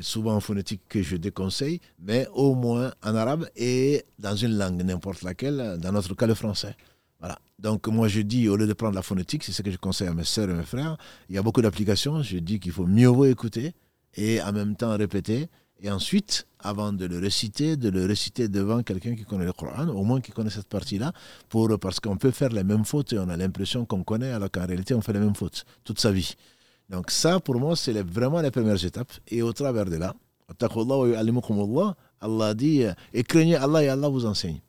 [0.00, 4.82] souvent en phonétique que je déconseille, mais au moins en arabe et dans une langue,
[4.82, 6.76] n'importe laquelle, dans notre cas le français.
[7.20, 7.38] Voilà.
[7.58, 10.08] Donc moi je dis, au lieu de prendre la phonétique, c'est ce que je conseille
[10.08, 10.96] à mes soeurs et mes frères,
[11.28, 13.74] il y a beaucoup d'applications, je dis qu'il faut mieux vaut écouter
[14.14, 15.48] et en même temps répéter
[15.82, 19.88] et ensuite, avant de le réciter, de le réciter devant quelqu'un qui connaît le Coran,
[19.88, 21.12] au moins qui connaît cette partie-là,
[21.48, 24.50] pour, parce qu'on peut faire les mêmes fautes et on a l'impression qu'on connaît, alors
[24.50, 26.34] qu'en réalité, on fait les mêmes fautes toute sa vie.
[26.90, 29.12] Donc ça, pour moi, c'est vraiment les premières étapes.
[29.28, 30.14] Et au travers de là,
[32.20, 32.82] Allah dit,
[33.14, 34.60] et craignez Allah et Allah vous enseigne.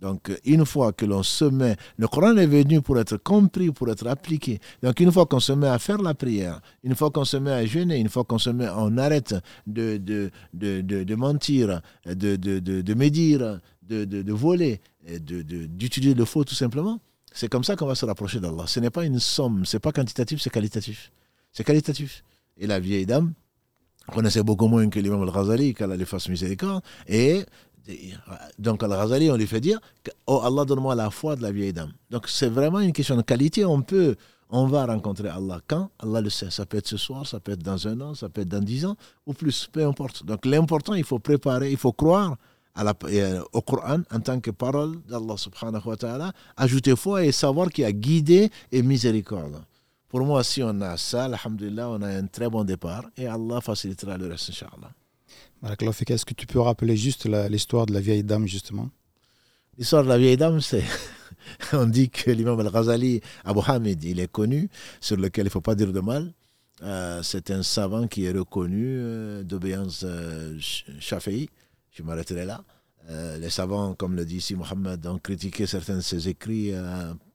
[0.00, 3.88] Donc, une fois que l'on se met, le Coran est venu pour être compris, pour
[3.90, 4.60] être appliqué.
[4.82, 7.50] Donc, une fois qu'on se met à faire la prière, une fois qu'on se met
[7.50, 9.34] à jeûner, une fois qu'on se met, on arrête
[9.66, 14.80] de, de, de, de mentir, de, de, de, médire, de, de, voler,
[15.20, 17.00] d'utiliser le faux tout simplement,
[17.32, 18.64] c'est comme ça qu'on va se rapprocher d'Allah.
[18.66, 21.10] Ce n'est pas une somme, ce n'est pas quantitatif, c'est qualitatif.
[21.58, 22.22] C'est qualitatif.
[22.56, 23.32] Et la vieille dame
[24.14, 27.44] connaissait beaucoup moins que l'imam al-Ghazali, qu'elle les fasse miséricorde, et
[28.60, 29.80] donc, Al-Ghazali, on lui fait dire
[30.28, 31.92] Oh Allah, donne-moi la foi de la vieille dame.
[32.10, 33.64] Donc, c'est vraiment une question de qualité.
[33.64, 34.14] On peut,
[34.50, 36.48] on va rencontrer Allah quand Allah le sait.
[36.52, 38.62] Ça peut être ce soir, ça peut être dans un an, ça peut être dans
[38.62, 38.94] dix ans
[39.26, 40.24] ou plus, peu importe.
[40.24, 42.36] Donc, l'important, il faut préparer, il faut croire
[42.78, 47.70] euh, au Coran en tant que parole d'Allah subhanahu wa ta'ala, ajouter foi et savoir
[47.70, 49.60] qu'il a guidé et miséricorde.
[50.08, 53.60] Pour moi, si on a ça, alhamdulillah, on a un très bon départ et Allah
[53.60, 54.92] facilitera le reste, inshallah.
[56.08, 58.90] Est-ce que tu peux rappeler juste l'histoire de la vieille dame, justement?
[59.76, 60.84] L'histoire de la vieille dame, c'est.
[61.72, 64.68] On dit que l'imam al-Ghazali, Abu Hamid, il est connu,
[65.00, 66.32] sur lequel il ne faut pas dire de mal.
[66.82, 70.56] Euh, c'est un savant qui est reconnu euh, d'obéissance euh,
[71.00, 71.48] Shafi'i.
[71.90, 72.62] Je m'arrêterai là.
[73.38, 76.72] les savants, comme le dit ici Mohammed, ont critiqué certains de ses écrits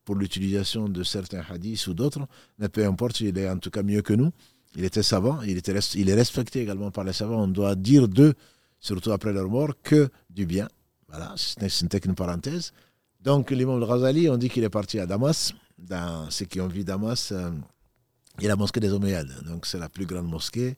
[0.05, 2.27] pour l'utilisation de certains hadiths ou d'autres.
[2.59, 4.31] Mais peu importe, il est en tout cas mieux que nous.
[4.75, 7.43] Il était savant, il, était, il est respecté également par les savants.
[7.43, 8.33] On doit dire d'eux,
[8.79, 10.67] surtout après leur mort, que du bien.
[11.07, 12.73] Voilà, ce n'était qu'une parenthèse.
[13.21, 15.53] Donc, l'imam al-Ghazali, on dit qu'il est parti à Damas.
[15.77, 17.51] Dans ceux qui ont vu Damas, euh,
[18.39, 19.43] a la mosquée des Omeyyades.
[19.45, 20.75] Donc, c'est la plus grande mosquée,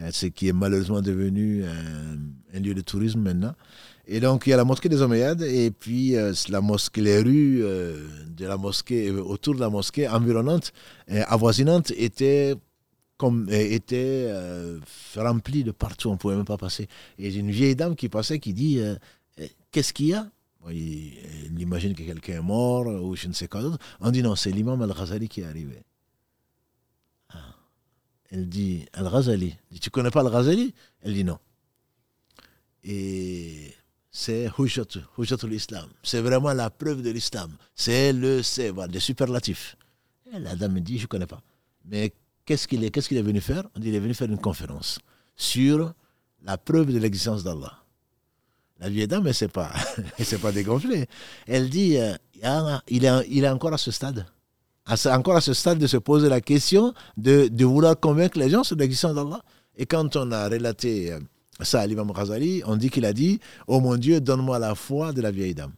[0.00, 2.16] euh, ce qui est malheureusement devenu euh,
[2.54, 3.54] un lieu de tourisme maintenant.
[4.06, 6.14] Et donc, il y a la mosquée des Omeyyades et puis
[6.48, 10.72] la mosquée, les rues de la mosquée, autour de la mosquée environnante,
[11.08, 12.54] avoisinante, étaient
[13.16, 14.80] comme, était euh,
[15.16, 16.88] rempli de partout, on ne pouvait même pas passer.
[17.18, 18.96] Et une vieille dame qui passait qui dit euh,
[19.70, 20.28] Qu'est-ce qu'il y a?
[20.70, 23.78] Il, imagine que quelqu'un est mort ou je ne sais quoi d'autre.
[24.00, 25.82] On dit non, c'est l'imam Al-Ghazali qui est arrivé.
[27.30, 27.54] Ah.
[28.30, 29.56] Elle dit Al-Ghazali.
[29.80, 30.74] Tu connais pas Al-Ghazali?
[31.02, 31.38] Elle dit non.
[32.82, 33.74] Et
[34.16, 35.88] c'est Hujjatul Islam.
[36.04, 37.50] C'est vraiment la preuve de l'islam.
[37.74, 39.76] C'est le, c'est voilà, des superlatifs.
[40.32, 41.40] La dame me dit Je ne connais pas.
[41.84, 42.12] Mais
[42.46, 43.64] qu'est-ce qu'il est, qu'est-ce qu'il est venu faire?
[43.74, 45.00] On dit qu'il est venu faire une conférence
[45.34, 45.92] sur
[46.44, 47.72] la preuve de l'existence d'Allah.
[48.78, 49.72] La vieille dame, elle ne s'est pas,
[50.42, 51.06] pas dégonflée.
[51.48, 52.14] Elle dit, euh,
[52.88, 54.26] il, est, il est encore à ce stade.
[55.06, 58.62] encore à ce stade de se poser la question de, de vouloir convaincre les gens
[58.62, 59.42] sur l'existence d'Allah.
[59.76, 61.18] Et quand on a relaté euh,
[61.60, 65.20] ça l'imam Ghazali, on dit qu'il a dit Oh mon Dieu, donne-moi la foi de
[65.20, 65.72] la vieille dame.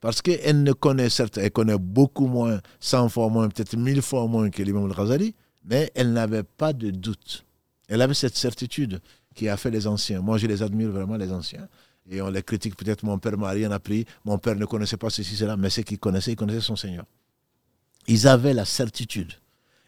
[0.00, 4.26] Parce qu'elle ne connaît, certes, elle connaît beaucoup moins, 100 fois moins, peut-être 1000 fois
[4.26, 5.34] moins que l'imam al-Ghazali,
[5.64, 7.44] mais elle n'avait pas de doute.
[7.88, 9.00] Elle avait cette certitude
[9.34, 10.20] qui a fait les anciens.
[10.20, 11.68] Moi, je les admire vraiment, les anciens.
[12.10, 15.10] Et on les critique peut-être, mon père m'a rien appris, mon père ne connaissait pas
[15.10, 17.04] ceci, cela, mais ce qu'il connaissait, il connaissait son Seigneur.
[18.06, 19.32] Ils avaient la certitude.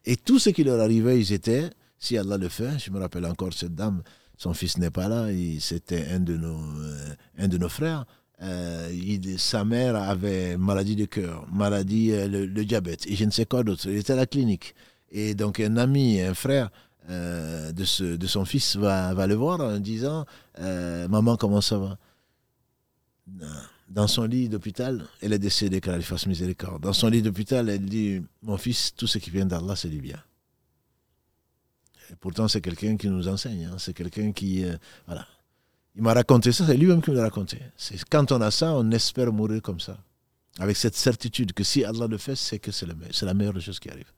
[0.05, 3.25] Et tout ce qui leur arrivait, ils étaient, si Allah le fait, je me rappelle
[3.25, 4.03] encore cette dame,
[4.41, 5.27] son fils n'est pas là,
[5.61, 8.07] c'était un, de nos, euh, un de nos frères.
[8.41, 8.89] Euh,
[9.37, 13.65] sa mère avait maladie de cœur, maladie, euh, le, diabète, et je ne sais quoi
[13.65, 13.87] d'autre.
[13.87, 14.75] Il était à la clinique.
[15.13, 16.71] Et donc un ami, un frère
[17.07, 20.25] de, ce, de son fils va, va le voir en disant
[20.59, 21.99] Maman, comment ça va?
[23.91, 26.83] Dans son lit d'hôpital, elle est décédée, qu'elle lui fasse miséricorde.
[26.83, 30.01] Dans son lit d'hôpital, elle dit Mon fils, tout ce qui vient d'Allah, c'est du
[30.01, 30.23] bien
[32.19, 33.67] pourtant, c'est quelqu'un qui nous enseigne.
[33.67, 33.77] Hein.
[33.79, 34.65] C'est quelqu'un qui.
[34.65, 34.77] Euh,
[35.07, 35.27] voilà.
[35.97, 37.59] Il m'a raconté ça, c'est lui-même qui me l'a raconté.
[37.77, 39.99] C'est quand on a ça, on espère mourir comme ça.
[40.59, 42.87] Avec cette certitude que si Allah le fait, c'est que c'est
[43.23, 44.11] la meilleure chose qui arrive.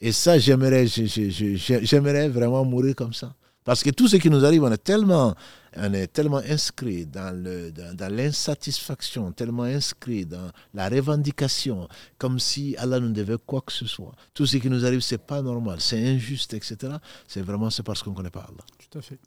[0.00, 3.34] Et ça, j'aimerais, j'aimerais vraiment mourir comme ça.
[3.64, 5.34] Parce que tout ce qui nous arrive, on est tellement,
[5.76, 12.74] on est tellement inscrit dans, le, dans, l'insatisfaction, tellement inscrit dans la revendication, comme si
[12.78, 14.12] Allah nous devait quoi que ce soit.
[14.32, 16.94] Tout ce qui nous arrive, c'est pas normal, c'est injuste, etc.
[17.28, 18.64] C'est vraiment c'est parce qu'on ne connaît pas Allah.
[18.90, 19.18] Tout à fait.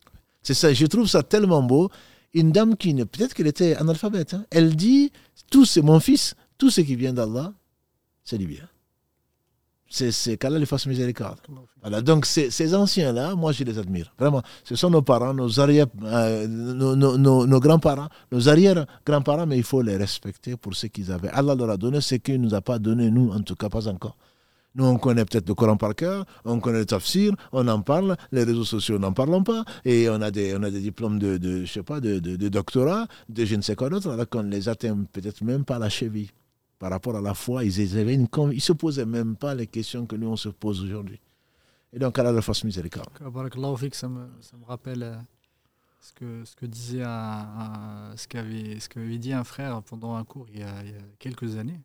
[0.41, 1.89] C'est ça, je trouve ça tellement beau.
[2.34, 5.11] Une dame qui, peut-être qu'elle était analphabète, hein, elle dit,
[5.51, 7.53] tout c'est mon fils, tout ce qui vient d'Allah,
[8.23, 8.68] c'est du bien
[9.94, 11.38] c'est qu'Allah les fasse miséricorde.
[11.82, 14.11] Voilà, donc ces, anciens-là, moi je les admire.
[14.18, 19.82] Vraiment, ce sont nos parents, nos arrière, euh, nos, grands-parents, nos arrière-grands-parents, mais il faut
[19.82, 21.30] les respecter pour ce qu'ils avaient.
[21.30, 23.70] Allah leur a donné ce qu'il ne nous a pas donné, nous, en tout cas
[23.70, 24.18] pas encore.
[24.76, 28.18] Nous, on connaît peut-être le Coran par cœur, on connaît le tafsir, on en parle,
[28.32, 31.64] les réseaux sociaux n'en parlent pas, et on a des, on a des diplômes de,
[31.65, 34.41] je sais pas, de, de, de doctorat, de je ne sais quoi d'autre, alors qu'on
[34.41, 36.30] les atteint peut-être même pas la cheville
[36.84, 40.27] par rapport à la foi, ils ne se posaient même pas les questions que nous
[40.27, 41.18] on se pose aujourd'hui.
[41.93, 43.07] Et donc, Allah leur fasse miséricorde.
[43.93, 45.15] Ça me, ça me rappelle euh,
[46.01, 50.47] ce que, ce que disait un, ce qu'avait ce dit un frère pendant un cours
[50.53, 50.73] il y a,
[51.19, 51.80] quelques années.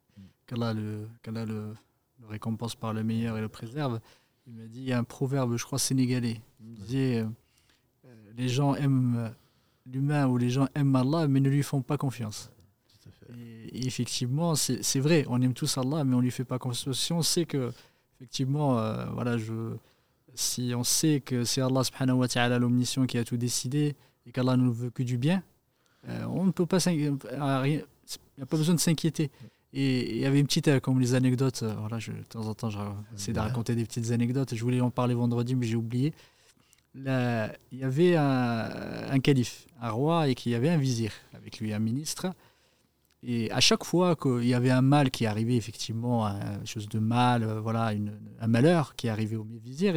[0.48, 4.00] Qu'Allah le, le, le, récompense par le meilleur et le préserve.
[4.48, 6.40] Il m'a dit il y a un proverbe, je crois sénégalais.
[6.58, 7.26] Il me disait euh,
[8.04, 9.32] euh, les gens aiment
[9.86, 12.50] l'humain ou les gens aiment Allah, mais ne lui font pas confiance.
[13.36, 16.98] Et, effectivement, c'est vrai, on aime tous Allah, mais on ne lui fait pas confiance.
[16.98, 17.72] Si on sait que,
[18.16, 19.74] effectivement, euh, voilà, je,
[20.34, 23.96] si on sait que c'est Allah subhanahu wa ta'ala l'omniscient qui a tout décidé
[24.26, 25.42] et qu'Allah ne veut que du bien,
[26.08, 29.30] euh, on ne peut pas il n'y a pas besoin de s'inquiéter.
[29.74, 32.54] Et il y avait une petite, euh, comme les anecdotes, voilà, je, de temps en
[32.54, 32.70] temps,
[33.12, 34.54] j'essaie de raconter des petites anecdotes.
[34.54, 36.14] Je voulais en parler vendredi, mais j'ai oublié.
[36.94, 37.02] il
[37.72, 41.74] y avait un, un, calife, un roi, et qu'il y avait un vizir avec lui,
[41.74, 42.32] un ministre.
[43.22, 47.00] Et à chaque fois qu'il y avait un mal qui arrivait, effectivement, une chose de
[47.00, 49.94] mal, euh, voilà, une, un malheur qui arrivait au vizir,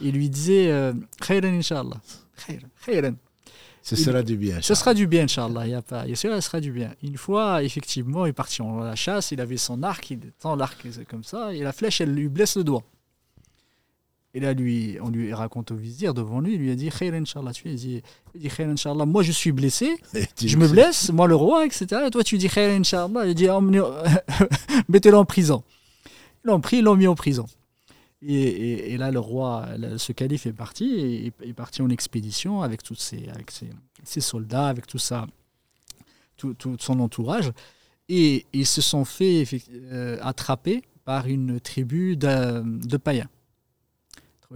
[0.00, 2.00] il lui disait euh, Khayran, Inch'Allah.
[2.86, 3.14] Khayran.
[3.82, 4.60] Ce sera du bien.
[4.62, 5.66] Ce sera du bien, Inch'Allah.
[5.66, 6.92] Il y a pas, ce sera du bien.
[7.02, 10.56] Une fois, effectivement, il est parti en la chasse, il avait son arc, il tend
[10.56, 12.82] l'arc comme ça, et la flèche, elle lui blesse le doigt.
[14.36, 17.14] Et là, lui, on lui raconte au vizir devant lui, il lui a dit Khair
[17.14, 17.54] Inch'Allah.
[17.54, 18.02] Tu il dit,
[18.34, 19.06] il dit Khair Inch'Allah.
[19.06, 19.96] Moi, je suis blessé,
[20.44, 22.02] je me blesse, moi, le roi, etc.
[22.06, 23.26] Et toi, tu dis Khair Inch'Allah.
[23.26, 23.46] Il dit
[24.90, 25.64] Mettez-le en prison.
[26.44, 27.46] Ils l'ont pris, ils l'ont mis en prison.
[28.20, 32.82] Et, et, là, le roi, ce calife est parti, et, est parti en expédition avec,
[32.82, 35.26] tous ses, avec ses, soldats, avec tout, ça,
[36.36, 37.52] tout, tout, son entourage.
[38.10, 39.44] Et ils se sont fait
[39.90, 43.30] euh, attraper par une tribu de, de païens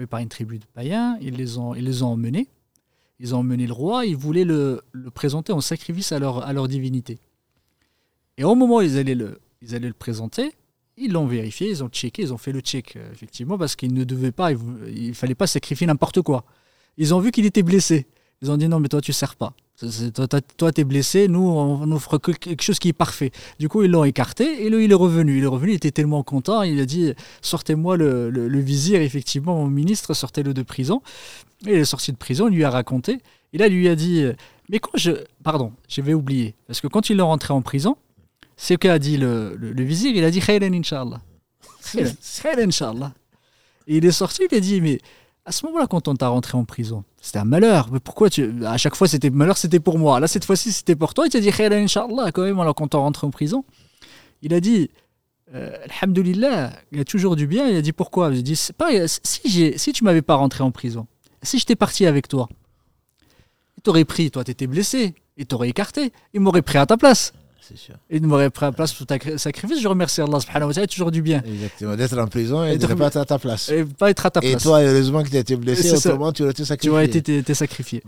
[0.08, 1.18] par une tribu de païens.
[1.20, 2.48] Ils les ont, emmenés.
[3.18, 4.06] Ils ont emmené le roi.
[4.06, 4.82] Ils voulaient le,
[5.14, 7.18] présenter en sacrifice à leur, à leur divinité.
[8.36, 9.38] Et au moment où ils allaient le,
[9.92, 10.52] présenter,
[10.96, 13.94] ils l'ont vérifié, ils ont checké, ils ont fait le check, euh, effectivement, parce qu'ils
[13.94, 16.44] ne devaient pas, il ne fallait pas sacrifier n'importe quoi.
[16.96, 18.06] Ils ont vu qu'il était blessé.
[18.42, 19.54] Ils ont dit non, mais toi, tu ne sers pas.
[20.56, 23.30] Toi, tu es blessé, nous, on offre quelque chose qui est parfait.
[23.58, 25.38] Du coup, ils l'ont écarté et lui, il est revenu.
[25.38, 29.68] Il est revenu, il était tellement content, il a dit Sortez-moi le, vizir, effectivement, mon
[29.68, 31.02] ministre, sortez-le de prison.
[31.66, 33.20] Et il est sorti de prison, il lui a raconté.
[33.52, 34.24] Et là, il lui a dit
[34.68, 35.12] Mais quand je.
[35.42, 36.54] Pardon, j'avais oublié.
[36.66, 37.96] Parce que quand il est rentré en prison,
[38.56, 41.22] c'est ce qu'a dit le, vizir il a dit Khayran, Inch'Allah.
[42.42, 43.14] Khayran, Inch'Allah.
[43.86, 45.00] Et il est sorti, il a dit Mais
[45.50, 47.88] à ce moment-là, quand on t'a rentré en prison, c'était un malheur.
[47.90, 48.64] Mais pourquoi tu...
[48.64, 50.20] À chaque fois, c'était malheur, c'était pour moi.
[50.20, 51.26] Là, cette fois-ci, c'était pour toi.
[51.26, 53.64] Il t'a dit, Khair, Inch'Allah, quand même, alors quand on rentré en prison.
[54.42, 54.90] Il a dit,
[55.52, 57.66] euh, Alhamdulillah, il y a toujours du bien.
[57.66, 58.30] Il a dit, pourquoi?
[58.32, 61.08] Il a dit, si, si tu m'avais pas rentré en prison,
[61.42, 62.48] si j'étais parti avec toi,
[63.76, 66.96] il t'aurait pris, toi, tu étais blessé, il t'aurait écarté, il m'aurait pris à ta
[66.96, 67.32] place.
[67.70, 67.94] C'est sûr.
[68.08, 70.86] Et de me pris à place pour ta sacrifice, je remercie Allah subhanahu wa ta'ala,
[70.88, 71.40] toujours du bien.
[71.46, 73.68] Exactement, d'être en prison et, de ne pas être à ta place.
[73.68, 74.52] Et pas être à ta place.
[74.52, 76.90] Et toi, heureusement que tu as été blessé, autrement tu aurais été sacrifié.
[76.90, 78.02] Tu aurais été sacrifié.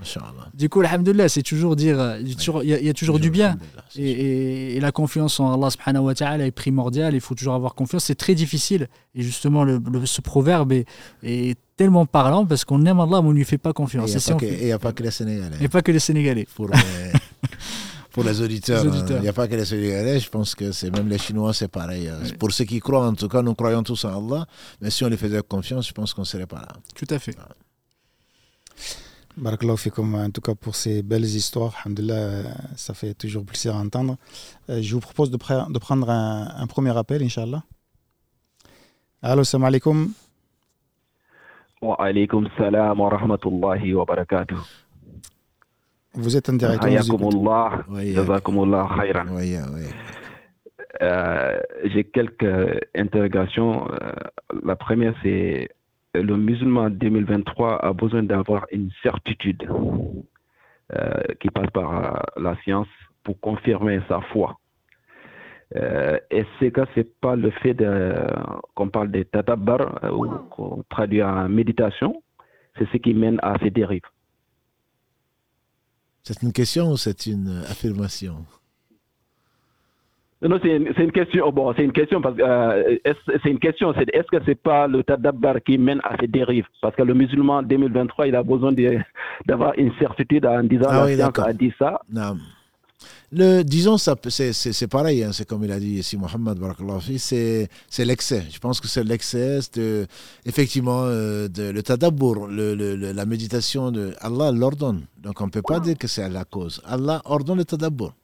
[0.55, 3.57] Du coup, alhamdoulilah, c'est toujours dire, euh, il y, a toujours du bien.
[3.97, 8.05] Et, la confiance en Allah subhanahu wa ta'ala est primordiale, il faut toujours avoir confiance.
[8.05, 8.89] C'est très difficile.
[9.15, 13.37] Et justement, le, ce proverbe est, tellement parlant parce qu'on aime Allah, mais on ne
[13.37, 14.15] lui fait pas confiance.
[14.15, 15.57] Et il n'y a, pas que les Sénégalais.
[15.61, 16.47] Et pas que les Sénégalais.
[16.55, 16.69] Pour
[18.13, 18.85] pour les auditeurs.
[18.85, 21.69] Il n'y a pas que les Sénégalais, je pense que c'est même les Chinois, c'est
[21.69, 22.11] pareil.
[22.39, 24.47] Pour ceux qui croient, en tout cas, nous croyons tous en Allah,
[24.81, 26.73] mais si on les faisait confiance, je pense qu'on ne serait pas là.
[26.95, 27.37] Tout à fait.
[29.37, 31.73] Barakallahu fikum, en tout cas pour ces belles histoires,
[32.77, 34.17] ça fait toujours plaisir à entendre.
[34.69, 37.63] Euh, je vous propose de, de prendre un, un, premier appel, Inch'Allah.
[39.23, 40.13] Allô, salam alaikum.
[41.81, 44.82] Wa alaikum salam wa rahmatullahi wa barakatuh.
[46.15, 46.85] Vous êtes en direct.
[51.01, 53.89] Euh, j'ai quelques interrogations.
[53.91, 54.13] Euh,
[54.63, 55.71] la première, c'est
[56.15, 59.67] le musulman 2023 a besoin d'avoir une certitude
[60.93, 61.11] euh,
[61.41, 62.89] qui passe par la science
[63.25, 64.59] pour confirmer sa foi.
[65.75, 67.77] et c'est que c'est pas le fait
[68.75, 69.81] qu'on parle des tatabar
[70.13, 72.23] ou qu'on traduit en méditation,
[72.77, 74.12] c'est ce qui mène à ces dérives.
[76.23, 78.45] C'est une question ou c'est une affirmation?
[80.41, 81.53] Non, c'est une, question.
[81.53, 82.97] Bon, c'est une question parce que euh,
[83.43, 83.95] c'est une question.
[83.97, 86.67] C'est est-ce que c'est pas le tadabbar qui mène à ces dérives?
[86.81, 88.73] Parce que le musulman 2023, il a besoin
[89.47, 92.01] d'avoir une certitude en disant ah la science a dit ça.
[92.11, 92.37] Non.
[93.31, 96.59] Le, disons, c'est pareil, hein, c'est comme il a dit ici Mohamed
[97.19, 97.69] c'est
[97.99, 98.47] l'excès.
[98.51, 100.07] Je pense que c'est l'excès, de,
[100.45, 105.07] effectivement, euh, de, le tadabour, le, la méditation, de, Allah l'ordonne.
[105.19, 106.83] Donc on ne peut pas dire que c'est la cause.
[106.85, 108.15] Allah ordonne le tadabour.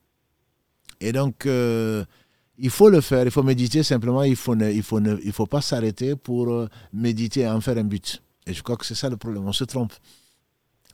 [1.00, 2.04] Et donc, euh,
[2.58, 5.46] il faut le faire, il faut méditer simplement, il ne faut, il faut, il faut
[5.46, 8.20] pas s'arrêter pour euh, méditer et en faire un but.
[8.46, 9.92] Et je crois que c'est ça le problème, on se trompe.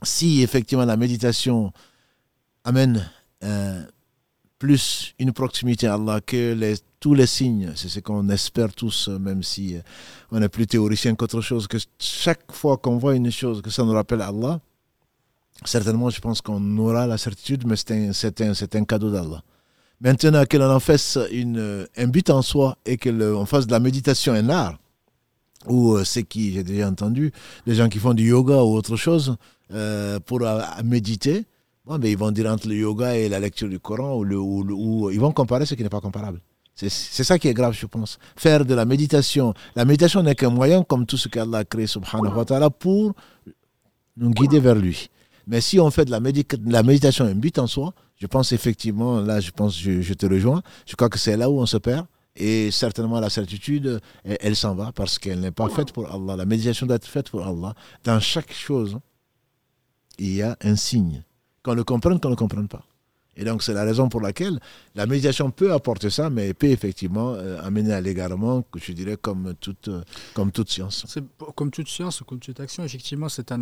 [0.03, 1.71] Si effectivement la méditation
[2.63, 3.09] amène
[4.59, 6.55] plus une proximité à Allah que
[6.99, 7.71] tous les signes.
[7.75, 9.79] C'est ce qu'on espère tous, même si euh,
[10.31, 13.83] on est plus théoricien qu'autre chose, que chaque fois qu'on voit une chose, que ça
[13.83, 14.59] nous rappelle Allah,
[15.65, 17.91] certainement je pense qu'on aura la certitude, mais c'est
[18.41, 19.43] un, un, un, cadeau d'Allah.
[20.01, 24.33] Maintenant que l'on en fasse un but en soi et qu'on fasse de la méditation
[24.33, 24.79] un art,
[25.67, 27.31] ou euh, c'est qui, j'ai déjà entendu,
[27.67, 29.35] les gens qui font du yoga ou autre chose,
[29.71, 30.41] euh, pour
[30.83, 31.45] méditer,
[31.87, 35.31] Mais ils vont dire entre le yoga et la lecture du Coran, ou, ils vont
[35.31, 36.41] comparer ce qui n'est pas comparable.
[36.73, 38.17] C'est ça qui est grave, je pense.
[38.35, 39.53] Faire de la méditation.
[39.75, 43.13] La méditation n'est qu'un moyen, comme tout ce qu'Allah a créé, subhanahu wa ta'ala, pour
[44.17, 45.09] nous guider vers lui.
[45.47, 46.19] Mais si on fait de la,
[46.65, 50.25] la, méditation un but en soi, je pense effectivement, là, je pense, je, je te
[50.25, 52.07] rejoins, je crois que c'est là où on se perd.
[52.35, 56.35] Et certainement, la certitude, elle s'en va parce qu'elle n'est pas faite pour Allah.
[56.35, 57.73] La méditation doit être faite pour Allah.
[58.03, 58.99] Dans chaque chose,
[60.17, 61.23] il y a un signe
[61.65, 62.83] qu'on le comprenne, qu'on ne le comprenne pas.
[63.37, 64.59] Et donc, c'est la raison pour laquelle
[64.93, 69.55] la méditation peut apporter ça, mais peut effectivement euh, amener à l'égarement, je dirais, comme
[69.59, 71.05] toute, euh, comme toute science.
[71.55, 73.53] Comme toute science, comme toute action, effectivement, c'est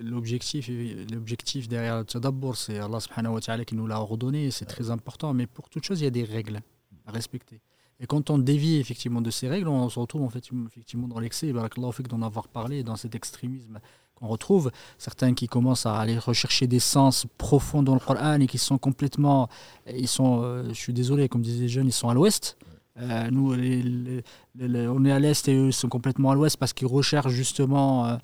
[0.00, 0.70] l'objectif,
[1.12, 5.34] l'objectif derrière le c'est Allah subhanahu wa ta'ala qui nous l'a ordonné, c'est très important,
[5.34, 6.60] mais pour toute chose, il y a des règles
[7.06, 7.60] à respecter.
[8.00, 11.18] Et quand on dévie effectivement de ces règles, on se retrouve en fait, effectivement dans
[11.18, 13.80] l'excès, Allah fait d'en avoir parlé, dans cet extrémisme
[14.18, 18.46] qu'on retrouve, certains qui commencent à aller rechercher des sens profonds dans le Coran et
[18.46, 19.48] qui sont complètement,
[19.92, 22.56] ils sont, euh, je suis désolé, comme disaient les jeunes, ils sont à l'ouest.
[23.00, 27.32] Euh, nous, on est à l'est et eux sont complètement à l'ouest parce qu'ils recherchent
[27.32, 28.16] justement euh,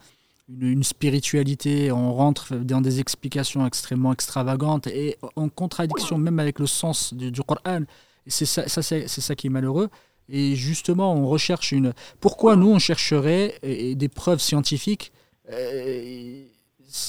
[0.48, 1.92] une, spiritualité.
[1.92, 7.30] On rentre dans des explications extrêmement extravagantes et en contradiction même avec le sens du,
[7.42, 7.82] Coran.
[8.26, 9.90] C'est ça, ça c'est ça qui est malheureux.
[10.28, 11.92] Et justement, on recherche une.
[12.18, 15.20] Pourquoi nous, on chercherait des preuves scientifiques euh,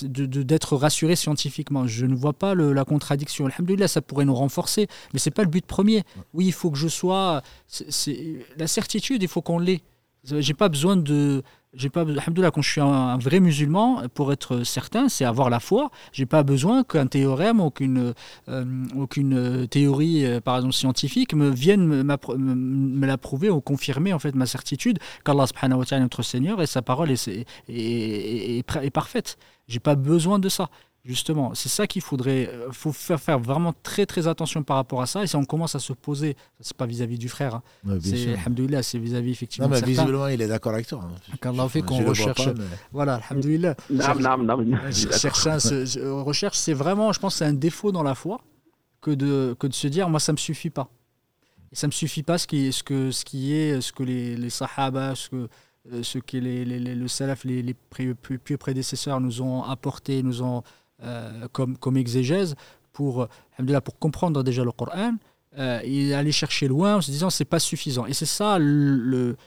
[0.03, 1.88] d'être rassuré scientifiquement.
[1.88, 3.45] Je ne vois pas la contradiction.
[3.45, 6.03] Alhamdulillah, ça pourrait nous renforcer, mais c'est pas le but premier.
[6.34, 7.41] Oui, il faut que je sois.
[8.57, 9.82] la certitude, il faut qu'on l'ait.
[10.24, 11.44] J'ai pas besoin de
[11.76, 15.89] j'ai pas quand je suis un, vrai musulman pour être certain c'est avoir la foi
[16.11, 18.14] j'ai pas besoin qu'un théorème ou qu'une
[18.49, 24.35] euh, théorie euh, par exemple scientifique me vienne me, me, l'approuver ou confirmer en fait
[24.35, 28.85] ma certitude qu'Allah subhanahu wa ta'ala notre Seigneur et sa parole est, est, est, est,
[28.85, 29.38] est parfaite.
[29.68, 30.69] J'ai pas besoin de ça
[31.06, 32.49] Justement, c'est ça qu'il faudrait.
[32.52, 35.23] Euh, faut faire, faire vraiment très très attention par rapport à ça.
[35.23, 37.61] Et si on commence à se poser, c'est pas vis-à-vis du frère.
[37.86, 37.99] Hein.
[38.02, 39.68] c'est Alhamdoulilah, c'est vis-à-vis effectivement.
[39.68, 41.03] Non, mais visiblement, il est d'accord avec toi.
[41.03, 41.69] Hein.
[41.69, 42.49] fait qu'on recherche.
[42.91, 43.76] Voilà, Alhamdoulilah.
[46.23, 48.41] Recherche, c'est vraiment, je pense, c'est un défaut dans la foi
[48.99, 50.90] que de, que de se dire, moi, ça ne me suffit pas.
[51.72, 54.02] Et ça ne me suffit pas ce qui, ce que, ce qui est, ce que
[54.02, 55.49] les, les sahaba, ce que,
[55.94, 60.23] euh, ce que les, les, le salaf, les, les plus, plus prédécesseurs nous ont apporté,
[60.23, 60.64] nous ont
[61.03, 62.55] euh, comme, comme exégèse
[62.93, 63.27] pour,
[63.84, 65.15] pour comprendre déjà le Coran
[65.57, 68.05] euh, et aller chercher loin en se disant c'est pas suffisant.
[68.05, 69.38] Et c'est ça le,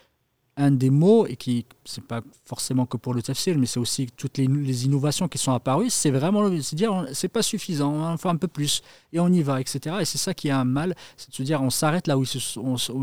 [0.56, 4.06] un des mots, et qui c'est pas forcément que pour le tafsir, mais c'est aussi
[4.16, 8.16] toutes les, innovations qui sont apparues, c'est vraiment se dire c'est pas suffisant, on en
[8.16, 9.96] fait un peu plus, et on y va, etc.
[10.00, 12.24] Et c'est ça qui est un mal, c'est de se dire on s'arrête là où,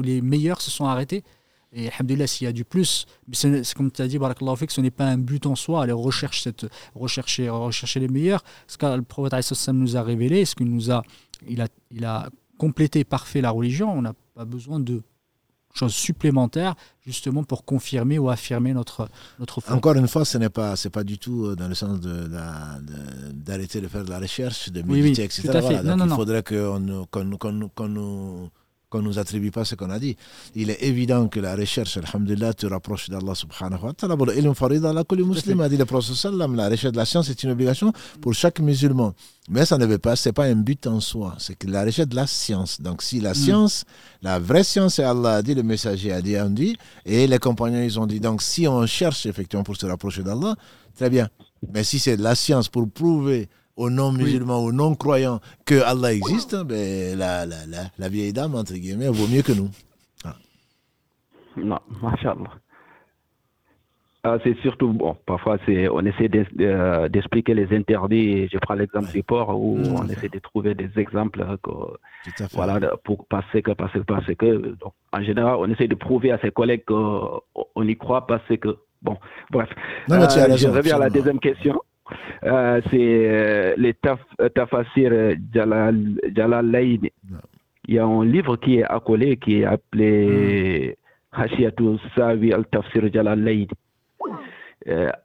[0.01, 1.23] les meilleurs se sont arrêtés.
[1.73, 4.91] Et alhamdoulilah, s'il y a du plus, c'est comme tu as dit, que ce n'est
[4.91, 6.65] pas un but en soi, aller rechercher, cette,
[6.95, 8.43] rechercher, rechercher les meilleurs.
[8.67, 9.33] Ce que le prophète
[9.73, 11.03] nous a révélé, ce qu'il nous a
[11.47, 15.01] il, a, il a complété, parfait la religion, on n'a pas besoin de
[15.73, 16.73] choses supplémentaires
[17.05, 19.09] justement pour confirmer ou affirmer notre
[19.39, 19.75] notre foi.
[19.75, 22.29] Encore une fois, ce n'est pas c'est pas du tout euh, dans le sens de,
[23.33, 25.49] d'arrêter de, faire de la recherche, de méditer, etc.
[25.51, 28.49] il faudrait qu'on qu'on nous
[28.89, 30.15] qu'on ne nous attribue pas ce qu'on a dit.
[30.55, 34.15] Il est évident que la recherche, alhamdulillah, te rapproche d'Allah subhanahu wa ta'ala.
[34.15, 37.91] a dit le prophète la recherche de la science est une obligation
[38.21, 39.13] pour chaque musulman.
[39.49, 42.09] Mais ça ne veut pas, c'est pas un but en soi, c'est que la recherche
[42.09, 42.81] de la science.
[42.81, 43.35] Donc si la mm.
[43.35, 43.85] science,
[44.23, 47.81] la vraie science, Allah a dit, le messager a dit, on dit, et les compagnons,
[47.83, 48.19] ils ont dit.
[48.19, 50.55] Donc si on cherche effectivement pour se rapprocher d'Allah,
[50.95, 51.29] très bien.
[51.73, 57.17] Mais si c'est la science pour prouver aux non-musulmans, aux non-croyants que Allah existe, ben,
[57.17, 59.69] la, la, la, la, vieille dame, entre guillemets, vaut mieux que nous.
[60.23, 60.35] Ah.
[61.57, 62.51] Non, mashallah.
[64.27, 68.47] Ah, c'est surtout, bon, parfois c'est, on essaie d'expliquer les interdits.
[68.51, 69.95] Je prends l'exemple du port où mm.
[69.95, 71.45] on essaie de trouver des exemples
[72.53, 76.31] voilà, pour passer que, parce que, parce que, donc, en général, on essaie de prouver
[76.31, 79.15] à ses collègues qu'on y croit parce que, bon,
[79.51, 79.69] bref.
[80.09, 81.79] Non, euh, je reviens à la deuxième question.
[82.43, 85.11] Euh, c'est euh, les taf, euh, Tafasir
[85.53, 86.19] Jalal.
[87.87, 90.97] Il y a un livre qui est accolé qui est appelé
[91.33, 91.41] hmm.
[91.41, 93.67] Hashiatou Savi al-Tafsir Jalalayn.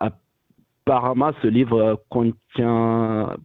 [0.01, 3.37] apparemment, ce livre contient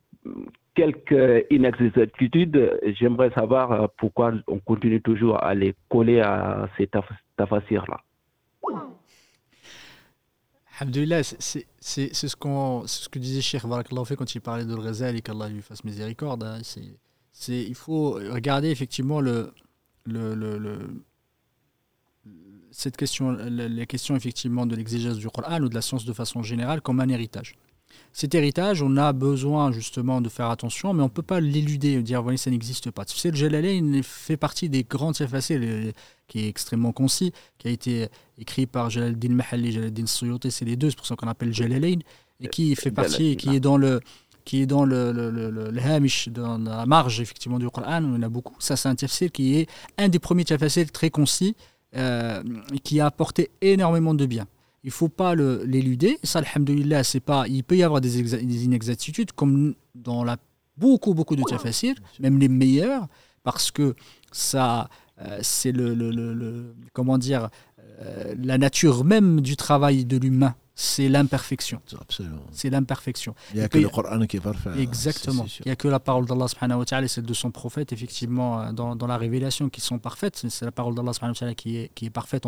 [0.74, 2.80] quelques inexactitudes.
[2.99, 6.90] J'aimerais savoir pourquoi on continue toujours à les coller à ces
[7.38, 8.02] tafasirs-là.
[10.80, 13.61] Alhamdulillah, c'est ce, ce que disait Cheikh
[14.06, 16.43] fait quand il parlait de Ghazali, qu'Allah lui fasse miséricorde.
[16.43, 16.60] Hein.
[16.64, 19.53] c'est il faut regarder effectivement le,
[20.06, 21.03] le, le,
[22.72, 26.43] cette question, les questions effectivement de l'exégèse du Coran ou de la science de façon
[26.43, 27.56] générale comme un héritage.
[28.13, 32.01] Cet héritage, on a besoin justement de faire attention, mais on ne peut pas l'éluder,
[32.01, 33.05] dire voilà, ça n'existe pas.
[33.05, 35.93] Tu sais, le Jalalain fait partie des grandes facile
[36.27, 38.07] qui est extrêmement concis, qui a été
[38.38, 41.99] écrit par Jalaluddin Mahalli, Jalaluddin Suyuti, c'est les deux, c'est pour ça qu'on appelle Jalalain,
[42.39, 43.99] et qui fait partie, qui est dans le
[44.43, 48.22] qui est dans le, le, le, hamish, dans la marge effectivement du Coran, on en
[48.22, 48.55] a beaucoup.
[48.59, 49.67] Ça, c'est un tafsir qui est
[49.97, 51.55] un des premiers tafsirs très concis,
[51.95, 52.43] euh,
[52.84, 54.45] qui a apporté énormément de bien
[54.86, 56.20] il faut pas l'éluder.
[56.24, 57.48] Ça, alhamdoulilah, c'est pas.
[57.48, 60.38] Il peut y avoir des, inexactitudes, comme dans la,
[60.78, 63.07] beaucoup, beaucoup de tafassirs, même les meilleurs,
[63.44, 63.95] parce que
[64.32, 64.88] ça,
[65.22, 67.49] euh, c'est le, le, Comment dire
[67.99, 70.56] euh, La nature même du travail de l'humain.
[70.76, 71.82] C'est l'imperfection.
[72.52, 73.34] C'est l'imperfection.
[73.53, 74.70] Il n'y a que le Coran qui est parfait.
[74.70, 75.45] Hein, Exactement.
[75.62, 76.48] Il n'y a que la parole d'Allah
[77.02, 80.45] et celle de son prophète, effectivement, euh, dans, dans la révélation, qui sont parfaites.
[80.49, 81.14] C'est la parole d'Allah
[81.56, 82.45] qui est, qui est parfaite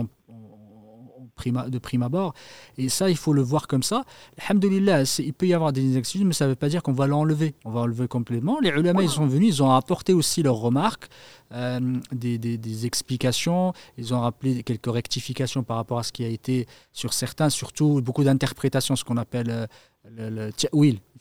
[1.68, 2.34] de prime abord.
[2.78, 4.04] Et ça, il faut le voir comme ça.
[4.40, 7.08] Alhamdulillah, il peut y avoir des excuses, mais ça ne veut pas dire qu'on va
[7.08, 7.56] l'enlever.
[7.66, 8.60] On va l'enlever complètement.
[8.62, 11.08] Les ulama, ils sont venus, ils ont apporté aussi leurs remarques,
[11.54, 11.80] euh,
[12.12, 13.74] des, des, explications.
[13.98, 18.02] Ils ont rappelé quelques rectifications par rapport à ce qui a été sur certains, surtout
[18.02, 19.68] beaucoup d'interprétations, ce qu'on appelle euh,
[20.10, 20.52] le, le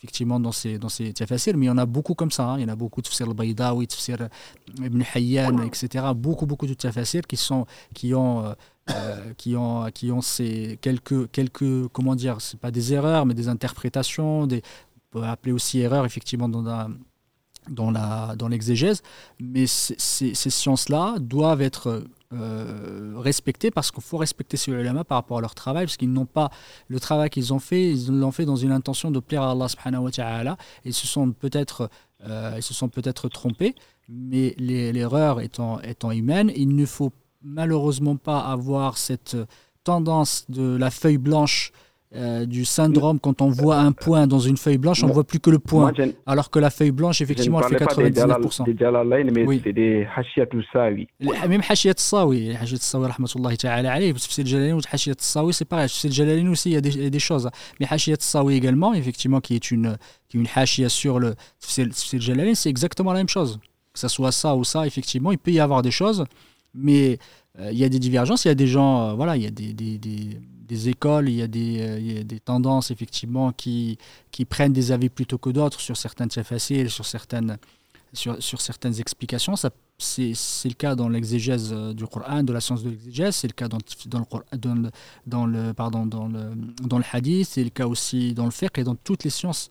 [0.06, 1.12] effectivement, dans ces, dans ces
[1.56, 2.44] mais il y en a beaucoup comme ça.
[2.44, 2.58] Hein.
[2.58, 4.28] Il y en a beaucoup de Tafsir al-Baydawi, Tafsir
[4.78, 6.06] Ibn Hayyan, etc.
[6.14, 8.44] Beaucoup, beaucoup de Tafsir qui, sont, qui ont.
[8.44, 8.54] Euh,
[8.88, 13.34] euh, qui ont qui ont ces quelques quelques comment dire c'est pas des erreurs mais
[13.34, 14.62] des interprétations des
[14.94, 16.88] on peut appeler aussi erreurs effectivement dans la
[17.68, 19.02] dans la dans l'exégèse
[19.40, 25.18] mais ces, sciences là doivent être euh, respectées parce qu'il faut respecter ces ulama par
[25.18, 26.50] rapport à leur travail parce qu'ils n'ont pas
[26.88, 29.68] le travail qu'ils ont fait ils l'ont fait dans une intention de plaire à Allah
[29.68, 31.88] subhanahu wa ils se sont peut-être
[32.26, 32.60] euh,
[32.92, 33.74] peut-être trompés
[34.08, 37.12] mais l'erreur étant étant humaine il ne faut
[37.42, 39.36] malheureusement pas avoir cette
[39.84, 41.72] tendance de la feuille blanche
[42.14, 45.24] euh, du syndrome, quand on voit un point dans une feuille blanche, on ne voit
[45.24, 45.92] plus que le point.
[46.24, 48.64] alors que la feuille blanche, effectivement, elle fait 99%.
[48.64, 50.06] Des Jalalain, mais c'est des
[50.72, 51.08] Sawi.
[51.20, 54.80] Même Hashiyat Sawi, Hashiyat Sawi, rahmatullahi ta'ala alayhi, c'est le Jalalain ou
[55.18, 55.88] Sawi, c'est pareil.
[55.88, 57.50] C'est le Jalalain aussi, il y a des, il y a des choses.
[57.80, 59.96] Mais Hashiyat Sawi également, effectivement, qui est une,
[60.28, 63.58] qui est une Hashia sur le, c'est le Jalalain, c'est exactement la même chose.
[63.92, 66.24] que ce soit ça ou ça, effectivement, il peut y avoir des choses,
[66.72, 67.18] mais
[67.58, 69.46] euh, il y a des divergences, il y a des gens, euh, voilà, il y
[69.46, 70.38] a des, des, des,
[70.74, 73.98] écoles, il y, a des, euh, il y a des tendances, effectivement, qui,
[74.30, 77.58] qui prennent des avis plutôt que d'autres sur certaines faciles, sur certaines,
[78.12, 79.54] sur, sur certaines explications.
[79.98, 80.32] C'est
[80.64, 83.68] le cas dans l'exégèse euh, du Coran, de la science de l'exégèse, c'est le cas
[83.68, 84.90] dans, le, dans,
[85.26, 86.50] dans, le, pardon, dans, le,
[86.82, 89.70] dans le hadith, c'est le cas aussi dans le fiqh et dans toutes les sciences.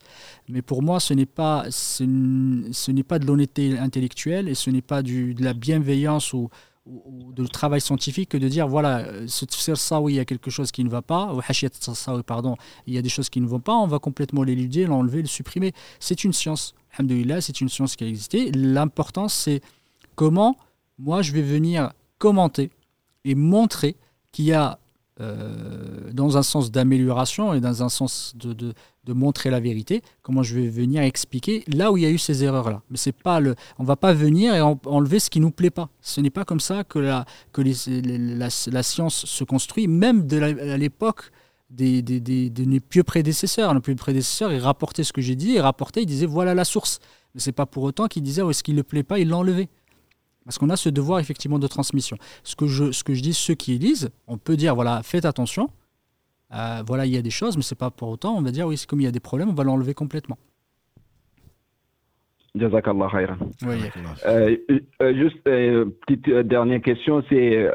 [0.50, 4.82] Mais pour moi, ce n'est pas, ce, n'est pas de l'honnêteté intellectuelle et ce n'est
[4.82, 6.50] pas du, de la bienveillance ou,
[6.86, 10.20] ou, de travail scientifique que de dire voilà, euh, ce tafsir ça, oui, il y
[10.20, 11.42] a quelque chose qui ne va pas, ou
[12.24, 12.56] pardon,
[12.88, 15.28] il y a des choses qui ne vont pas, on va complètement l'éluder, l'enlever, le
[15.28, 15.74] supprimer.
[16.00, 16.76] C'est une science.
[16.94, 18.52] Alhamdulillah, c'est une science qui a existé.
[18.52, 19.62] L'important, c'est
[20.16, 20.58] comment
[20.98, 22.72] moi je vais venir commenter
[23.26, 23.98] et montrer
[24.32, 24.80] qu'il y a
[25.22, 30.44] euh, dans un sens d'amélioration et dans un sens de, de, montrer la vérité, comment
[30.44, 32.82] je vais venir expliquer là où il y a eu ces erreurs-là.
[32.90, 35.90] Mais c'est pas le, on va pas venir et enlever ce qui nous plaît pas.
[36.02, 37.24] Ce n'est pas comme ça que la,
[37.54, 41.32] que la, science se construit, même de à l'époque
[41.70, 43.74] des, des, des, de nos pieux prédécesseurs.
[43.74, 46.66] Nos pieux prédécesseurs, ils rapportaient ce que j'ai dit, ils rapportaient, ils disaient voilà la
[46.66, 47.00] source.
[47.34, 49.70] Mais c'est pas pour autant qu'ils disaient où est-ce qu'il ne plaît pas, ils l'enlevaient.
[50.46, 52.18] Parce qu'on a ce devoir effectivement de transmission.
[52.44, 55.26] Ce que je, ce que je dis, ceux qui lisent, on peut dire, voilà, faites
[55.26, 55.70] attention.
[56.54, 58.68] Euh, voilà, il y a des choses, mais c'est pas pour autant, on va dire,
[58.68, 60.38] oui, c'est comme il y a des problèmes, on va l'enlever complètement.
[62.54, 63.36] Jazakallah khairan.
[63.64, 63.76] Oui.
[64.26, 64.56] Euh,
[65.02, 67.68] euh, juste une petite dernière question, c'est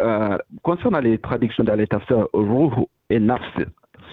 [0.62, 3.42] concernant les traductions dans les tafsir, ruh et nafs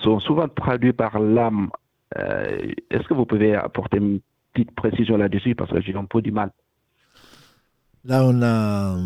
[0.01, 1.69] sont souvent traduits par l'âme.
[2.15, 4.19] Est-ce que vous pouvez apporter une
[4.53, 5.55] petite précision là-dessus?
[5.55, 6.51] Parce que j'ai un peu du mal.
[8.07, 9.01] Là, on a euh,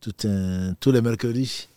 [0.00, 1.68] tout un, tous les mercredis.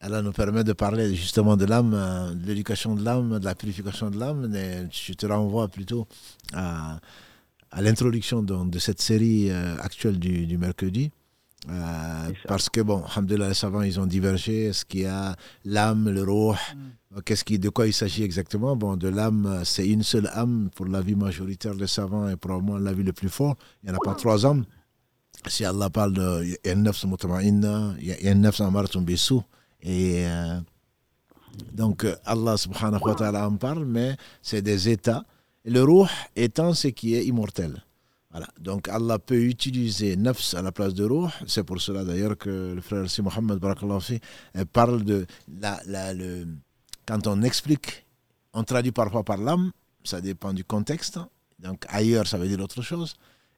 [0.00, 3.54] Elle nous permet de parler justement de l'âme, euh, de l'éducation de l'âme, de la
[3.54, 4.52] purification de l'âme.
[4.90, 6.08] Je te renvoie plutôt
[6.54, 6.98] à,
[7.70, 11.12] à l'introduction de, cette série euh, actuelle du, du mercredi.
[12.48, 14.64] parce que, bon, les savants, ils ont divergé.
[14.64, 17.20] Est-ce qu'il y a l'âme, le roh mm.
[17.24, 18.74] Qu'est-ce qui, De quoi il s'agit exactement?
[18.74, 22.78] Bon, de l'âme, c'est une seule âme pour la vie majoritaire des savants et probablement
[22.78, 23.54] la vie le plus fort.
[23.84, 24.64] Il n'y en a pas trois âmes
[25.48, 29.42] si Allah parle de Yannafs Mutma'inna, Yannafs Amartum Bissou,
[29.82, 30.60] et euh,
[31.72, 35.24] donc Allah subhanahu wa ta'ala en parle, mais c'est des états.
[35.64, 37.82] Le ruh étant ce qui est immortel.
[38.30, 38.48] Voilà.
[38.58, 41.28] Donc Allah peut utiliser nafs à la place de ruh.
[41.46, 43.60] C'est pour cela d'ailleurs que le frère Si Mohammed
[44.72, 45.26] parle de
[45.60, 46.46] la, la, le,
[47.06, 48.06] quand on explique,
[48.54, 49.72] on traduit parfois par l'âme,
[50.04, 51.18] ça dépend du contexte.
[51.58, 53.14] Donc ailleurs, ça veut dire autre chose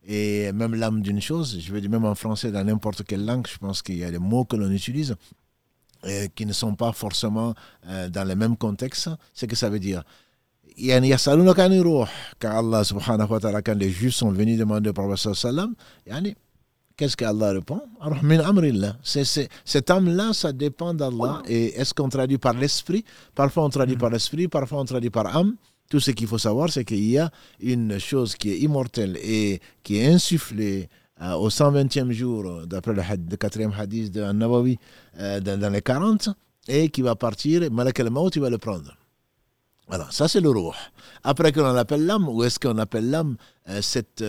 [0.07, 3.47] et même l'âme d'une chose, je veux dire même en français, dans n'importe quelle langue,
[3.47, 5.17] je pense qu'il y a des mots que l'on utilise
[6.07, 7.55] et qui ne sont pas forcément
[7.89, 9.09] euh, dans le même contexte.
[9.33, 10.05] C'est que ça veut dire.
[12.39, 15.75] Quand Allah subhanahu wa ta'ala, quand les juifs sont venus demander au prophète sallam,
[16.97, 17.81] qu'est-ce qu'Allah répond?
[19.03, 21.43] Cette âme-là, ça dépend d'Allah.
[21.47, 23.05] Et est-ce qu'on traduit par l'esprit?
[23.35, 25.55] Parfois on traduit par l'esprit, parfois on traduit par âme.
[25.91, 27.31] Tout ce qu'il faut savoir, c'est qu'il y a
[27.61, 30.89] une chose qui est immortelle et qui est insufflée
[31.23, 34.79] euh, au 120e jour, d'après le, 4e hadith de Nawawi,
[35.21, 36.31] euh, dans, les 40,
[36.67, 38.97] et qui va partir, Malak al-Maut, il va le prendre.
[39.87, 40.75] Voilà, ça c'est le ruh.
[41.23, 43.37] Après qu'on l'appelle l'âme, ou est-ce qu'on appelle l'âme
[43.69, 44.25] euh, cette,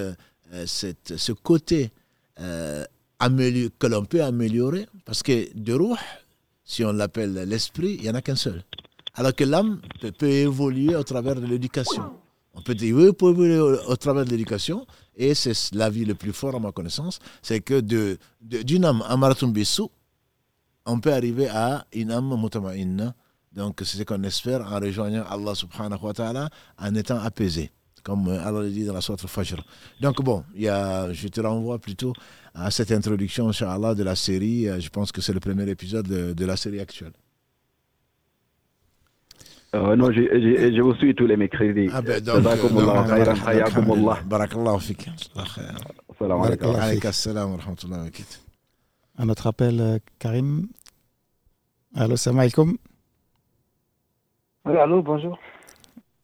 [0.65, 1.91] cette, ce côté
[2.37, 4.85] que l'on peut améliorer?
[5.05, 5.97] Parce que de ruh,
[6.65, 8.63] si on l'appelle l'esprit, il n'y en a qu'un seul.
[9.15, 9.79] Alors que l'âme
[10.17, 12.13] peut, évoluer au travers de l'éducation.
[12.53, 14.85] On peut évoluer au, travers de l'éducation,
[15.15, 17.81] et c'est la vie le plus fort à ma connaissance, c'est que
[18.41, 19.89] d'une âme amaratum bissou,
[20.85, 23.13] on peut arriver à une âme mutama'inna.
[23.53, 27.71] Donc c'est ce qu'on espère en rejoignant Allah subhanahu wa ta'ala en étant apaisé
[28.03, 29.65] comme Allah le dit dans la sourate Fajr.
[29.99, 32.13] Donc bon, y a, je te renvoie plutôt
[32.53, 34.67] à cette introduction, inshallah, de la série.
[34.79, 37.13] Je pense que c'est le premier épisode de la série actuelle.
[39.75, 41.89] Euh, non, je, vous suis tous les mercredis.
[41.93, 42.43] Ah ben donc,
[44.25, 45.09] Barakallahu fik.
[46.17, 46.75] Salam alaikum.
[49.17, 50.67] Un autre appel, euh, Karim.
[51.93, 52.77] Allô, salam alaikum.
[54.65, 55.37] Oui, allô, bonjour.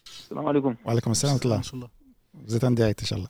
[0.05, 0.75] Salam alaikum.
[0.85, 1.37] Wa alaikum salam
[2.33, 3.29] Vous êtes en direct, Inch'Allah.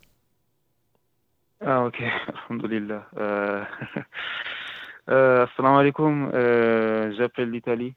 [1.66, 2.00] Ah, ok.
[2.50, 3.08] Alhamdulillah.
[3.18, 3.64] Euh,
[5.10, 6.30] euh, salam alaikum.
[6.34, 7.96] Euh, J'appelle l'Italie.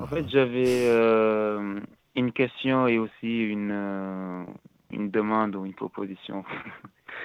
[0.00, 1.80] En fait, j'avais euh,
[2.14, 4.44] une question et aussi une, euh,
[4.90, 6.44] une demande ou une proposition.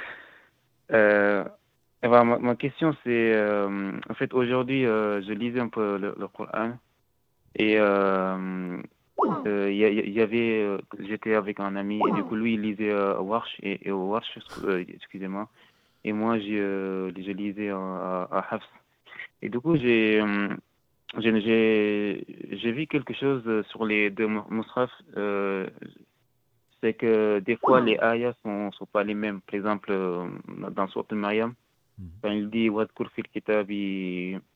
[0.91, 1.43] euh,
[2.03, 6.73] ma, ma, question, c'est euh, en fait, aujourd'hui, je lisais un peu le, le Coran
[7.55, 12.93] et il y, y, avait, j'étais avec un ami et du coup, lui, il lisait
[12.93, 14.37] Warsh et, et Warsh,
[14.87, 15.49] excusez-moi.
[16.03, 18.69] et moi, je, je lisais à, à Hafs.
[19.41, 20.21] Et du coup, j'ai
[21.19, 24.91] j'ai vu quelque chose sur les deux musraf.
[25.17, 25.67] Euh,
[26.81, 29.41] c'est que des fois, les ayats ne sont, sont, pas les mêmes.
[29.41, 29.93] Par exemple,
[30.71, 31.53] dans Sourate Maryam,
[31.99, 32.07] mhm.
[32.23, 33.69] quand il dit Wadkur fil kitab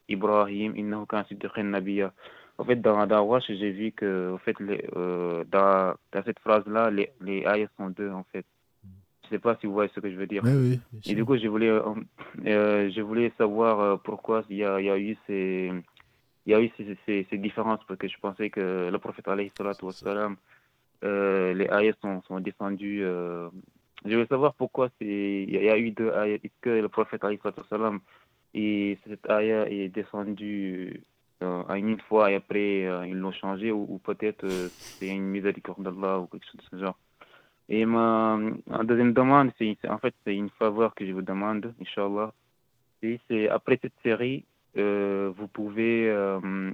[0.08, 1.24] Ibrahim, innahu kan
[1.64, 2.14] nabiyya.
[2.58, 6.40] En fait, dans, dans Wash, j'ai vu que en fait, les, euh, dans, dans, cette
[6.40, 8.46] phrase-là, les, les ayats sont deux, en fait.
[9.26, 10.44] Je sais pas si vous voyez ce que je veux dire.
[10.46, 11.82] Oui, oui, Et du coup, je voulais, euh,
[12.46, 15.72] euh je voulais savoir euh, pourquoi il y a, il y a eu ces,
[16.46, 19.28] il y a eu ces, ces, ces, différences, parce que je pensais que le prophète,
[19.28, 20.38] alayhi wassalam,
[21.04, 23.04] euh, les ayats sont, sont descendus.
[23.04, 23.50] Euh,
[24.06, 26.40] je veux savoir pourquoi il y a eu deux ayats.
[26.44, 28.00] Est-ce que le prophète, alayhi wassalam,
[28.54, 31.02] et cette ayat est descendue
[31.44, 35.26] euh, une fois et après euh, ils l'ont changé ou, ou peut-être euh, c'est une
[35.26, 36.98] miséricorde d'Allah ou quelque chose de ce genre.
[37.68, 41.74] Et ma, ma deuxième demande, c'est en fait c'est une faveur que je vous demande,
[41.82, 42.32] Inch'Allah.
[43.02, 46.72] C'est après cette série, vous pouvez, euh,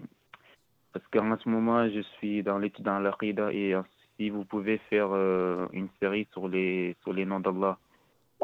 [0.94, 3.76] parce qu'en ce moment je suis dans l'étude dans l'Aqida et
[4.22, 7.78] si vous pouvez faire euh, une série sur les, sur les noms d'Allah.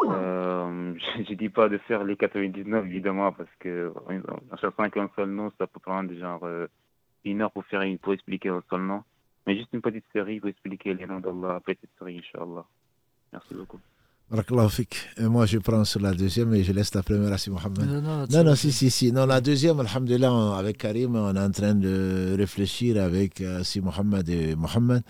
[0.03, 3.93] Euh, je ne dis pas de faire les 99 évidemment parce que
[4.51, 6.67] en cherchant qu'un seul nom, ça peut prendre genre euh,
[7.25, 9.03] une heure pour faire pour expliquer un seul nom.
[9.45, 12.65] Mais juste une petite série pour expliquer les noms d'Allah cette série, Inch'Allah.
[13.31, 13.79] Merci beaucoup.
[14.29, 17.85] Moi, je prends sur la deuxième et je laisse la première à Si Mohamed.
[17.85, 19.13] Non, non, non, non si, si, si.
[19.13, 23.79] Non, la deuxième, Alhamdulillah, avec Karim, on est en train de réfléchir avec euh, Si
[23.79, 25.01] Mohamed et Mohamed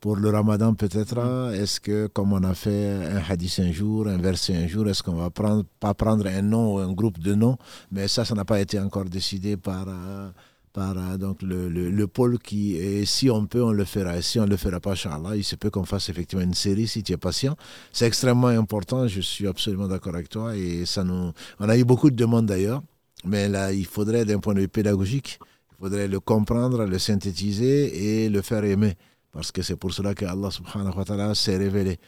[0.00, 1.14] pour le ramadan peut-être.
[1.14, 1.54] Mm.
[1.54, 5.04] Est-ce que, comme on a fait un hadith un jour, un verset un jour, est-ce
[5.04, 7.56] qu'on va prendre, pas prendre un nom ou un groupe de noms?
[7.92, 9.86] Mais ça, ça n'a pas été encore décidé par.
[9.88, 10.30] Euh,
[10.74, 14.18] par euh, donc le, le, le, pôle qui, et si on peut, on le fera.
[14.18, 16.52] Et si on ne le fera pas, Inch'Allah, il se peut qu'on fasse effectivement une
[16.52, 17.56] série si tu es patient.
[17.92, 20.54] C'est extrêmement important, je suis absolument d'accord avec toi.
[20.56, 22.82] Et ça nous, on a eu beaucoup de demandes d'ailleurs,
[23.24, 25.38] mais là, il faudrait, d'un point de vue pédagogique,
[25.72, 28.94] il faudrait le comprendre, le synthétiser et le faire aimer.
[29.30, 31.98] Parce que c'est pour cela que Allah subhanahu wa ta'ala s'est révélé.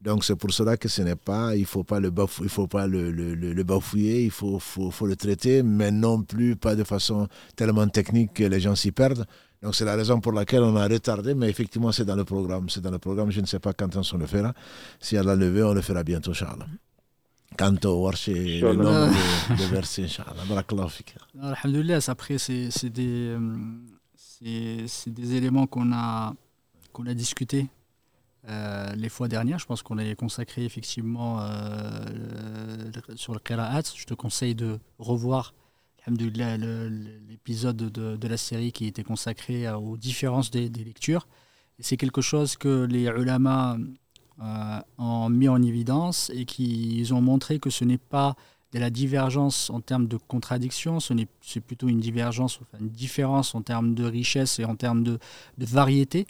[0.00, 2.66] Donc c'est pour cela que ce n'est pas, il faut pas le bafouiller, il faut
[2.66, 6.76] pas le, le, le, bafouiller, il faut, faut, faut, le traiter, mais non plus pas
[6.76, 9.26] de façon tellement technique que les gens s'y perdent.
[9.62, 12.68] Donc c'est la raison pour laquelle on a retardé, mais effectivement c'est dans le programme.
[12.68, 14.52] C'est dans le programme, je ne sais pas quand on le fera.
[15.00, 19.64] Si Allah le veut, on le fera bientôt, on va chercher le nombre de, de
[19.64, 20.42] versets, Inch'Allah.
[21.40, 23.56] Alhamdulillah, après c'est des, euh,
[24.42, 26.34] des éléments qu'on a,
[26.92, 27.66] qu'on a discutés
[28.48, 29.58] euh, les fois dernières.
[29.58, 32.04] Je pense qu'on est consacré effectivement euh,
[33.16, 33.82] sur le Qira'at.
[33.96, 35.52] Je te conseille de revoir
[36.06, 41.26] l'épisode de, la série qui était consacré aux différences des, lectures.
[41.80, 43.76] C'est quelque chose que les ulama
[44.40, 48.36] euh, ont mis en évidence et qu'ils ont montré que ce n'est pas
[48.72, 53.62] de la divergence en termes de contradiction, c'est plutôt une divergence, enfin une différence en
[53.62, 55.18] termes de richesse et en termes de
[55.58, 56.26] variété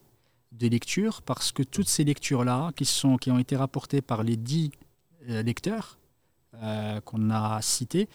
[0.58, 4.36] de lecture parce que toutes ces lectures-là, qui, sont, qui ont été rapportées par les
[4.36, 4.70] dix
[5.28, 5.98] euh, lecteurs
[6.62, 8.08] euh, qu'on a cités,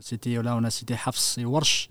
[0.00, 1.88] c'était là on a cité Hafs et Warsh,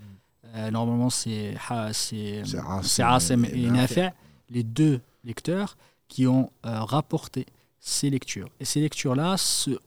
[0.55, 4.11] euh, normalement c'est Asim et Nafi',
[4.49, 7.45] les deux lecteurs qui ont rapporté
[7.79, 8.49] ces lectures.
[8.59, 9.35] Et ces lectures-là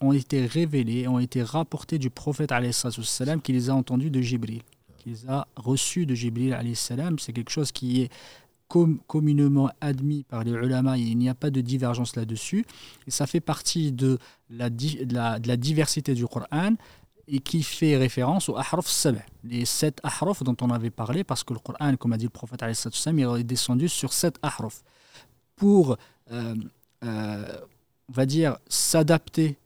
[0.00, 4.62] ont été révélées, ont été rapportées du prophète salam qui les a entendues de Jibril,
[4.98, 7.18] qui les a reçues de Jibril salam.
[7.18, 8.10] C'est quelque chose qui est
[9.06, 12.64] communément admis par les ulama, il n'y a pas de divergence là-dessus.
[13.06, 14.18] Et ça fait partie de
[14.48, 16.74] la, de la, diversité du Coran
[17.26, 21.44] et qui fait référence aux ahraf sab', les sept ahraf dont on avait parlé, parce
[21.44, 24.82] que le Coran, comme a dit le prophète, il est descendu sur sept ahraf.
[25.56, 25.96] Pour,
[26.32, 26.54] euh,
[27.04, 27.56] euh,
[28.08, 29.58] on va dire, s'adapter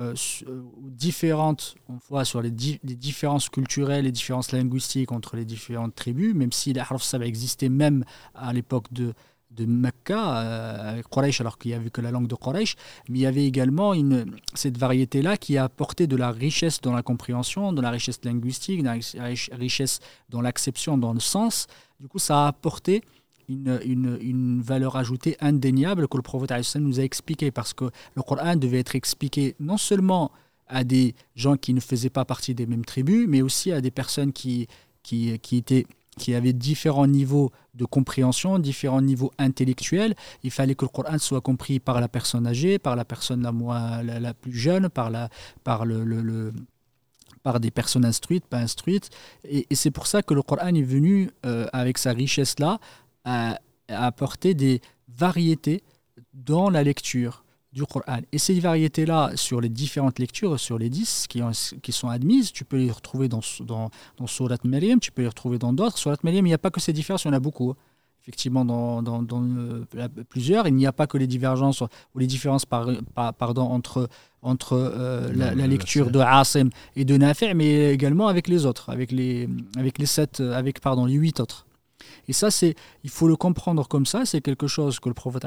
[0.00, 0.14] euh,
[0.48, 6.34] euh, différentes, on voit sur les, différences culturelles, les différences linguistiques entre les différentes tribus,
[6.34, 8.04] même si les harf existait même
[8.34, 9.14] à l'époque de,
[9.52, 11.02] de Mecca, euh,
[11.38, 12.74] alors qu'il n'y avait que la langue de Quraysh,
[13.08, 16.92] mais il y avait également une, cette variété-là qui a apporté de la richesse dans
[16.92, 21.68] la compréhension, de la richesse linguistique, de la richesse dans l'acception, dans le sens.
[22.00, 23.02] Du coup, ça a apporté
[23.48, 28.56] une, une, valeur ajoutée indéniable que le prophète nous a expliqué parce que le Coran
[28.56, 30.32] devait être expliqué non seulement
[30.66, 33.90] à des gens qui ne faisaient pas partie des mêmes tribus, mais aussi à des
[33.90, 34.66] personnes qui,
[35.02, 40.14] qui, qui étaient qui avaient différents niveaux de compréhension, différents niveaux intellectuels.
[40.42, 43.52] Il fallait que le Coran soit compris par la personne âgée, par la personne la,
[43.52, 45.28] moins, la, plus jeune, par, la,
[45.64, 46.52] par le, le,
[47.42, 49.10] par des personnes instruites, pas instruites.
[49.44, 52.78] Et, c'est pour ça que le Coran est venu, euh, avec sa richesse-là,
[53.24, 55.82] à, apporter des variétés
[56.32, 57.44] dans la lecture.
[57.72, 58.20] du Coran.
[58.32, 61.42] Et ces variétés-là, sur les différentes lectures, sur les 10 qui,
[61.82, 65.28] qui sont admises, tu peux les retrouver dans, dans, dans Surat Maryam, tu peux les
[65.28, 65.98] retrouver dans d'autres.
[65.98, 67.70] Surat Maryam, il n'y a pas que ces différences, il y en a beaucoup.
[67.70, 67.76] Hein.
[68.24, 72.26] Effectivement, dans, dans, dans euh, plusieurs, il n'y a pas que les divergences ou les
[72.26, 72.86] différences par,
[73.36, 74.08] pardon, entre,
[74.40, 79.12] entre euh, la, lecture de Asim et de Nafi', mais également avec les autres, avec
[79.12, 79.46] les,
[79.76, 81.66] avec les sept, avec pardon, les huit autres.
[82.28, 85.46] Et ça, c'est, il faut le comprendre comme ça, c'est quelque chose que le prophète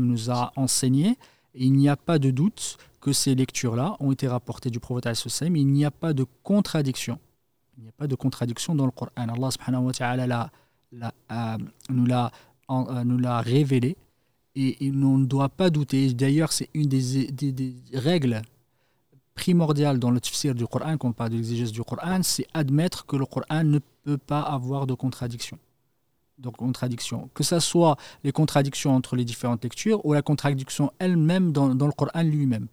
[0.00, 1.16] nous a enseigné
[1.56, 5.08] il n'y a pas de doute que ces lectures-là ont été rapportées du prophète
[5.50, 7.18] mais il n'y a pas de contradiction.
[7.76, 9.10] Il n'y a pas de contradiction dans le Coran.
[9.16, 10.50] Allah subhanahu wa ta'ala
[11.30, 11.56] euh,
[11.90, 13.96] nous l'a révélé
[14.54, 16.12] et, on ne doit pas douter.
[16.14, 18.42] D'ailleurs, c'est une des, règles
[19.34, 23.04] primordiales dans le tafsir du Coran, quand on parle de l'exégèse du Coran, c'est admettre
[23.04, 25.58] que le Coran ne peut pas avoir de contradiction
[26.38, 27.30] donc contradiction.
[27.34, 31.92] Que ce soit les contradictions entre les différentes lectures ou la contradiction elle-même dans, le
[31.92, 32.68] Coran lui-même.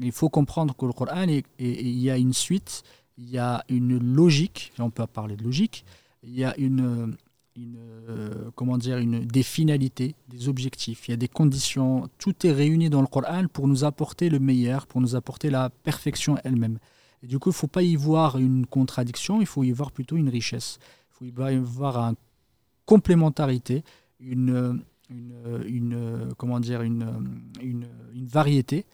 [0.00, 1.26] Il faut comprendre que le Coran,
[1.58, 2.82] il y a une suite,
[3.18, 5.84] il y a une logique, on peut parler de logique,
[6.22, 7.16] il y a une,
[7.58, 12.52] euh, comment dire, une, des finalités, des objectifs, il y a des conditions, tout est
[12.52, 16.78] réuni dans le Coran pour nous apporter le meilleur, pour nous apporter la perfection elle-même.
[17.22, 19.90] Et du coup, il ne faut pas y voir une contradiction, il faut y voir
[19.90, 20.78] plutôt une richesse.
[21.10, 22.14] Il faut y voir un
[22.90, 23.84] complémentarité,
[24.18, 27.06] une, une, comment dire, une,
[27.62, 27.86] une,
[28.26, 28.84] variété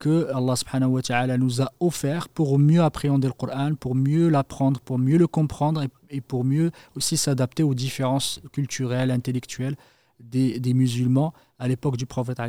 [0.00, 4.28] que Allah subhanahu wa ta'ala nous a offert pour mieux appréhender le Coran, pour mieux
[4.28, 9.76] l'apprendre, pour mieux le comprendre et, pour mieux aussi s'adapter aux différences culturelles, intellectuelles
[10.18, 12.40] des, des musulmans à l'époque du prophète.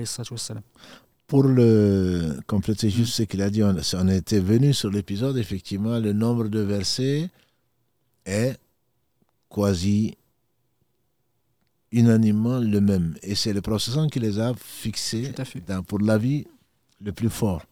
[1.27, 5.99] Pour le compléter juste ce qu'il a dit, on, on était venu sur l'épisode, effectivement,
[5.99, 7.29] le nombre de versets
[8.25, 8.57] est
[9.51, 10.15] quasi
[11.95, 13.15] unanimement le même.
[13.23, 15.31] Et c'est le processus qui les a fixés
[15.65, 16.45] dans, pour la vie
[17.01, 17.63] le plus fort.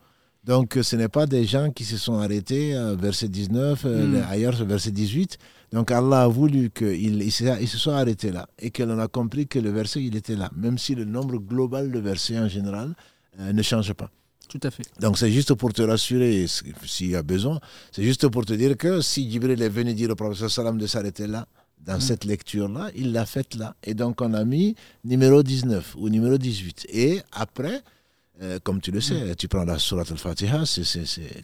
[0.46, 4.24] Donc ce n'est pas des gens qui se sont arrêtés à verset 19, euh, hmm.
[4.30, 5.38] ailleurs verset 18.
[5.72, 9.48] Donc Allah a voulu qu'ils ils se soient arrêtés là et que l'on a compris
[9.48, 12.94] que le verset il était là, même si le nombre global de versets en général
[13.40, 14.10] euh, ne change pas.
[14.50, 14.84] Tout à fait.
[15.00, 17.60] Donc c'est juste pour te rassurer s'il y a besoin.
[17.92, 21.26] C'est juste pour te dire que si Jibril est venu dire au Salam de s'arrêter
[21.26, 21.48] là,
[21.86, 22.02] dans mm.
[22.02, 23.76] cette lecture-là, il l'a faite là.
[23.84, 26.88] Et donc, on a mis numéro 19 ou numéro 18.
[26.90, 27.82] Et après,
[28.42, 29.36] euh, comme tu le sais, mm.
[29.36, 30.64] tu prends la Surat al-Fatiha,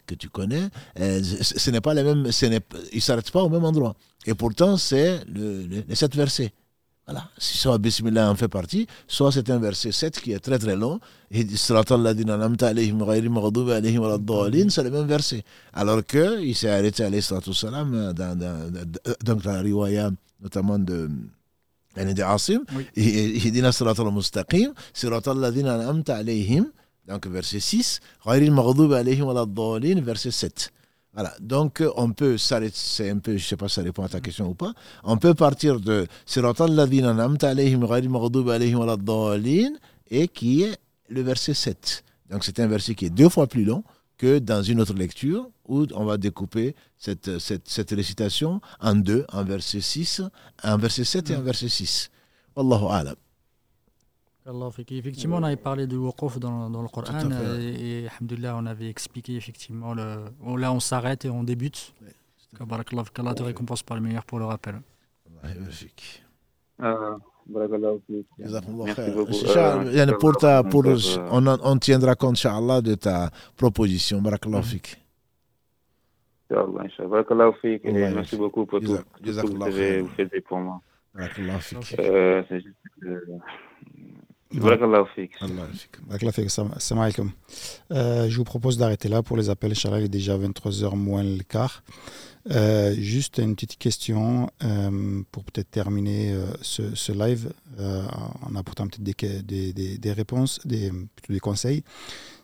[0.06, 0.68] que tu connais,
[0.98, 2.60] euh, ce n'est pas les mêmes, ce ils
[2.94, 3.94] ne s'arrêtent pas au même endroit.
[4.26, 6.52] Et pourtant, c'est le, les sept versets.
[7.10, 7.28] Voilà.
[7.38, 10.76] Si soit Bismillah en fait partie, soit c'est un verset 7 qui est très très
[10.76, 11.00] long,
[11.32, 11.80] et c'est le
[14.90, 15.42] même verset.
[15.72, 17.10] Alors qu'il s'est arrêté à
[17.52, 18.86] salam dans, dans, dans,
[19.24, 20.10] dans la riwaya
[20.40, 21.08] notamment de
[21.96, 22.86] yani de Asim, oui.
[22.96, 26.22] Hidina Sirat al-Mustaqim, Sirat al-Ladina al-Amta
[27.08, 30.70] donc verset 6, Ghairil Maghdoub alayhim verset 7.
[31.12, 34.04] Voilà, donc on peut s'arrêter, c'est un peu, je ne sais pas si ça répond
[34.04, 34.72] à ta question ou pas,
[35.02, 37.10] on peut partir de Sirat al-Ladina
[37.42, 39.72] alayhim, Ghairil Maghdoub alayhim al-Dhalin,
[40.08, 42.04] et qui est le verset 7.
[42.30, 43.82] Donc c'est un verset qui est deux fois plus long
[44.16, 49.24] que dans une autre lecture, où on va découper cette, cette, cette récitation en deux,
[49.32, 50.22] un verset 6,
[50.62, 52.10] un verset 7 et un verset 6.
[52.56, 53.16] Wallahu a'lam.
[54.90, 57.30] Effectivement, on avait parlé du waqf dans, dans le Coran
[57.60, 58.08] et, et
[58.52, 60.24] on avait expliqué effectivement, le,
[60.56, 61.94] là on s'arrête et on débute.
[62.56, 64.80] Qu'Allah te récompense par le meilleur pour le rappel.
[65.44, 67.16] Euh,
[70.18, 70.84] pour ta, pour,
[71.30, 74.20] on, on tiendra compte, Inch'Allah, de ta proposition.
[74.20, 74.99] Barakallahu fik.
[76.50, 77.84] Barakallahu fik.
[77.84, 80.80] Merci beaucoup pour tout, ce que vous avez fait pour moi.
[81.14, 81.98] Barakallahu fik.
[81.98, 83.24] Euh, c'est juste que
[87.92, 89.70] euh, je vous propose d'arrêter là pour les appels.
[89.70, 91.84] Inch'Allah, il est déjà 23h moins le quart.
[92.50, 99.02] Euh, juste une petite question euh, pour peut-être terminer ce, ce, live en apportant peut-être
[99.02, 101.84] des, des, des, réponses, des, plutôt des conseils.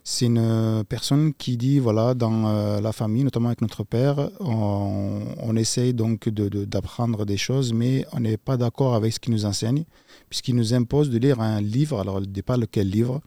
[0.09, 5.95] C'est une personne qui dit voilà, dans la famille, notamment avec notre père, on, essaye
[5.95, 9.85] donc d'apprendre de, des choses, mais on n'est pas d'accord avec ce qu'il nous enseigne
[10.29, 13.21] puisqu'il nous impose de lire un livre, alors il ne dit pas lequel livre,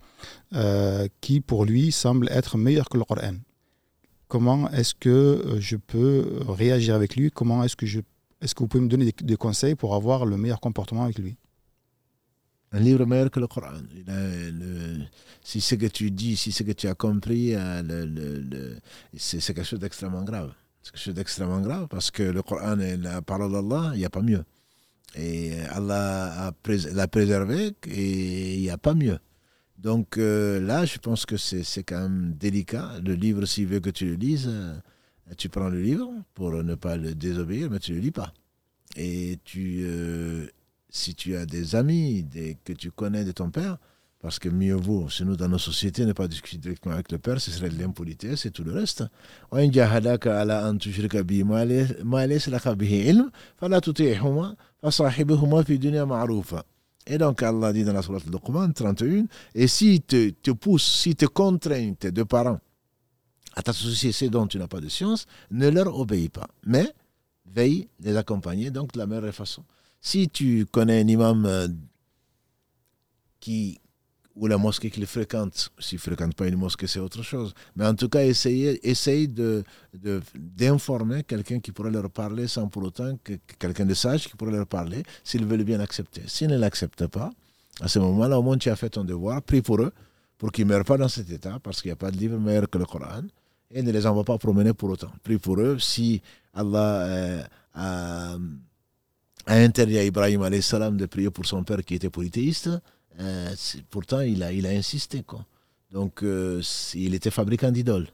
[0.53, 3.35] euh, qui pour lui semble être meilleur que le Coran.
[4.27, 7.31] Comment est-ce que euh, je peux réagir avec lui?
[7.31, 8.01] Comment est-ce que je
[8.41, 11.35] est-ce que vous pouvez me donner des, conseils pour avoir le meilleur comportement avec lui?
[12.71, 13.81] Un livre meilleur que le Coran.
[15.41, 18.75] Si ce que tu dis, si ce que tu as compris, euh,
[19.17, 20.53] c'est quelque chose d'extrêmement grave.
[20.81, 24.05] C'est quelque chose d'extrêmement grave parce que le Coran est la parole d'Allah, il n'y
[24.05, 24.43] a pas mieux.
[25.15, 26.53] Et Allah
[26.93, 29.17] l'a préservé et il n'y a pas mieux.
[29.77, 32.99] Donc euh, là, je pense que c'est quand même délicat.
[33.03, 34.75] Le livre, s'il veut que tu le lises, euh,
[35.37, 38.33] tu prends le livre pour ne pas le désobéir, mais tu ne le lis pas.
[38.95, 39.85] Et tu,
[40.90, 42.26] si tu as des amis
[42.64, 43.78] que tu connais de ton père,
[44.20, 47.40] parce que mieux vaut, nous, dans nos sociétés, ne pas discuter directement avec le père,
[47.40, 49.06] ce serait de l'impolitesse et tout le reste.
[57.07, 59.26] Et donc Allah dit dans la Sourate Luqman 31,
[59.56, 62.60] et si te, te pousse, si te contraignent tes deux parents
[63.56, 66.48] à t'associer ce dont tu n'as pas de science, ne leur obéis pas.
[66.66, 66.94] Mais
[67.45, 69.64] veille les accompagner donc de la meilleure façon.
[70.01, 71.67] Si tu connais un imam euh,
[73.39, 73.80] qui
[74.39, 75.69] ou la mosquée qu'il fréquente.
[75.80, 77.53] S'il ne fréquente pas une mosquée, c'est autre chose.
[77.76, 79.63] Mais en tout cas, essayer, essaye de,
[80.34, 84.53] d'informer quelqu'un qui pourrait leur parler sans pour autant que, quelqu'un de sage qui pourrait
[84.53, 86.21] leur parler, s'ils veulent bien accepter.
[86.27, 87.31] S'ils ne l'acceptent pas,
[87.81, 89.91] à ce moment-là, au moins tu as fait ton devoir, prie pour eux,
[90.38, 92.39] pour qu'ils ne meurent pas dans cet état, parce qu'il n'y a pas de livre
[92.39, 93.23] meilleur que le Coran,
[93.71, 95.11] et ne les envoie pas promener pour autant.
[95.21, 96.21] Prie pour eux, si
[96.53, 97.43] Allah
[97.76, 98.38] euh,
[99.45, 100.48] a interdit à Ibrahim
[100.98, 102.70] de prier pour son père qui était polythéiste,
[103.20, 103.53] euh,
[103.90, 105.24] pourtant, il a, il a insisté.
[105.91, 106.61] Donc, euh,
[106.94, 108.07] il était fabricant d'idoles.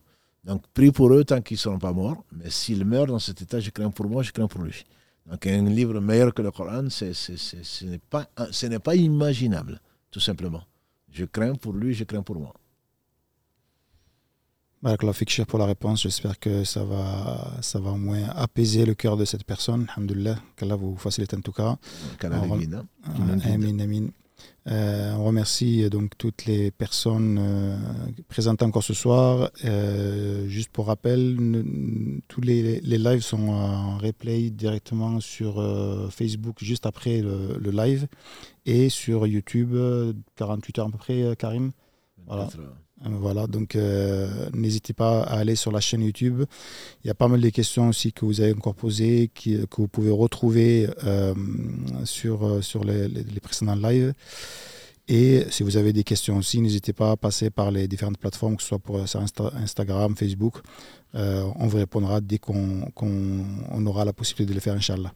[0.44, 2.24] Donc, prie pour eux tant qu'ils ne seront pas morts.
[2.32, 4.86] Mais s'ils meurent dans cet état, je crains pour moi, je crains pour lui.
[5.26, 9.80] Donc, un livre meilleur que le Coran, ce n'est pas imaginable,
[10.12, 10.64] tout simplement.
[11.12, 12.54] Je crains pour lui, je crains pour moi.
[14.86, 15.14] Barakallah
[15.48, 16.04] pour la réponse.
[16.04, 19.88] J'espère que ça va, ça va au moins apaiser le cœur de cette personne.
[19.96, 21.78] Alhamdulillah, qu'Allah vous facilite en tout cas.
[22.20, 22.82] Qu'Allah le guide.
[23.04, 24.08] Amin, amin.
[24.68, 27.78] Euh, on remercie euh, donc toutes les personnes euh,
[28.28, 29.50] présentes encore ce soir.
[30.46, 31.36] juste pour rappel,
[32.28, 35.56] tous les, lives sont en replay directement sur
[36.12, 38.06] Facebook juste après le, live
[38.68, 39.76] et sur YouTube
[40.36, 41.72] 48 heures à peu près, Karim.
[42.28, 42.50] Voilà.
[43.06, 43.78] Voilà, donc
[44.54, 46.44] n'hésitez pas à aller sur la chaîne YouTube.
[47.04, 49.88] Il y a pas mal de questions aussi que vous avez encore posées, que vous
[49.88, 50.88] pouvez retrouver
[52.04, 54.14] sur, sur les, les précédents lives.
[55.08, 58.56] Et si vous avez des questions aussi, n'hésitez pas à passer par les différentes plateformes,
[58.56, 60.56] que ce soit pour, sur Instagram, Facebook.
[61.14, 65.14] Euh, on vous répondra dès qu'on on aura la possibilité de le faire, Inch'Allah.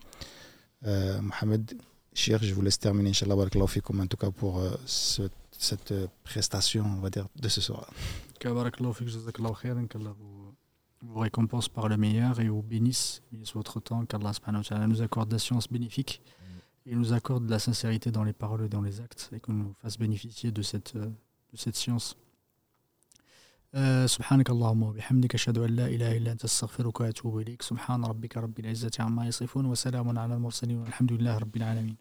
[0.86, 1.74] Euh, Mohamed,
[2.14, 5.24] cher, je vous laisse terminer, Inch'Allah, en tout cas pour euh, ce,
[5.59, 7.91] cette prestation, on va dire, de ce soir.
[11.03, 14.33] vous récompense par le meilleur et vous bénisse, bénisse votre temps, qu'Allah
[14.87, 16.23] nous accorde la science bénéfique
[16.87, 19.53] et nous accorde de la sincérité dans les paroles et dans les actes et qu'on
[19.53, 21.07] nous fasse bénéficier de cette, euh,
[21.53, 22.17] de cette science.
[24.07, 28.59] سبحانك اللهم وبحمدك أشهد أن لا إله إلا أنت أستغفرك وأتوب إليك سبحان ربك رب
[28.59, 31.97] العزة عما يصفون وسلام على المرسلين والحمد لله رب العالمين